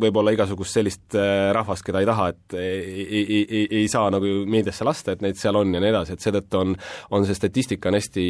võib-olla 0.00 0.32
igasugust 0.32 0.72
sellist 0.72 1.12
äh, 1.20 1.50
rahvast, 1.52 1.84
keda 1.84 2.00
ei 2.00 2.06
taha, 2.08 2.30
et 2.32 2.54
ei, 2.56 3.02
ei, 3.04 3.42
ei, 3.42 3.64
ei 3.82 3.90
saa 3.92 4.06
nagu 4.08 4.30
meediasse 4.48 4.86
lasta, 4.88 5.12
et 5.12 5.20
neid 5.20 5.36
seal 5.36 5.58
on 5.60 5.76
ja 5.76 5.82
nii 5.84 5.90
edasi, 5.90 6.14
et 6.16 6.24
seetõttu 6.24 6.62
on, 6.62 6.63
on 7.10 7.26
see 7.28 7.36
statistika 7.38 7.90
on 7.90 7.98
hästi, 7.98 8.26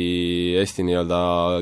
hästi 0.60 0.86
nii-öelda 0.90 1.20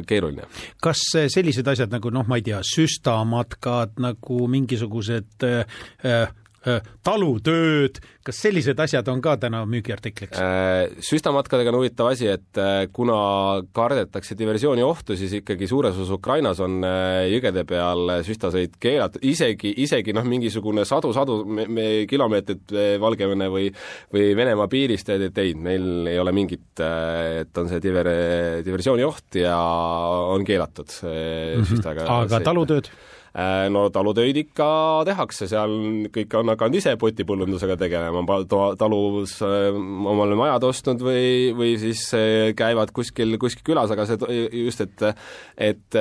keeruline. 0.08 0.48
kas 0.82 1.04
sellised 1.12 1.68
asjad 1.68 1.92
nagu 1.92 2.10
noh, 2.14 2.26
ma 2.28 2.40
ei 2.40 2.46
tea, 2.46 2.60
süstamatkad, 2.66 3.98
nagu 4.02 4.46
mingisugused 4.50 5.48
äh, 5.48 5.62
Äh, 6.04 6.28
talutööd, 7.02 8.00
kas 8.22 8.38
sellised 8.44 8.78
asjad 8.82 9.08
on 9.10 9.22
ka 9.24 9.36
täna 9.42 9.62
müügiartikliks? 9.68 10.38
Äh, 10.38 10.92
süstamatkadega 11.02 11.72
on 11.72 11.80
huvitav 11.80 12.12
asi, 12.12 12.28
et 12.30 12.60
äh, 12.60 12.86
kuna 12.94 13.62
kardetakse 13.74 14.36
diversiooni 14.38 14.84
ohtu, 14.86 15.16
siis 15.18 15.34
ikkagi 15.40 15.68
suures 15.70 15.96
osas 15.96 16.12
Ukrainas 16.14 16.60
on 16.62 16.80
jõgede 16.82 17.64
peal 17.68 18.14
süstasõit 18.26 18.76
keelatud, 18.82 19.22
isegi, 19.26 19.74
isegi 19.82 20.14
noh, 20.14 20.26
mingisugune 20.28 20.84
sadu-sadu 20.88 21.40
kilomeetrit 22.10 22.74
Valgevene 23.02 23.48
või 23.52 23.70
või 24.12 24.32
Venemaa 24.36 24.68
piirist, 24.70 25.08
et, 25.12 25.38
ei, 25.38 25.54
meil 25.54 26.08
ei 26.10 26.18
ole 26.20 26.32
mingit, 26.34 26.82
et 26.82 27.58
on 27.58 27.70
see 27.70 27.80
diver-, 27.82 28.62
diversiooni 28.66 29.06
oht 29.06 29.40
ja 29.40 29.56
on 30.32 30.44
keelatud 30.44 30.88
mm 31.02 31.08
-hmm. 31.08 31.68
süstaga 31.70 32.06
aga 32.20 32.40
talutööd? 32.44 32.90
Äh, 33.32 33.70
no 33.72 33.86
talutöid 33.88 34.36
ikka 34.36 34.66
tehakse, 35.08 35.46
seal 35.48 35.72
kõik 36.12 36.34
on 36.36 36.52
hakanud 36.52 36.76
ise 36.76 36.92
potipõllundusega 37.00 37.78
tegelema, 37.80 38.20
talus 38.76 39.38
äh, 39.46 39.70
omale 39.72 40.36
majad 40.36 40.66
ostnud 40.68 41.00
või, 41.00 41.54
või 41.56 41.70
siis 41.80 42.02
äh, 42.18 42.50
käivad 42.58 42.92
kuskil, 42.92 43.38
kuskil 43.40 43.64
külas, 43.70 43.94
aga 43.94 44.04
see 44.04 44.42
just, 44.66 44.84
et 44.84 45.06
et 45.56 45.96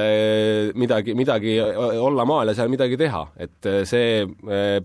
midagi, 0.75 1.15
midagi 1.15 1.55
olla 1.61 2.25
maal 2.27 2.51
ja 2.51 2.57
seal 2.57 2.71
midagi 2.71 2.99
teha, 2.99 3.23
et 3.39 3.69
see 3.88 4.25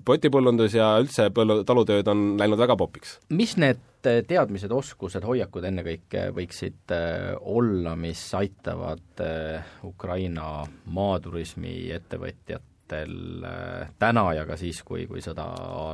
potipõllundus 0.06 0.76
ja 0.78 0.94
üldse 1.02 1.28
põllu, 1.34 1.60
talutööd 1.66 2.06
on 2.12 2.24
läinud 2.38 2.62
väga 2.62 2.78
popiks. 2.78 3.18
mis 3.34 3.56
need 3.58 3.82
teadmised, 4.28 4.72
oskused, 4.72 5.24
hoiakud 5.26 5.66
ennekõike 5.68 6.30
võiksid 6.36 6.94
äh, 6.94 7.34
olla, 7.40 7.96
mis 7.98 8.22
aitavad 8.38 9.22
äh, 9.24 9.76
Ukraina 9.86 10.64
maaturismi 10.94 11.78
ettevõtjatel 11.96 13.46
äh, 13.46 13.94
täna 14.00 14.28
ja 14.38 14.44
ka 14.48 14.58
siis, 14.60 14.82
kui, 14.86 15.06
kui 15.10 15.24
sõda 15.24 15.48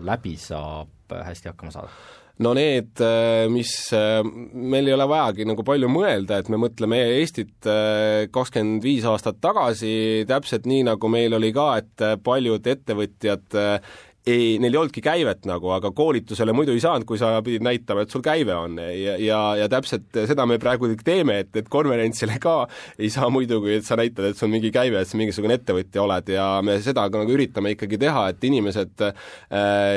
läbi 0.05 0.37
saab, 0.41 1.13
hästi 1.13 1.53
hakkama 1.53 1.75
saada? 1.75 1.95
no 2.43 2.55
need, 2.57 2.99
mis 3.53 3.71
meil 3.93 4.89
ei 4.89 4.95
ole 4.97 5.05
vajagi 5.07 5.45
nagu 5.47 5.63
palju 5.63 5.87
mõelda, 5.93 6.41
et 6.41 6.49
me 6.51 6.59
mõtleme 6.59 6.97
Eestit 7.21 7.69
kakskümmend 8.35 8.83
viis 8.83 9.05
aastat 9.07 9.37
tagasi, 9.45 10.25
täpselt 10.27 10.67
nii, 10.67 10.89
nagu 10.89 11.11
meil 11.13 11.37
oli 11.37 11.53
ka, 11.55 11.67
et 11.85 12.07
paljud 12.25 12.67
ettevõtjad 12.73 13.61
ei, 14.27 14.59
neil 14.63 14.77
ei 14.77 14.79
olnudki 14.79 15.03
käivet 15.03 15.47
nagu, 15.51 15.73
aga 15.75 15.91
koolitusele 15.95 16.55
muidu 16.55 16.75
ei 16.77 16.83
saanud, 16.83 17.07
kui 17.09 17.19
sa 17.19 17.35
pidid 17.43 17.65
näitama, 17.67 18.05
et 18.05 18.13
sul 18.15 18.23
käive 18.23 18.55
on. 18.55 18.79
Ja, 18.79 19.17
ja, 19.19 19.41
ja 19.59 19.69
täpselt 19.71 20.15
seda 20.31 20.47
me 20.47 20.59
praegu 20.63 20.91
teeme, 21.03 21.41
et, 21.43 21.51
et 21.59 21.71
konverentsile 21.73 22.39
ka 22.43 22.55
ei 22.99 23.11
saa 23.11 23.31
muidu, 23.35 23.59
kui 23.65 23.75
et 23.81 23.87
sa 23.87 23.99
näitad, 23.99 24.29
et 24.31 24.39
sul 24.39 24.47
on 24.47 24.55
mingi 24.55 24.71
käive, 24.75 25.01
et 25.03 25.11
sa 25.11 25.19
mingisugune 25.19 25.59
ettevõtja 25.59 26.05
oled. 26.05 26.31
Ja 26.37 26.47
me 26.65 26.79
seda 26.85 27.09
ka 27.11 27.23
nagu 27.23 27.35
üritame 27.35 27.75
ikkagi 27.75 27.99
teha, 28.03 28.29
et 28.31 28.47
inimesed 28.47 29.05
äh, 29.09 29.33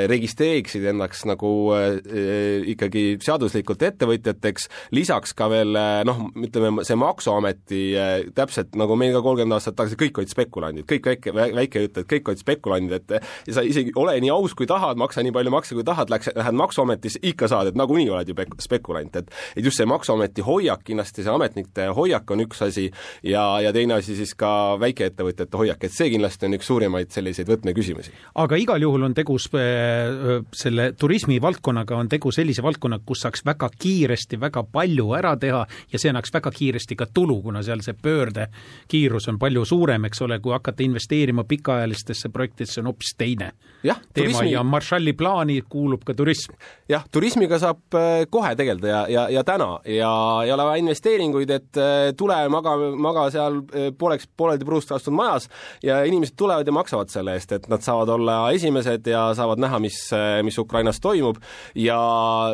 registreeriksid 0.09 0.89
ennast 0.89 1.29
nagu 1.29 1.51
äh, 1.77 2.65
ikkagi 2.73 3.05
seaduslikult 3.25 3.85
ettevõtjateks, 3.85 4.69
lisaks 4.97 5.37
ka 5.37 5.51
veel 5.53 5.77
äh, 5.77 6.01
noh, 6.07 6.25
ütleme 6.41 6.85
see 6.87 6.97
Maksuameti 6.97 7.83
äh, 7.93 8.15
täpselt 8.35 8.73
nagu 8.79 8.97
meil 8.97 9.13
ka 9.13 9.21
kolmkümmend 9.25 9.59
aastat 9.59 9.77
tagasi 9.77 10.01
kõik 10.01 10.23
olid 10.23 10.33
spekulandid, 10.33 10.89
kõik 10.89 11.13
väike, 11.13 11.35
väikeütlejad, 11.35 12.09
kõik 12.09 12.33
olid 12.33 12.41
spekulandid, 12.41 13.13
et 13.13 13.53
sa 13.53 13.61
isegi 13.65 13.93
ole 14.01 14.14
ole 14.15 14.23
nii 14.23 14.31
aus, 14.33 14.55
kui 14.57 14.67
tahad, 14.69 14.97
maksa 14.99 15.23
nii 15.25 15.33
palju 15.35 15.51
makse, 15.53 15.75
kui 15.75 15.85
tahad, 15.85 16.11
läks, 16.11 16.31
lähed 16.35 16.55
Maksuametisse, 16.55 17.19
ikka 17.25 17.49
saad, 17.51 17.71
et 17.71 17.79
nagunii 17.79 18.09
oled 18.09 18.29
ju 18.29 18.35
spekulant, 18.63 19.15
et 19.15 19.31
et 19.55 19.63
just 19.63 19.77
see 19.77 19.87
Maksuameti 19.89 20.43
hoiak, 20.45 20.83
kindlasti 20.87 21.23
see 21.23 21.31
ametnike 21.31 21.89
hoiak 21.95 22.31
on 22.31 22.43
üks 22.45 22.61
asi 22.65 22.87
ja, 23.23 23.43
ja 23.61 23.73
teine 23.75 23.97
asi 23.99 24.15
siis 24.15 24.33
ka 24.37 24.77
väikeettevõtjate 24.81 25.57
hoiak, 25.57 25.83
et 25.83 25.93
see 25.93 26.09
kindlasti 26.13 26.47
on 26.47 26.57
üks 26.57 26.69
suurimaid 26.69 27.11
selliseid 27.11 27.49
võtmeküsimusi. 27.49 28.13
aga 28.35 28.59
igal 28.59 28.81
juhul 28.81 29.07
on 29.09 29.15
tegu 29.17 29.37
selle 29.39 30.87
turismivaldkonnaga, 30.99 31.97
on 31.97 32.09
tegu 32.09 32.31
sellise 32.35 32.63
valdkonnaga, 32.65 33.03
kus 33.05 33.25
saaks 33.25 33.45
väga 33.45 33.69
kiiresti 33.79 34.39
väga 34.41 34.63
palju 34.71 35.11
ära 35.17 35.35
teha 35.39 35.65
ja 35.91 36.01
see 36.01 36.11
annaks 36.11 36.33
väga 36.33 36.51
kiiresti 36.55 36.97
ka 36.99 37.09
tulu, 37.13 37.41
kuna 37.45 37.63
seal 37.65 37.83
see 37.85 37.97
pöördekiirus 38.01 39.29
on 39.31 39.39
palju 39.41 39.65
suurem, 39.65 40.07
eks 40.09 40.21
ole, 40.25 40.39
kui 40.39 40.55
hakata 40.55 40.83
investeerima 40.85 41.43
pikaajalistesse 41.43 42.29
projektidesse, 42.29 42.81
on 42.81 42.91
hoopis 42.91 43.15
teine. 43.17 43.51
jah, 43.83 44.01
teema 44.13 44.33
turismi... 44.33 44.51
ja 44.51 44.63
Marshalli 44.63 45.13
plaani 45.17 45.59
kuulub 45.69 46.03
ka 46.05 46.13
turism. 46.13 46.53
jah, 46.89 47.03
turismiga 47.11 47.59
saab 47.61 47.97
äh, 47.97 48.25
kohe 48.29 48.53
tegeleda 48.55 48.87
ja, 48.87 49.01
ja, 49.09 49.25
ja 49.33 49.43
täna. 49.43 49.79
Ja 49.89 50.11
ei 50.45 50.51
ole 50.53 50.67
vaja 50.69 50.81
investeeringuid, 50.83 51.51
et 51.55 51.79
äh, 51.81 52.11
tule 52.17 52.37
maga, 52.53 52.75
maga 53.07 53.27
seal 53.33 53.59
äh, 53.63 53.89
pooleks, 53.97 54.29
pooleldi 54.37 54.67
puruks 54.67 54.89
lastud 54.91 55.15
majas 55.15 55.49
ja 55.83 56.01
inimesed 56.07 56.37
tulevad 56.37 56.67
ja 56.67 56.75
maksavad 56.75 57.13
selle 57.13 57.35
eest, 57.37 57.55
et 57.57 57.69
nad 57.71 57.83
saavad 57.85 58.13
olla 58.15 58.39
esimesed 58.55 59.07
ja 59.09 59.27
saavad 59.37 59.61
näha, 59.61 59.79
mis, 59.83 59.99
mis 60.45 60.57
Ukrainas 60.61 60.99
toimub. 61.03 61.39
Ja 61.75 61.99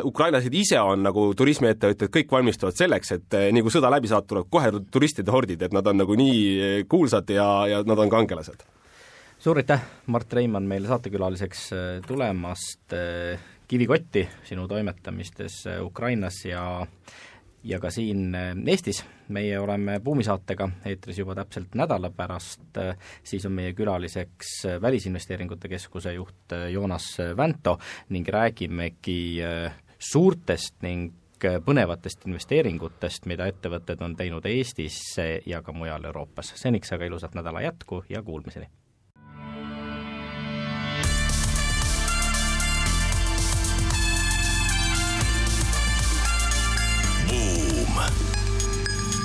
ukrainlased 0.04 0.54
ise 0.54 0.80
on 0.80 1.04
nagu 1.06 1.28
turismiettevõtjad, 1.38 2.10
kõik 2.12 2.32
valmistuvad 2.32 2.78
selleks, 2.78 3.16
et 3.16 3.40
nii 3.54 3.64
kui 3.64 3.74
sõda 3.74 3.90
läbi 3.92 4.10
saab, 4.10 4.28
tuleb 4.30 4.50
kohe 4.52 4.72
turistide 4.92 5.32
hordid, 5.32 5.62
et 5.62 5.74
nad 5.74 5.86
on 5.86 6.02
nagu 6.02 6.16
nii 6.18 6.84
kuulsad 6.90 7.30
ja, 7.32 7.48
ja 7.70 7.82
nad 7.86 7.98
on 7.98 8.12
kangelased 8.12 8.64
suur 9.42 9.58
aitäh, 9.58 9.80
Mart 10.06 10.32
Reimann, 10.32 10.68
meile 10.70 10.86
saatekülaliseks 10.86 11.62
äh, 11.74 11.80
tulemast, 12.06 12.92
äh, 12.94 13.40
kivikotti 13.68 14.22
sinu 14.46 14.68
toimetamistes 14.70 15.64
äh, 15.66 15.80
Ukrainas 15.82 16.44
ja 16.44 16.86
ja 17.64 17.78
ka 17.78 17.90
siin 17.90 18.34
Eestis. 18.66 19.04
meie 19.28 19.58
oleme 19.60 20.00
Buumi-saatega 20.00 20.68
eetris 20.84 21.18
juba 21.18 21.34
täpselt 21.34 21.74
nädala 21.78 22.10
pärast, 22.10 22.78
siis 23.24 23.46
on 23.46 23.52
meie 23.52 23.72
külaliseks 23.72 24.66
Välisinvesteeringute 24.82 25.68
Keskuse 25.68 26.12
juht 26.12 26.54
Joonas 26.72 27.16
Vänto 27.36 27.78
ning 28.08 28.28
räägimegi 28.28 29.38
suurtest 29.98 30.82
ning 30.82 31.14
põnevatest 31.38 32.26
investeeringutest, 32.26 33.26
mida 33.30 33.46
ettevõtted 33.46 34.02
on 34.02 34.18
teinud 34.18 34.46
Eestisse 34.46 35.40
ja 35.46 35.62
ka 35.62 35.72
mujal 35.72 36.04
Euroopas. 36.04 36.52
seniks 36.56 36.92
aga 36.92 37.04
ilusat 37.04 37.34
nädala 37.34 37.62
jätku 37.62 38.04
ja 38.08 38.22
kuulmiseni! 38.22 38.81